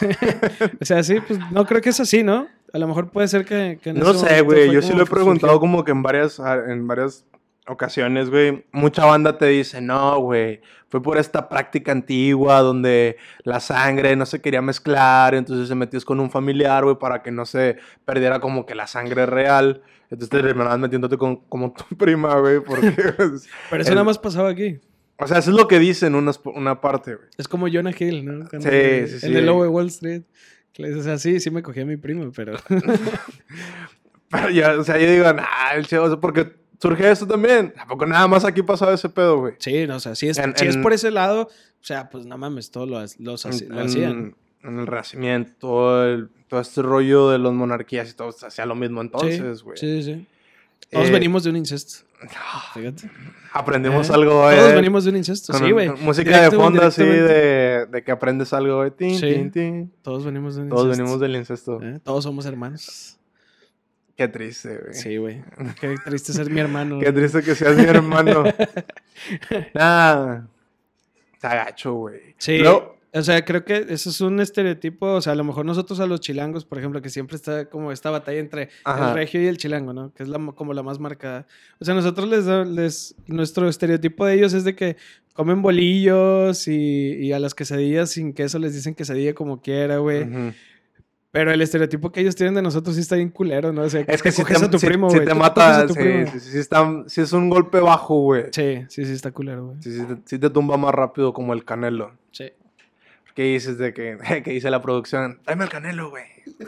o 0.81 0.85
sea, 0.85 1.03
sí, 1.03 1.17
pues 1.27 1.39
no 1.53 1.65
creo 1.67 1.81
que 1.81 1.91
es 1.91 2.01
así, 2.01 2.23
¿no? 2.23 2.49
A 2.73 2.79
lo 2.79 2.89
mejor 2.89 3.11
puede 3.11 3.29
ser 3.29 3.45
que... 3.45 3.79
que 3.83 3.93
No 3.93 4.15
sé, 4.15 4.41
güey. 4.43 4.71
Yo 4.73 4.83
sí 4.83 4.93
lo 4.95 5.03
he 5.03 5.07
preguntado 5.07 5.53
surgió. 5.55 5.61
como 5.61 5.85
que 5.85 5.93
en 5.93 6.03
varias, 6.03 6.41
en 6.69 6.87
varias 6.87 7.25
ocasiones, 7.67 8.31
güey, 8.31 8.65
mucha 8.73 9.05
banda 9.05 9.39
te 9.39 9.47
dice, 9.47 9.81
no, 9.81 10.19
güey, 10.21 10.61
fue 10.89 11.03
por 11.03 11.19
esta 11.19 11.49
práctica 11.49 11.93
antigua 11.93 12.61
donde 12.61 13.17
la 13.45 13.61
sangre 13.61 14.17
no 14.17 14.27
se 14.27 14.41
quería 14.41 14.61
mezclar, 14.63 15.35
entonces 15.35 15.69
se 15.69 15.75
metías 15.75 16.05
con 16.05 16.19
un 16.21 16.31
familiar, 16.31 16.85
güey, 16.85 16.97
para 16.99 17.23
que 17.23 17.31
no 17.31 17.45
se 17.47 17.77
perdiera 18.05 18.41
como 18.41 18.67
que 18.67 18.75
la 18.75 18.87
sangre 18.87 19.27
real. 19.27 19.83
Entonces 20.11 20.31
te 20.31 20.43
terminabas 20.43 20.79
metiéndote 20.81 21.17
con, 21.17 21.37
como 21.49 21.73
tu 21.73 21.85
prima, 21.97 22.35
güey, 22.41 22.61
porque... 22.61 22.91
pues, 23.17 23.49
Pero 23.71 23.83
eso 23.83 23.91
el- 23.91 23.95
nada 23.95 24.05
más 24.05 24.19
pasaba 24.19 24.49
aquí. 24.51 24.81
O 25.23 25.27
sea, 25.29 25.39
eso 25.39 25.51
es 25.51 25.57
lo 25.57 25.69
que 25.69 25.79
dicen 25.79 26.15
una, 26.15 26.33
una 26.47 26.81
parte, 26.81 27.15
güey. 27.15 27.29
Es 27.37 27.47
como 27.47 27.69
Jonah 27.71 27.93
Hill, 27.97 28.25
¿no? 28.25 28.49
Cuando- 28.49 28.69
Sí, 28.71 29.07
sí, 29.07 29.21
sí. 29.21 29.27
El 29.27 29.45
de 29.47 29.51
Wall 29.53 29.87
Street. 29.89 30.23
O 30.99 31.03
sea, 31.03 31.19
sí, 31.19 31.39
sí 31.41 31.51
me 31.51 31.63
cogí 31.63 31.81
a 31.81 31.85
mi 31.85 31.97
primo, 31.99 32.33
pero... 32.35 32.55
Pero 34.31 34.49
ya, 34.51 34.79
o 34.79 34.85
sea, 34.85 34.97
yo 34.99 35.11
digo, 35.11 35.33
nah, 35.33 35.73
el 35.75 35.87
chido, 35.87 36.05
o 36.05 36.09
sea, 36.09 36.21
porque 36.21 36.53
surge 36.81 37.11
eso 37.11 37.27
también. 37.27 37.73
Tampoco 37.75 38.07
nada 38.07 38.27
más 38.29 38.45
aquí 38.45 38.63
pasaba 38.63 38.93
ese 38.95 39.09
pedo, 39.09 39.39
güey. 39.39 39.55
sí, 39.59 39.87
no, 39.87 39.97
o 39.97 40.01
sea, 40.01 40.15
si 40.15 40.29
es, 40.29 40.39
En- 40.39 40.57
si 40.57 40.67
es 40.67 40.77
en- 40.77 40.83
por 40.83 40.93
ese 40.93 41.11
lado, 41.11 41.43
o 41.43 41.85
sea, 41.85 42.09
pues 42.11 42.27
no 42.27 42.37
mames, 42.39 42.71
todo 42.71 42.87
lo, 42.87 43.01
los 43.19 43.45
en, 43.45 43.69
lo 43.69 43.81
hacían. 43.83 44.35
en 44.63 44.79
el 44.79 44.87
Renacimiento, 44.87 45.53
todo, 45.59 46.05
el- 46.07 46.29
todo 46.49 46.61
este 46.61 46.83
rollo 46.83 47.31
de 47.31 47.39
los 47.39 47.53
monarquías 47.55 48.11
y 48.11 48.15
todo, 48.15 48.33
se 48.33 48.47
hacía 48.47 48.67
lo 48.67 48.75
mismo 48.75 49.01
entonces, 49.01 49.63
güey. 49.63 49.77
Sí, 49.79 50.03
sí, 50.03 50.15
sí. 50.15 50.27
Todos 50.91 51.09
Eh, 51.09 51.13
venimos 51.13 51.45
de 51.45 51.51
un 51.51 51.57
incesto. 51.57 52.05
Fíjate. 52.75 53.11
Aprendimos 53.53 54.11
Eh, 54.11 54.13
algo, 54.13 54.43
güey. 54.43 54.57
Todos 54.59 54.75
venimos 54.75 55.05
de 55.05 55.11
un 55.11 55.17
incesto, 55.17 55.53
sí, 55.55 55.71
güey. 55.71 55.89
música 56.03 56.31
Directo 56.31 56.57
de 56.57 56.63
fondo 56.63 56.83
así 56.83 57.05
de, 57.05 57.87
de 57.87 58.03
que 58.05 58.11
aprendes 58.11 58.53
algo, 58.53 58.79
güey. 58.79 58.91
Tin, 58.91 59.17
Sí. 59.19 59.27
tin, 59.33 59.51
tin. 59.51 59.93
Todos 60.03 60.25
venimos 60.25 60.57
de 60.57 60.63
un 60.63 60.69
Todos 60.69 60.87
incesto. 60.87 61.03
venimos 61.03 61.21
del 61.21 61.37
incesto. 61.37 61.79
¿Eh? 61.83 62.01
Todos 62.03 62.25
somos 62.25 62.45
hermanos. 62.47 63.19
Qué 64.21 64.29
triste, 64.29 64.77
güey. 64.77 64.93
Sí, 64.93 65.17
güey. 65.17 65.43
Qué 65.81 65.95
triste 66.05 66.35
ser 66.35 66.51
mi 66.51 66.61
hermano. 66.61 66.99
Qué 66.99 67.11
triste 67.11 67.43
que 67.43 67.55
seas 67.55 67.75
mi 67.75 67.85
hermano. 67.85 68.45
Nah. 69.75 70.43
Está 71.33 71.55
gacho, 71.55 71.95
güey. 71.95 72.21
Sí. 72.37 72.59
Luego- 72.59 72.99
O 73.13 73.23
sea, 73.23 73.43
creo 73.47 73.65
que 73.65 73.87
eso 73.89 74.11
es 74.11 74.21
un 74.21 74.39
estereotipo. 74.41 75.07
O 75.07 75.21
sea, 75.23 75.33
a 75.33 75.37
lo 75.37 75.43
mejor 75.45 75.65
nosotros 75.65 75.99
a 76.01 76.07
los 76.07 76.21
chilangos, 76.21 76.67
por 76.67 76.77
ejemplo, 76.79 77.01
que 77.01 77.09
siempre 77.09 77.37
está 77.37 77.65
como 77.65 77.93
esta 77.93 78.11
batalla 78.11 78.39
entre 78.41 78.69
Ajá. 78.85 79.09
el 79.09 79.15
regio 79.15 79.43
y 79.43 79.47
el 79.47 79.57
chilango, 79.57 79.95
¿no? 79.95 80.13
Que 80.13 80.23
es 80.23 80.29
la, 80.29 80.39
como 80.55 80.75
la 80.75 80.83
más 80.83 80.99
marcada. 81.01 81.47
O 81.81 81.85
sea, 81.87 81.95
nosotros 81.95 82.29
les, 82.29 82.45
les 82.69 83.15
nuestro 83.27 83.69
estereotipo 83.71 84.27
de 84.27 84.35
ellos 84.35 84.53
es 84.53 84.65
de 84.65 84.75
que 84.77 84.97
comen 85.33 85.63
bolillos 85.63 86.69
y, 86.69 87.15
y 87.15 87.33
a 87.33 87.39
las 87.41 87.55
quesadillas 87.55 88.11
sin 88.11 88.35
queso 88.35 88.59
les 88.59 88.75
dicen 88.75 88.95
quesadilla 88.95 89.33
como 89.35 89.63
quiera, 89.63 89.97
güey. 89.97 90.23
Ujú. 90.25 90.53
Pero 91.33 91.53
el 91.53 91.63
estereotipo 91.63 92.11
que 92.11 92.21
ellos 92.21 92.35
tienen 92.35 92.55
de 92.55 92.63
nosotros 92.63 92.97
sí 92.97 93.03
está 93.03 93.15
bien 93.15 93.29
culero, 93.31 93.73
¿no? 93.73 93.83
O 93.83 93.89
sea, 93.89 94.01
Es 94.09 94.21
que 94.21 94.33
si 94.33 94.43
te, 94.43 94.53
a 94.57 94.69
tu 94.71 94.79
si- 94.81 94.87
primo, 94.87 95.11
si 95.11 95.21
te 95.25 95.33
mata, 95.33 95.87
sí, 95.87 95.95
primo. 95.95 96.27
sí, 96.33 96.41
sí, 96.41 96.51
sí 96.51 96.59
está- 96.59 97.05
sí 97.07 97.21
es 97.21 97.33
un 97.33 97.49
golpe 97.49 97.79
bajo, 97.79 98.21
güey. 98.23 98.47
Sí, 98.51 98.85
sí, 98.89 99.05
sí 99.05 99.13
está 99.13 99.31
culero, 99.31 99.67
güey. 99.67 99.83
Sí, 99.83 99.97
sí 100.25 100.39
te, 100.41 100.51
tumba 100.51 100.77
más 100.77 100.93
rápido 100.93 101.33
como 101.33 101.53
el 101.53 101.65
canelo. 101.65 102.11
Sí. 102.33 102.51
¿Qué 103.37 103.45
dices 103.45 103.79
de 103.79 103.95
que, 103.95 104.19
que 104.45 104.51
dice 104.51 104.71
la 104.71 104.83
producción? 104.83 105.39
Dame 105.47 105.65
el 105.65 105.71
canelo, 105.71 106.11
güey. 106.11 106.25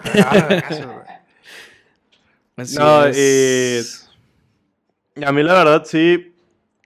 No, 2.79 3.05
es. 3.07 4.09
Y 5.16 5.25
a 5.25 5.33
mí 5.33 5.42
la 5.42 5.55
verdad 5.55 5.85
sí, 5.85 6.35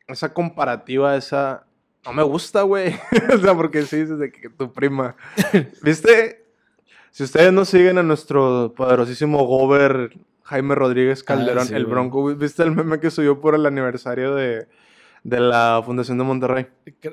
esa 0.09 0.33
comparativa, 0.33 1.17
esa... 1.17 1.65
No 2.05 2.13
me 2.13 2.23
gusta, 2.23 2.63
güey. 2.63 2.95
o 3.35 3.39
sea, 3.39 3.55
porque 3.55 3.83
sí 3.83 3.97
dices 3.97 4.19
de 4.19 4.31
que 4.31 4.49
tu 4.49 4.73
prima... 4.73 5.17
¿Viste? 5.83 6.46
Si 7.17 7.23
ustedes 7.23 7.51
no 7.51 7.65
siguen 7.65 7.97
a 7.97 8.03
nuestro 8.03 8.75
poderosísimo 8.77 9.43
gober 9.47 10.11
Jaime 10.43 10.75
Rodríguez 10.75 11.23
Calderón, 11.25 11.63
Ah, 11.63 11.65
sí, 11.65 11.73
el 11.75 11.85
güey. 11.85 11.93
Bronco, 11.95 12.35
¿viste 12.37 12.63
el 12.63 12.73
meme 12.73 13.01
que 13.01 13.11
subió 13.11 13.41
por 13.41 13.55
el 13.55 13.65
aniversario 13.65 14.35
de, 14.35 14.67
de 15.25 15.41
la 15.41 15.81
Fundación 15.83 16.19
de 16.19 16.25
Monterrey? 16.25 16.67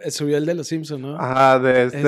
Subió 0.09 0.35
el 0.35 0.45
de 0.45 0.55
los 0.55 0.67
Simpsons, 0.67 0.99
¿no? 1.01 1.15
Ajá, 1.17 1.57
de 1.59 1.83
este... 1.85 1.99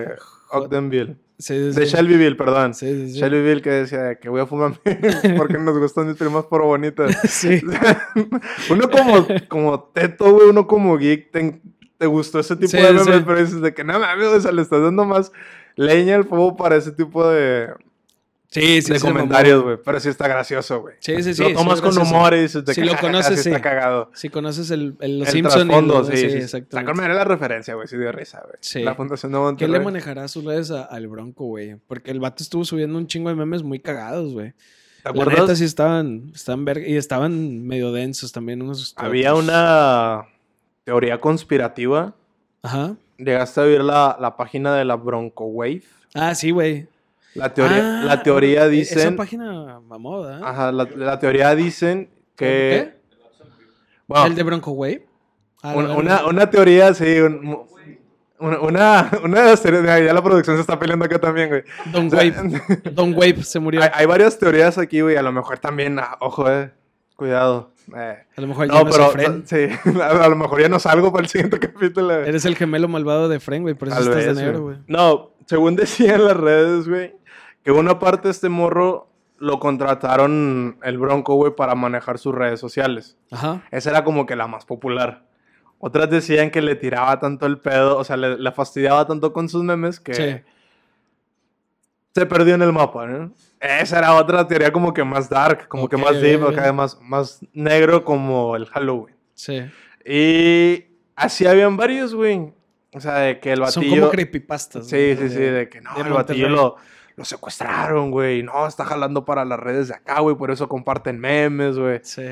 Este- 0.00 0.14
Ogdenville. 0.50 1.14
Sí, 1.38 1.54
sí, 1.72 1.78
De 1.78 1.86
sí. 1.86 1.94
Shelbyville, 1.94 2.34
perdón. 2.34 2.74
Sí, 2.74 2.88
sí, 2.92 3.12
sí. 3.12 3.20
Shelbyville 3.20 3.62
que 3.62 3.70
decía 3.70 4.16
que 4.16 4.28
voy 4.28 4.40
a 4.40 4.46
fumar 4.46 4.72
porque 5.36 5.58
nos 5.58 5.78
gustan 5.78 6.08
mis 6.08 6.16
primas 6.16 6.46
por 6.46 6.62
bonitas. 6.64 7.16
Sí. 7.28 7.62
uno 8.70 8.90
como, 8.90 9.26
como 9.46 9.80
teto, 9.94 10.32
güey, 10.32 10.48
uno 10.48 10.66
como 10.66 10.98
geek, 10.98 11.30
te, 11.30 11.62
te 11.98 12.06
gustó 12.08 12.40
ese 12.40 12.56
tipo 12.56 12.76
de 12.76 12.92
memes, 12.92 13.22
pero 13.24 13.38
dices 13.38 13.60
de 13.60 13.72
que 13.72 13.84
no 13.84 14.00
mames, 14.00 14.26
o 14.26 14.40
sea, 14.40 14.50
le 14.50 14.62
estás 14.62 14.82
dando 14.82 15.04
más 15.04 15.30
leña 15.76 16.16
al 16.16 16.24
fuego 16.24 16.56
para 16.56 16.76
ese 16.76 16.92
tipo 16.92 17.28
de, 17.28 17.68
Sí, 18.50 18.82
sí, 18.82 18.92
de 18.92 18.98
se 18.98 19.06
mamó, 19.06 19.20
comentarios, 19.20 19.62
güey. 19.62 19.78
Pero 19.82 19.98
sí 19.98 20.10
está 20.10 20.28
gracioso, 20.28 20.82
güey. 20.82 20.96
Sí, 21.00 21.22
sí, 21.22 21.32
sí. 21.32 21.42
lo 21.42 21.54
tomas 21.54 21.78
sí, 21.78 21.84
con 21.86 21.96
humor 21.98 22.34
y 22.34 22.40
de 22.40 22.48
Si 22.48 22.58
lo 22.58 22.64
"Ja, 22.66 22.72
ja, 22.72 22.94
ja, 22.96 23.00
conoces, 23.00 23.42
sí 23.42 23.48
está 23.48 23.62
cagado. 23.62 24.10
Si 24.12 24.28
conoces 24.28 24.70
el, 24.70 24.94
el- 25.00 25.20
los 25.20 25.28
el 25.28 25.32
Simpsons. 25.32 26.08
sí, 26.08 26.16
sí. 26.18 26.30
sí. 26.30 26.36
exactamente. 26.36 27.14
La 27.14 27.24
referencia, 27.24 27.74
güey, 27.74 27.88
sí 27.88 27.96
dio 27.96 28.12
risa, 28.12 28.42
güey. 28.44 28.56
Sí. 28.60 28.82
La 28.82 28.94
Fundación 28.94 29.32
de 29.32 29.36
¿Qué 29.38 29.40
Monterrey. 29.42 29.72
le 29.72 29.80
manejará 29.80 30.28
sus 30.28 30.44
redes 30.44 30.70
a- 30.70 30.82
al 30.84 31.08
Bronco, 31.08 31.46
güey? 31.46 31.76
Porque 31.86 32.10
el 32.10 32.20
vato 32.20 32.42
estuvo 32.42 32.64
subiendo 32.66 32.98
un 32.98 33.06
chingo 33.06 33.30
de 33.30 33.36
memes 33.36 33.62
muy 33.62 33.78
cagados, 33.80 34.34
güey. 34.34 34.50
¿Te 34.52 34.56
La 35.04 35.10
acuerdas? 35.12 35.40
neta 35.40 35.56
sí 35.56 35.64
estaban, 35.64 36.30
estaban 36.34 36.66
verga- 36.66 36.86
y 36.86 36.96
estaban 36.98 37.66
medio 37.66 37.90
densos 37.90 38.32
también 38.32 38.60
unos. 38.60 38.92
Había 38.98 39.32
otros. 39.32 39.48
una 39.48 40.26
teoría 40.84 41.18
conspirativa. 41.18 42.14
Ajá. 42.62 42.96
Llegaste 43.24 43.60
a 43.60 43.64
ver 43.64 43.82
la, 43.82 44.16
la 44.20 44.36
página 44.36 44.74
de 44.74 44.84
la 44.84 44.96
Bronco 44.96 45.44
Wave. 45.44 45.82
Ah, 46.14 46.34
sí, 46.34 46.50
güey. 46.50 46.86
La 47.34 47.54
teoría, 47.54 47.78
Ah, 48.02 48.04
la 48.04 48.22
teoría 48.22 48.68
dicen. 48.68 48.98
Esa 48.98 49.16
página 49.16 49.80
mamó, 49.80 50.22
¿verdad? 50.22 50.42
Ajá, 50.44 50.72
la, 50.72 50.86
la 50.96 51.18
teoría 51.18 51.54
dicen 51.54 52.10
que. 52.36 52.94
Bueno, 54.06 54.26
¿El 54.26 54.34
de 54.34 54.42
Bronco, 54.42 54.72
güey? 54.72 55.04
Ah, 55.62 55.74
una, 55.74 56.26
una, 56.26 56.50
teoría, 56.50 56.92
sí. 56.92 57.20
un- 57.20 57.58
una, 58.38 58.58
una, 58.60 59.10
una 59.24 59.42
de 59.42 59.50
las 59.50 59.62
teorías. 59.62 60.02
Ya 60.04 60.12
la 60.12 60.22
producción 60.22 60.56
se 60.56 60.60
está 60.62 60.78
peleando 60.78 61.04
acá 61.04 61.18
también, 61.18 61.48
güey. 61.48 61.62
Don 61.92 62.08
O 62.08 62.10
sea, 62.10 62.18
Wave. 62.18 62.60
Don 62.92 63.14
Wave 63.14 63.42
se 63.44 63.60
murió. 63.60 63.80
hay, 63.82 63.88
hay 63.94 64.06
varias 64.06 64.38
teorías 64.38 64.76
aquí, 64.76 65.00
güey. 65.00 65.16
A 65.16 65.22
lo 65.22 65.32
mejor 65.32 65.58
también. 65.58 65.98
ah, 66.00 66.16
Ojo, 66.20 66.50
eh. 66.50 66.70
Cuidado. 67.16 67.71
Eh. 67.96 68.24
A 68.36 68.40
lo 68.40 68.46
mejor 68.46 68.66
ya 68.68 68.74
No, 68.74 68.84
no, 68.84 68.90
pero. 68.90 69.10
Fren. 69.10 69.42
Sí, 69.46 69.68
a, 70.02 70.28
lo 70.28 70.36
mejor 70.36 70.60
ya 70.60 70.68
no 70.68 70.78
salgo 70.78 71.12
para 71.12 71.22
el 71.24 71.28
siguiente 71.28 71.58
capítulo. 71.60 72.12
Eres 72.14 72.44
el 72.44 72.56
gemelo 72.56 72.88
malvado 72.88 73.28
de 73.28 73.40
Fren, 73.40 73.62
güey. 73.62 73.74
Por 73.74 73.88
eso 73.88 73.98
Tal 73.98 74.08
estás 74.08 74.26
vez, 74.26 74.36
de 74.36 74.42
negro, 74.42 74.62
güey. 74.62 74.76
güey. 74.76 74.86
No, 74.88 75.30
según 75.46 75.76
decían 75.76 76.24
las 76.24 76.36
redes, 76.36 76.88
güey, 76.88 77.14
que 77.64 77.72
una 77.72 77.98
parte 77.98 78.28
de 78.28 78.32
este 78.32 78.48
morro 78.48 79.08
lo 79.38 79.58
contrataron 79.58 80.78
el 80.82 80.98
Bronco, 80.98 81.34
güey, 81.34 81.54
para 81.54 81.74
manejar 81.74 82.18
sus 82.18 82.34
redes 82.34 82.60
sociales. 82.60 83.16
Ajá. 83.30 83.62
Esa 83.70 83.90
era 83.90 84.04
como 84.04 84.24
que 84.26 84.36
la 84.36 84.46
más 84.46 84.64
popular. 84.64 85.24
Otras 85.78 86.08
decían 86.10 86.50
que 86.50 86.62
le 86.62 86.76
tiraba 86.76 87.18
tanto 87.18 87.46
el 87.46 87.58
pedo, 87.58 87.98
o 87.98 88.04
sea, 88.04 88.16
le, 88.16 88.38
le 88.38 88.52
fastidiaba 88.52 89.04
tanto 89.06 89.32
con 89.32 89.48
sus 89.48 89.64
memes 89.64 89.98
que 89.98 90.14
Sí. 90.14 90.52
Se 92.14 92.26
perdió 92.26 92.54
en 92.54 92.62
el 92.62 92.72
mapa, 92.72 93.06
¿no? 93.06 93.32
Esa 93.60 93.98
era 93.98 94.14
otra 94.14 94.46
teoría 94.46 94.72
como 94.72 94.92
que 94.92 95.04
más 95.04 95.28
dark, 95.28 95.68
como 95.68 95.88
que 95.88 95.96
más 95.96 96.20
deep, 96.20 96.44
acá 96.46 96.72
más, 96.72 96.98
más 97.00 97.40
negro 97.52 98.04
como 98.04 98.56
el 98.56 98.66
Halloween. 98.66 99.14
Sí. 99.34 99.62
Y 100.04 100.84
así 101.14 101.46
habían 101.46 101.76
varios, 101.76 102.14
güey. 102.14 102.52
O 102.92 103.00
sea, 103.00 103.18
de 103.18 103.40
que 103.40 103.52
el 103.52 103.58
Son 103.66 103.82
batillo... 103.82 104.00
como 104.00 104.10
creepypastas. 104.10 104.86
Sí, 104.86 104.96
güey, 104.96 105.16
sí, 105.16 105.28
sí, 105.30 105.40
de 105.40 105.68
que 105.68 105.80
no, 105.80 105.94
de 105.94 106.02
el 106.02 106.12
batillo 106.12 106.48
lo, 106.48 106.76
lo 107.16 107.24
secuestraron, 107.24 108.10
güey. 108.10 108.42
No, 108.42 108.66
está 108.66 108.84
jalando 108.84 109.24
para 109.24 109.44
las 109.44 109.60
redes 109.60 109.88
de 109.88 109.94
acá, 109.94 110.20
güey. 110.20 110.36
Por 110.36 110.50
eso 110.50 110.68
comparten 110.68 111.18
memes, 111.18 111.78
güey. 111.78 112.00
Sí. 112.02 112.24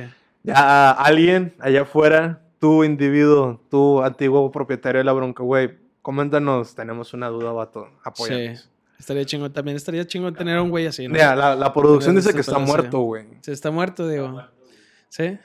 Ya 0.42 0.90
alguien 0.90 1.54
allá 1.60 1.82
afuera, 1.82 2.40
tú 2.58 2.84
individuo, 2.84 3.60
tú 3.70 4.02
antiguo 4.02 4.50
propietario 4.50 4.98
de 4.98 5.04
la 5.04 5.12
bronca, 5.12 5.42
güey, 5.42 5.78
coméntanos, 6.02 6.74
tenemos 6.74 7.12
una 7.14 7.28
duda, 7.28 7.52
vato, 7.52 7.88
apóyanos. 8.04 8.60
Sí. 8.60 8.68
Estaría 9.00 9.24
chingón. 9.24 9.52
También 9.52 9.76
estaría 9.76 10.06
chingón 10.06 10.34
tener 10.34 10.56
a 10.58 10.62
un 10.62 10.70
güey 10.70 10.86
así, 10.86 11.08
¿no? 11.08 11.14
Mira, 11.14 11.34
la, 11.34 11.56
la 11.56 11.72
producción 11.72 12.14
dice 12.14 12.32
que 12.32 12.40
está 12.42 12.58
muerto, 12.60 13.00
güey. 13.00 13.24
Se 13.40 13.50
está 13.52 13.72
muerto, 13.72 14.06
digo. 14.06 14.40
¿Sí? 15.08 15.36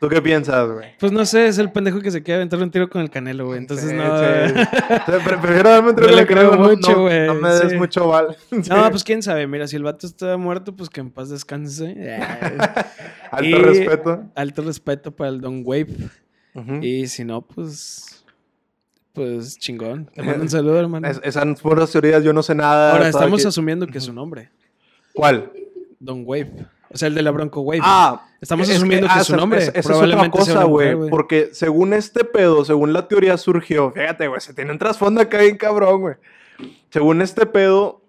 ¿Tú 0.00 0.08
qué 0.08 0.22
piensas, 0.22 0.70
güey? 0.70 0.90
Pues 1.00 1.10
no 1.10 1.24
sé, 1.24 1.48
es 1.48 1.58
el 1.58 1.72
pendejo 1.72 2.00
que 2.00 2.12
se 2.12 2.22
quiere 2.22 2.36
aventar 2.36 2.62
un 2.62 2.70
tiro 2.70 2.88
con 2.88 3.02
el 3.02 3.10
canelo, 3.10 3.46
güey. 3.46 3.58
Entonces 3.58 3.90
Sí, 3.90 3.96
no. 3.96 4.04
sí. 4.16 4.54
Sí, 4.54 5.12
pre- 5.24 5.38
Prefiero 5.38 5.70
darme 5.70 5.90
un 5.90 5.96
No 5.96 6.06
tiro 6.06 6.26
canelo, 6.26 6.54
no- 6.54 6.68
mucho, 6.68 6.92
no- 6.92 7.02
güey, 7.02 7.26
No 7.26 7.34
me 7.34 7.48
des 7.48 7.70
sí. 7.70 7.76
mucho 7.76 8.06
val. 8.06 8.36
No, 8.68 8.90
pues 8.90 9.02
quién 9.02 9.22
sabe. 9.24 9.48
Mira, 9.48 9.66
si 9.66 9.74
el 9.74 9.82
vato 9.82 10.06
está 10.06 10.36
muerto, 10.36 10.76
pues 10.76 10.88
que 10.88 11.00
en 11.00 11.10
paz 11.10 11.30
descanse. 11.30 11.96
Alto 13.32 13.44
y- 13.44 13.54
respeto. 13.54 14.22
Alto 14.36 14.62
respeto 14.62 15.10
para 15.16 15.30
el 15.30 15.40
Don 15.40 15.62
Wave. 15.64 15.88
Y 16.82 17.06
si 17.08 17.24
no, 17.24 17.42
pues. 17.42 18.24
Pues 19.18 19.58
chingón. 19.58 20.06
Te 20.14 20.22
mando 20.22 20.42
un 20.42 20.48
saludo, 20.48 20.78
hermano. 20.78 21.06
Es- 21.08 21.20
esas 21.22 21.60
puras 21.60 21.90
teorías, 21.90 22.22
yo 22.24 22.32
no 22.32 22.42
sé 22.42 22.54
nada. 22.54 22.92
Ahora, 22.92 23.08
estamos 23.08 23.40
aquí- 23.40 23.48
asumiendo 23.48 23.86
que 23.86 23.98
es 23.98 24.04
su 24.04 24.12
nombre. 24.12 24.50
¿Cuál? 25.14 25.52
Don 25.98 26.22
Wave. 26.24 26.52
O 26.90 26.96
sea, 26.96 27.08
el 27.08 27.14
de 27.14 27.22
la 27.22 27.30
Bronco 27.30 27.60
Wave. 27.60 27.80
Ah, 27.82 28.24
Estamos 28.40 28.68
es 28.68 28.76
asumiendo 28.76 29.08
que 29.12 29.18
es 29.20 29.26
su 29.26 29.36
nombre. 29.36 29.58
es- 29.58 29.68
Esa 29.74 29.78
es 29.92 29.98
otra 30.14 30.30
cosa, 30.30 30.64
güey. 30.64 31.10
Porque 31.10 31.50
según 31.52 31.92
este 31.92 32.24
pedo, 32.24 32.64
según 32.64 32.92
la 32.92 33.08
teoría 33.08 33.36
surgió, 33.36 33.90
fíjate, 33.90 34.28
güey, 34.28 34.40
se 34.40 34.54
tiene 34.54 34.70
un 34.70 34.78
trasfondo 34.78 35.20
acá 35.20 35.38
bien 35.38 35.56
cabrón, 35.58 36.00
güey. 36.00 36.14
Según 36.90 37.20
este 37.20 37.46
pedo, 37.46 38.00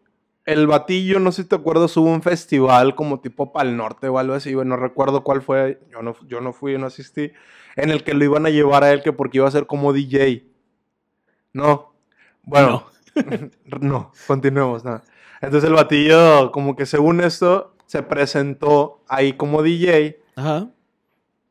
el 0.46 0.66
batillo, 0.68 1.20
no 1.20 1.32
sé 1.32 1.44
si 1.44 1.50
te 1.50 1.56
acuerdas, 1.56 1.96
hubo 1.98 2.10
un 2.10 2.22
festival 2.22 2.96
como 2.96 3.20
tipo 3.20 3.52
Pal 3.52 3.76
Norte 3.76 4.08
o 4.08 4.18
algo 4.18 4.34
así, 4.34 4.54
güey, 4.54 4.68
no 4.68 4.78
recuerdo 4.78 5.24
cuál 5.24 5.42
fue, 5.42 5.80
yo 5.92 6.02
no, 6.02 6.16
yo 6.28 6.40
no 6.42 6.54
fui, 6.54 6.78
no 6.78 6.88
asistí, 6.88 7.32
en 7.76 7.90
el 7.92 8.04
que 8.04 8.14
lo 8.14 8.24
iban 8.24 8.46
a 8.46 8.50
llevar 8.50 8.84
a 8.84 8.92
él 8.92 9.04
que 9.04 9.14
porque 9.14 9.38
iba 9.40 9.48
a 9.48 9.52
ser 9.52 9.68
como 9.68 9.94
DJ. 9.94 10.46
No. 11.54 11.94
Bueno, 12.44 12.86
no, 13.82 14.12
continuemos, 14.28 14.84
nada. 14.84 15.04
Entonces 15.42 15.70
el 15.70 15.76
batillo, 15.76 16.52
como 16.52 16.76
que 16.76 16.86
según 16.86 17.22
esto, 17.22 17.76
se 17.86 18.04
presentó 18.04 19.02
ahí 19.08 19.34
como 19.34 19.64
DJ. 19.64 20.20
Ajá. 20.36 20.68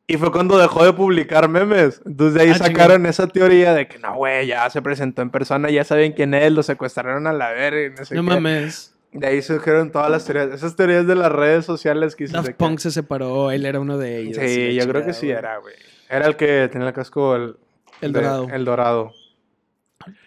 Y 0.07 0.17
fue 0.17 0.31
cuando 0.31 0.57
dejó 0.57 0.83
de 0.83 0.93
publicar 0.93 1.47
memes. 1.49 2.01
Entonces 2.05 2.33
de 2.35 2.41
ahí 2.41 2.49
Ah, 2.49 2.55
sacaron 2.55 3.05
esa 3.05 3.27
teoría 3.27 3.73
de 3.73 3.87
que 3.87 3.99
no, 3.99 4.15
güey, 4.15 4.47
ya 4.47 4.67
se 4.69 4.81
presentó 4.81 5.21
en 5.21 5.29
persona, 5.29 5.69
ya 5.69 5.83
saben 5.83 6.13
quién 6.13 6.33
es, 6.33 6.51
lo 6.51 6.63
secuestraron 6.63 7.27
a 7.27 7.33
la 7.33 7.51
verga 7.51 7.95
no 7.97 8.05
sé 8.05 8.15
No 8.15 8.23
qué. 8.23 8.27
mames. 8.29 8.95
De 9.11 9.25
ahí 9.27 9.41
surgieron 9.41 9.91
todas 9.91 10.09
las 10.11 10.25
teorías. 10.25 10.53
Esas 10.53 10.75
teorías 10.75 11.05
de 11.07 11.15
las 11.15 11.31
redes 11.31 11.65
sociales 11.65 12.15
que 12.15 12.27
Daft 12.27 12.47
que- 12.47 12.53
Punk 12.53 12.79
se 12.79 12.91
separó, 12.91 13.49
él 13.51 13.65
era 13.65 13.79
uno 13.79 13.97
de 13.97 14.19
ellos. 14.19 14.37
Sí, 14.37 14.73
yo 14.75 14.87
creo 14.87 15.03
que 15.05 15.13
chingada, 15.13 15.13
sí 15.13 15.25
güey. 15.27 15.37
era, 15.37 15.57
güey. 15.57 15.75
Era 16.09 16.25
el 16.27 16.35
que 16.35 16.67
tenía 16.71 16.87
el 16.87 16.93
casco 16.93 17.35
el, 17.35 17.57
El 18.01 18.11
dorado. 18.13 18.47
El 18.51 18.65
dorado. 18.65 19.11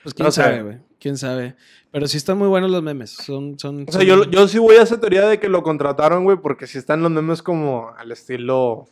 Pues 0.02 0.14
quién 0.14 0.26
No 0.26 0.30
sé. 0.32 0.42
sabe, 0.42 0.62
güey. 0.62 0.76
Quién 1.00 1.16
sabe. 1.16 1.54
Pero 1.90 2.06
sí 2.06 2.16
están 2.16 2.38
muy 2.38 2.48
buenos 2.48 2.70
los 2.70 2.82
memes. 2.82 3.10
Son, 3.10 3.58
son. 3.58 3.84
O 3.88 3.92
sea, 3.92 4.00
son- 4.00 4.06
yo, 4.08 4.24
yo 4.30 4.46
sí 4.48 4.58
voy 4.58 4.76
a 4.76 4.82
esa 4.82 5.00
teoría 5.00 5.26
de 5.26 5.40
que 5.40 5.48
lo 5.48 5.62
contrataron, 5.62 6.24
güey, 6.24 6.36
porque 6.38 6.66
si 6.66 6.78
están 6.78 7.02
los 7.02 7.10
memes 7.10 7.42
como 7.42 7.90
al 7.96 8.12
estilo. 8.12 8.86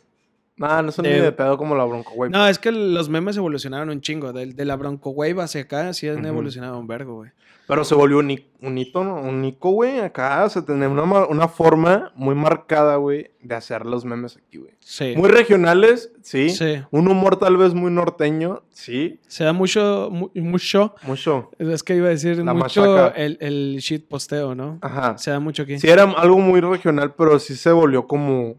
Nah, 0.57 0.81
no 0.81 0.91
son 0.91 1.03
ni 1.05 1.11
De- 1.11 1.21
de 1.21 1.31
pedo 1.31 1.57
como 1.57 1.75
la 1.75 1.85
bronco, 1.85 2.11
güey. 2.13 2.29
No, 2.29 2.45
es 2.47 2.59
que 2.59 2.71
los 2.71 3.09
memes 3.09 3.37
evolucionaron 3.37 3.89
un 3.89 4.01
chingo. 4.01 4.33
De, 4.33 4.45
de 4.47 4.65
la 4.65 4.75
Bronco 4.75 5.09
Wave 5.11 5.41
hacia 5.41 5.61
acá 5.61 5.93
sí 5.93 6.07
han 6.07 6.19
Ujú. 6.19 6.27
evolucionado 6.27 6.77
un 6.77 6.87
vergo, 6.87 7.15
güey. 7.15 7.31
Pero 7.71 7.85
se 7.85 7.95
volvió 7.95 8.17
un, 8.17 8.29
hito, 8.77 9.01
¿no? 9.05 9.15
Un 9.21 9.45
ico, 9.45 9.69
güey, 9.71 9.99
acá. 10.01 10.43
O 10.43 10.49
sea, 10.49 10.61
tener 10.61 10.89
una, 10.89 11.05
ma- 11.05 11.25
una 11.25 11.47
forma 11.47 12.11
muy 12.15 12.35
marcada, 12.35 12.97
güey, 12.97 13.31
de 13.41 13.55
hacer 13.55 13.85
los 13.85 14.03
memes 14.03 14.35
aquí, 14.35 14.57
güey. 14.57 14.73
Sí. 14.81 15.13
Muy 15.15 15.29
regionales, 15.29 16.11
sí. 16.21 16.49
Sí. 16.49 16.81
Un 16.91 17.07
humor 17.07 17.37
tal 17.39 17.55
vez 17.55 17.73
muy 17.73 17.89
norteño, 17.89 18.61
sí. 18.71 19.21
Se 19.29 19.45
da 19.45 19.53
mucho, 19.53 20.09
mu- 20.11 20.29
mucho. 20.35 20.95
Mucho. 21.03 21.49
Es 21.59 21.81
que 21.81 21.95
iba 21.95 22.07
a 22.07 22.09
decir 22.09 22.39
La 22.43 22.53
mucho 22.53 22.81
machaca. 22.81 23.07
el, 23.17 23.37
el 23.39 23.77
shit 23.79 24.05
posteo, 24.05 24.53
¿no? 24.53 24.77
Ajá. 24.81 25.17
Se 25.17 25.31
da 25.31 25.39
mucho 25.39 25.63
aquí. 25.63 25.79
Sí, 25.79 25.87
era 25.87 26.03
algo 26.03 26.39
muy 26.39 26.59
regional, 26.59 27.13
pero 27.17 27.39
sí 27.39 27.55
se 27.55 27.71
volvió 27.71 28.05
como 28.05 28.55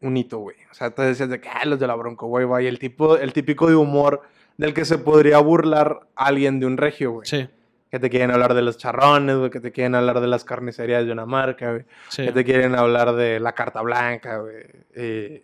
un 0.00 0.16
hito, 0.16 0.38
güey. 0.38 0.56
O 0.72 0.74
sea, 0.74 0.90
te 0.90 1.02
decías 1.02 1.28
de 1.28 1.40
que, 1.40 1.48
ah, 1.48 1.64
los 1.66 1.78
de 1.78 1.86
la 1.86 1.94
Bronco, 1.94 2.26
güey, 2.26 2.44
va. 2.44 2.60
Y 2.60 2.66
el, 2.66 2.80
tipo, 2.80 3.16
el 3.16 3.32
típico 3.32 3.68
de 3.68 3.76
humor 3.76 4.22
del 4.56 4.74
que 4.74 4.84
se 4.84 4.98
podría 4.98 5.38
burlar 5.38 6.00
alguien 6.16 6.58
de 6.58 6.66
un 6.66 6.76
regio, 6.78 7.12
güey. 7.12 7.28
Sí, 7.28 7.46
Que 7.90 7.98
te 8.00 8.10
quieren 8.10 8.30
hablar 8.32 8.54
de 8.54 8.62
los 8.62 8.76
charrones, 8.78 9.36
güey. 9.36 9.50
Que 9.50 9.60
te 9.60 9.72
quieren 9.72 9.94
hablar 9.94 10.20
de 10.20 10.26
las 10.26 10.44
carnicerías 10.44 11.06
de 11.06 11.12
una 11.12 11.24
marca, 11.26 11.70
güey. 11.72 11.84
sí. 12.08 12.24
Que 12.26 12.32
te 12.32 12.44
quieren 12.44 12.74
hablar 12.74 13.14
de 13.14 13.38
la 13.40 13.52
carta 13.52 13.80
blanca, 13.82 14.38
güey. 14.38 14.64
Y 14.96 15.42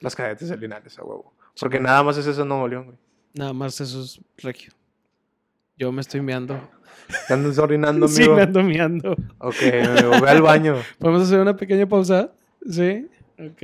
las 0.00 0.14
cadetes 0.16 0.48
de 0.48 0.56
Linares, 0.56 0.98
a 0.98 1.04
huevo. 1.04 1.32
Porque 1.58 1.80
nada 1.80 2.02
más 2.02 2.16
es 2.18 2.26
eso 2.26 2.42
en 2.42 2.48
Nuevo 2.48 2.68
León, 2.68 2.84
güey. 2.86 2.98
Nada 3.34 3.52
más 3.52 3.80
eso 3.80 4.02
es 4.02 4.20
regio. 4.38 4.72
Yo 5.78 5.92
me 5.92 6.00
estoy 6.00 6.20
meando. 6.22 6.58
Te 7.28 7.34
andas 7.34 7.58
orinando, 7.58 8.08
Sí, 8.08 8.22
amigo. 8.22 8.36
me 8.36 8.42
ando 8.42 8.62
meando. 8.62 9.16
Ok, 9.38 9.54
amigo, 9.62 10.10
ve 10.22 10.28
al 10.30 10.42
baño. 10.42 10.76
¿Podemos 10.98 11.22
hacer 11.22 11.38
una 11.40 11.54
pequeña 11.56 11.86
pausa? 11.86 12.32
Sí. 12.68 13.06
Ok. 13.38 13.62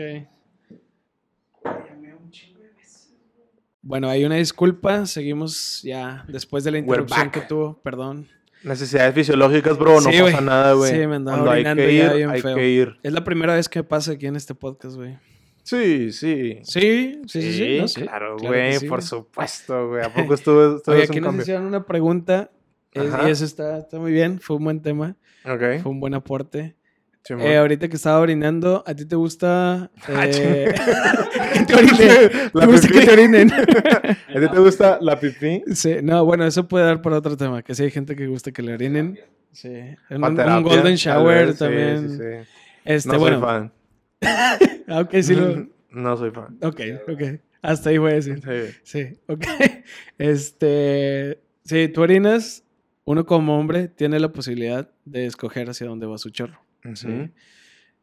Bueno, 3.82 4.08
hay 4.08 4.24
una 4.24 4.36
disculpa. 4.36 5.06
Seguimos 5.06 5.82
ya 5.82 6.24
después 6.28 6.64
de 6.64 6.70
la 6.70 6.78
interrupción 6.78 7.30
que 7.30 7.40
tuvo. 7.40 7.80
Perdón. 7.82 8.28
Necesidades 8.62 9.12
fisiológicas, 9.14 9.76
bro. 9.76 10.00
No 10.00 10.10
Sí, 10.12 10.20
pasa 10.20 10.40
nada, 10.40 10.72
güey. 10.74 10.92
Sí, 10.92 11.06
me 11.06 11.16
andaba 11.16 11.38
Cuando 11.38 11.50
hay 11.50 11.60
orinando 11.62 11.82
que 11.82 11.96
ya 11.96 12.04
ir, 12.10 12.16
bien 12.16 12.30
hay 12.30 12.40
feo. 12.40 12.56
que 12.56 12.68
ir. 12.68 12.96
Es 13.02 13.12
la 13.12 13.24
primera 13.24 13.54
vez 13.56 13.68
que 13.68 13.82
pasa 13.82 14.12
aquí 14.12 14.26
en 14.26 14.36
este 14.36 14.54
podcast, 14.54 14.94
güey. 14.96 15.18
Sí, 15.64 16.12
sí. 16.12 16.58
Sí, 16.62 17.20
sí, 17.26 17.42
sí, 17.42 17.52
sí. 17.52 17.78
no, 17.80 17.88
sí. 17.88 18.02
claro, 18.02 18.36
güey, 18.38 18.74
sí, 18.78 18.86
por 18.88 19.02
supuesto, 19.02 19.88
güey. 19.88 20.04
¿A 20.04 20.08
poco 20.14 20.34
estuve, 20.34 20.76
estuve 20.76 20.94
Oye, 20.94 21.04
es 21.04 21.10
un 21.10 21.14
aquí 21.14 21.20
nos 21.20 21.26
cambio? 21.28 21.42
hicieron 21.42 21.64
una 21.66 21.84
pregunta. 21.86 22.50
es- 22.92 23.04
y 23.26 23.30
eso 23.30 23.44
está, 23.44 23.78
está 23.78 23.98
muy 23.98 24.12
bien. 24.12 24.38
Fue 24.40 24.56
un 24.56 24.64
buen 24.64 24.80
tema. 24.80 25.16
Ok. 25.44 25.82
Fue 25.82 25.90
un 25.90 25.98
buen 25.98 26.14
aporte. 26.14 26.76
Eh, 27.28 27.56
ahorita 27.56 27.88
que 27.88 27.96
estaba 27.96 28.18
orinando, 28.18 28.82
¿a 28.84 28.94
ti 28.94 29.04
te 29.04 29.14
gusta 29.14 29.90
Ah, 30.08 30.26
eh, 30.26 30.74
que 31.54 31.64
te 31.64 31.74
orinen? 31.74 32.30
La 32.52 32.60
¿Te 32.62 32.66
gusta 32.66 32.88
pipí. 32.88 32.98
que 32.98 33.06
te 33.06 33.12
orinen? 33.12 33.52
¿A 33.52 34.40
ti 34.40 34.48
te 34.52 34.58
gusta 34.58 34.98
la 35.00 35.20
pipí? 35.20 35.62
Sí, 35.72 35.96
no, 36.02 36.24
bueno, 36.24 36.44
eso 36.44 36.66
puede 36.66 36.84
dar 36.86 37.00
para 37.00 37.18
otro 37.18 37.36
tema, 37.36 37.62
que 37.62 37.74
sí 37.74 37.84
hay 37.84 37.90
gente 37.90 38.16
que 38.16 38.26
gusta 38.26 38.50
que 38.50 38.62
le 38.62 38.74
orinen. 38.74 39.20
Sí. 39.52 39.68
Un, 40.10 40.62
golden 40.62 40.96
shower 40.96 41.54
también. 41.54 42.08
Sí, 42.10 42.16
sí, 42.16 42.50
Este, 42.84 43.08
No 43.10 43.18
bueno. 43.18 43.38
soy 43.38 43.46
fan. 43.46 43.72
Ah, 44.88 45.00
ok, 45.00 45.14
sí 45.22 45.34
lo... 45.34 45.68
No 45.90 46.16
soy 46.16 46.30
fan. 46.30 46.58
Ok, 46.62 46.80
ok. 47.08 47.22
Hasta 47.60 47.90
ahí 47.90 47.98
voy 47.98 48.12
a 48.12 48.14
decir. 48.14 48.40
Sí. 48.42 48.80
Sí, 48.82 49.18
ok. 49.28 49.44
Este... 50.18 51.38
Sí, 51.64 51.88
tú 51.88 52.02
orinas, 52.02 52.64
uno 53.04 53.24
como 53.26 53.58
hombre 53.58 53.88
tiene 53.88 54.18
la 54.18 54.32
posibilidad 54.32 54.90
de 55.04 55.26
escoger 55.26 55.70
hacia 55.70 55.86
dónde 55.86 56.06
va 56.06 56.18
su 56.18 56.30
chorro. 56.30 56.61
Sí. 56.94 57.30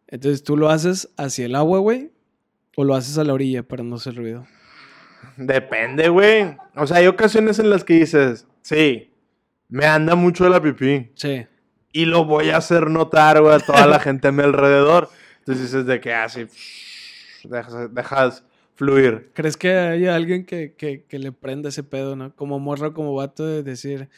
Entonces, 0.08 0.44
¿tú 0.44 0.58
lo 0.58 0.70
haces 0.70 1.10
hacia 1.18 1.46
el 1.46 1.56
agua, 1.56 1.80
güey? 1.80 2.12
¿O 2.76 2.84
lo 2.84 2.96
haces 2.96 3.18
a 3.18 3.24
la 3.24 3.34
orilla 3.34 3.63
para 3.63 3.84
no 3.84 3.96
hacer 3.96 4.15
ruido? 4.15 4.48
Depende, 5.38 6.10
güey. 6.10 6.58
O 6.76 6.88
sea, 6.88 6.98
hay 6.98 7.08
ocasiones 7.08 7.60
en 7.60 7.70
las 7.70 7.84
que 7.84 7.96
dices, 7.96 8.48
sí, 8.62 9.12
me 9.68 9.86
anda 9.86 10.15
mucho 10.15 10.48
la 10.50 10.62
pipí. 10.62 11.12
Sí. 11.15 11.46
Y 11.92 12.06
lo 12.06 12.26
voy 12.26 12.50
a 12.50 12.58
hacer 12.58 12.89
notar, 12.89 13.42
güey, 13.42 13.56
a 13.56 13.60
toda 13.60 13.88
la 13.88 14.00
gente 14.00 14.28
a 14.28 14.32
mi 14.32 14.44
alrededor. 14.44 15.10
Entonces 15.39 15.65
dices 15.65 15.86
de 15.86 16.00
que 16.00 16.13
así, 16.13 16.48
dejas, 17.44 17.94
dejas 17.94 18.44
fluir. 18.76 19.32
¿Crees 19.34 19.58
que 19.58 19.74
haya 19.74 20.15
alguien 20.15 20.46
que, 20.46 20.74
que, 20.74 21.04
que 21.04 21.20
le 21.20 21.32
prenda 21.32 21.70
ese 21.70 21.84
pedo, 21.84 22.15
no? 22.15 22.36
Como 22.36 22.60
morro, 22.60 22.94
como 22.94 23.13
vato 23.13 23.46
de 23.46 23.63
decir, 23.63 24.10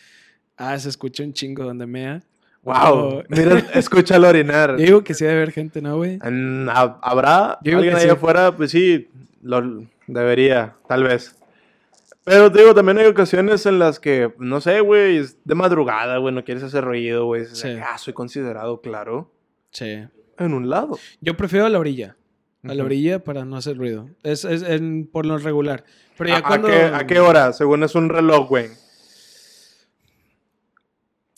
ah, 0.57 0.77
se 0.77 0.89
escucha 0.89 1.23
un 1.23 1.33
chingo 1.33 1.63
donde 1.63 1.87
mea. 1.87 2.23
Wow. 2.63 3.23
Mira, 3.29 3.57
escúchalo 3.73 4.29
orinar. 4.29 4.71
Yo 4.77 4.85
digo 4.85 5.03
que 5.03 5.13
sí 5.13 5.23
debe 5.25 5.37
haber 5.37 5.51
gente, 5.51 5.81
¿no, 5.81 5.97
güey? 5.97 6.19
¿Habrá 6.21 7.57
Yo 7.63 7.77
alguien 7.77 7.97
sí. 7.99 8.07
afuera? 8.09 8.55
Pues 8.55 8.71
sí, 8.71 9.09
lo 9.41 9.83
debería, 10.07 10.75
tal 10.87 11.03
vez. 11.03 11.35
Pero 12.23 12.51
te 12.51 12.59
digo, 12.59 12.75
también 12.75 12.99
hay 12.99 13.07
ocasiones 13.07 13.65
en 13.65 13.79
las 13.79 13.99
que, 13.99 14.31
no 14.37 14.61
sé, 14.61 14.79
güey, 14.81 15.17
es 15.17 15.37
de 15.43 15.55
madrugada, 15.55 16.17
güey, 16.17 16.33
no 16.33 16.43
quieres 16.43 16.63
hacer 16.63 16.83
ruido, 16.83 17.25
güey. 17.25 17.45
Sí. 17.47 17.69
Ah, 17.83 17.97
soy 17.97 18.13
considerado, 18.13 18.79
claro, 18.81 19.31
Sí. 19.71 20.03
en 20.37 20.53
un 20.53 20.69
lado. 20.69 20.99
Yo 21.19 21.35
prefiero 21.35 21.65
a 21.65 21.69
la 21.69 21.79
orilla. 21.79 22.15
A 22.63 22.75
la 22.75 22.83
orilla 22.83 23.23
para 23.23 23.43
no 23.43 23.57
hacer 23.57 23.75
ruido. 23.75 24.07
Es, 24.21 24.45
es 24.45 24.61
en- 24.61 25.07
por 25.11 25.25
lo 25.25 25.39
regular. 25.39 25.83
Pero 26.15 26.29
ya 26.29 26.41
¿A, 26.45 26.61
qué, 26.61 26.83
a 26.93 27.07
qué 27.07 27.19
hora? 27.19 27.53
Según 27.53 27.81
es 27.83 27.95
un 27.95 28.07
reloj, 28.09 28.47
güey. 28.47 28.67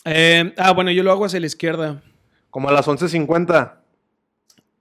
Eh, 0.06 0.54
ah, 0.58 0.72
bueno, 0.74 0.92
yo 0.92 1.04
lo 1.04 1.12
hago 1.12 1.26
hacia 1.26 1.40
la 1.40 1.46
izquierda. 1.46 2.02
Como 2.50 2.70
a 2.70 2.72
las 2.72 2.88
11.50. 2.88 3.76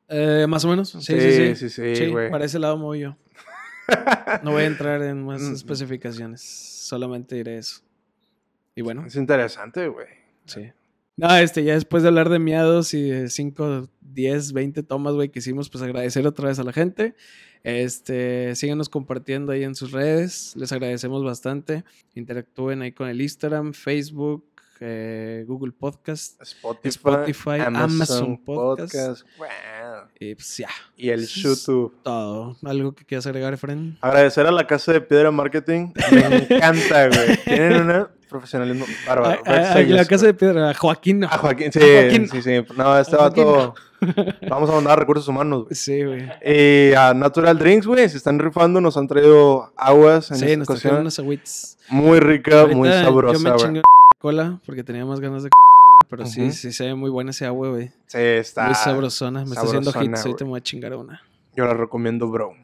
Eh, 0.08 0.46
más 0.48 0.64
o 0.64 0.68
menos. 0.68 0.90
Sí, 0.90 1.00
sí, 1.00 1.20
Sí, 1.20 1.54
sí. 1.56 1.68
sí, 1.70 1.96
sí, 1.96 2.06
güey. 2.08 2.30
para 2.30 2.44
ese 2.44 2.58
lado 2.58 2.76
me 2.76 2.84
voy 2.84 3.00
yo. 3.00 3.16
No 4.42 4.52
voy 4.52 4.62
a 4.64 4.66
entrar 4.66 5.02
en 5.02 5.24
más 5.24 5.40
Mm. 5.42 5.54
especificaciones. 5.54 6.42
Solamente 6.42 7.34
diré 7.36 7.58
eso. 7.58 7.80
Y 8.74 8.82
bueno, 8.82 9.04
Es 9.06 9.16
interesante, 9.16 9.88
güey. 9.88 10.06
sí. 10.46 10.70
No, 11.14 11.36
este, 11.36 11.62
ya 11.62 11.74
después 11.74 12.02
de 12.02 12.08
hablar 12.08 12.30
de 12.30 12.38
miados 12.38 12.94
y 12.94 13.02
de 13.10 13.28
5, 13.28 13.86
10, 14.00 14.52
20 14.54 14.82
tomas, 14.82 15.12
güey, 15.12 15.28
que 15.28 15.40
hicimos, 15.40 15.68
pues 15.68 15.84
agradecer 15.84 16.26
otra 16.26 16.48
vez 16.48 16.58
a 16.58 16.64
la 16.64 16.72
gente. 16.72 17.14
Este, 17.64 18.54
síganos 18.56 18.88
compartiendo 18.88 19.52
ahí 19.52 19.62
en 19.62 19.74
sus 19.74 19.92
redes. 19.92 20.54
Les 20.56 20.72
agradecemos 20.72 21.22
bastante. 21.22 21.84
Interactúen 22.14 22.80
ahí 22.80 22.92
con 22.92 23.08
el 23.10 23.20
Instagram, 23.20 23.74
Facebook, 23.74 24.42
eh, 24.84 25.44
Google 25.46 25.72
Podcast. 25.78 26.40
Spotify, 26.42 26.88
Spotify, 26.88 27.60
Amazon 27.64 28.36
Podcast. 28.38 28.92
Podcast. 28.94 29.22
Wow. 29.38 29.46
Y 30.18 30.34
pues 30.34 30.56
ya, 30.56 30.68
Y 30.96 31.10
el 31.10 31.26
YouTube. 31.26 31.94
todo. 32.02 32.56
¿Algo 32.64 32.92
que 32.92 33.04
quieras 33.04 33.26
agregar, 33.26 33.52
Efren? 33.54 33.96
Agradecer 34.00 34.46
a 34.46 34.50
la 34.50 34.66
casa 34.66 34.92
de 34.92 35.00
Piedra 35.00 35.30
Marketing. 35.30 35.92
Me 36.10 36.26
encanta, 36.56 37.08
güey. 37.08 37.36
Tienen 37.44 37.90
un 37.90 38.06
profesionalismo 38.28 38.86
bárbaro. 39.06 39.40
Ah, 39.46 39.80
la 39.86 40.04
casa 40.06 40.26
de 40.26 40.34
piedra, 40.34 40.70
a 40.70 40.74
Joaquín. 40.74 41.22
A 41.24 41.28
Joaquín, 41.38 41.70
sí, 41.72 41.78
A 41.80 42.00
Joaquín. 42.02 42.28
sí, 42.28 42.42
sí. 42.42 42.64
No, 42.76 42.98
este 42.98 43.14
A 43.16 43.18
Joaquín. 43.18 43.44
vato. 43.44 43.74
Vamos 44.48 44.68
a 44.70 44.72
mandar 44.72 44.94
a 44.94 44.96
recursos 44.96 45.28
humanos, 45.28 45.64
güey. 45.64 45.74
Sí, 45.76 46.02
güey. 46.02 46.28
Y 46.44 46.92
a 46.94 47.14
Natural 47.14 47.56
Drinks, 47.58 47.86
güey, 47.86 48.08
se 48.08 48.16
están 48.16 48.38
rifando, 48.38 48.80
nos 48.80 48.96
han 48.96 49.06
traído 49.06 49.72
aguas 49.76 50.30
en 50.32 50.38
Sí, 50.38 50.44
esta 50.46 50.56
nos 50.56 50.70
ocasión. 50.70 50.96
unos 50.96 51.18
agüites. 51.18 51.78
Muy 51.88 52.18
rica, 52.20 52.66
muy 52.66 52.88
sabrosa, 52.88 53.52
güey. 53.52 53.82
Coca-Cola 54.22 54.60
porque 54.64 54.84
tenía 54.84 55.04
más 55.04 55.20
ganas 55.20 55.42
de 55.42 55.50
Coca-Cola. 55.50 56.08
Pero 56.08 56.26
sí, 56.26 56.42
Ujú. 56.42 56.52
sí 56.52 56.72
se 56.72 56.86
ve 56.86 56.94
muy 56.94 57.10
buena 57.10 57.30
ese 57.30 57.44
agua, 57.46 57.70
güey. 57.70 57.88
Sí, 58.06 58.18
está. 58.18 58.66
Muy 58.66 58.74
sabrosona. 58.74 59.44
Me 59.44 59.50
está 59.50 59.62
haciendo 59.62 59.90
sabrosona, 59.90 60.16
hits. 60.16 60.26
Ahorita 60.26 60.44
me 60.44 60.50
voy 60.50 60.58
a 60.58 60.62
chingar 60.62 60.94
una. 60.94 61.22
Yo 61.54 61.66
la 61.66 61.74
recomiendo, 61.74 62.28
bro. 62.28 62.54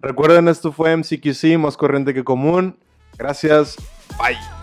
Recuerden, 0.00 0.48
esto 0.48 0.72
fue 0.72 0.96
MCQC, 0.96 1.58
más 1.58 1.76
corriente 1.76 2.14
que 2.14 2.24
común. 2.24 2.76
Gracias. 3.18 3.76
Bye. 4.18 4.59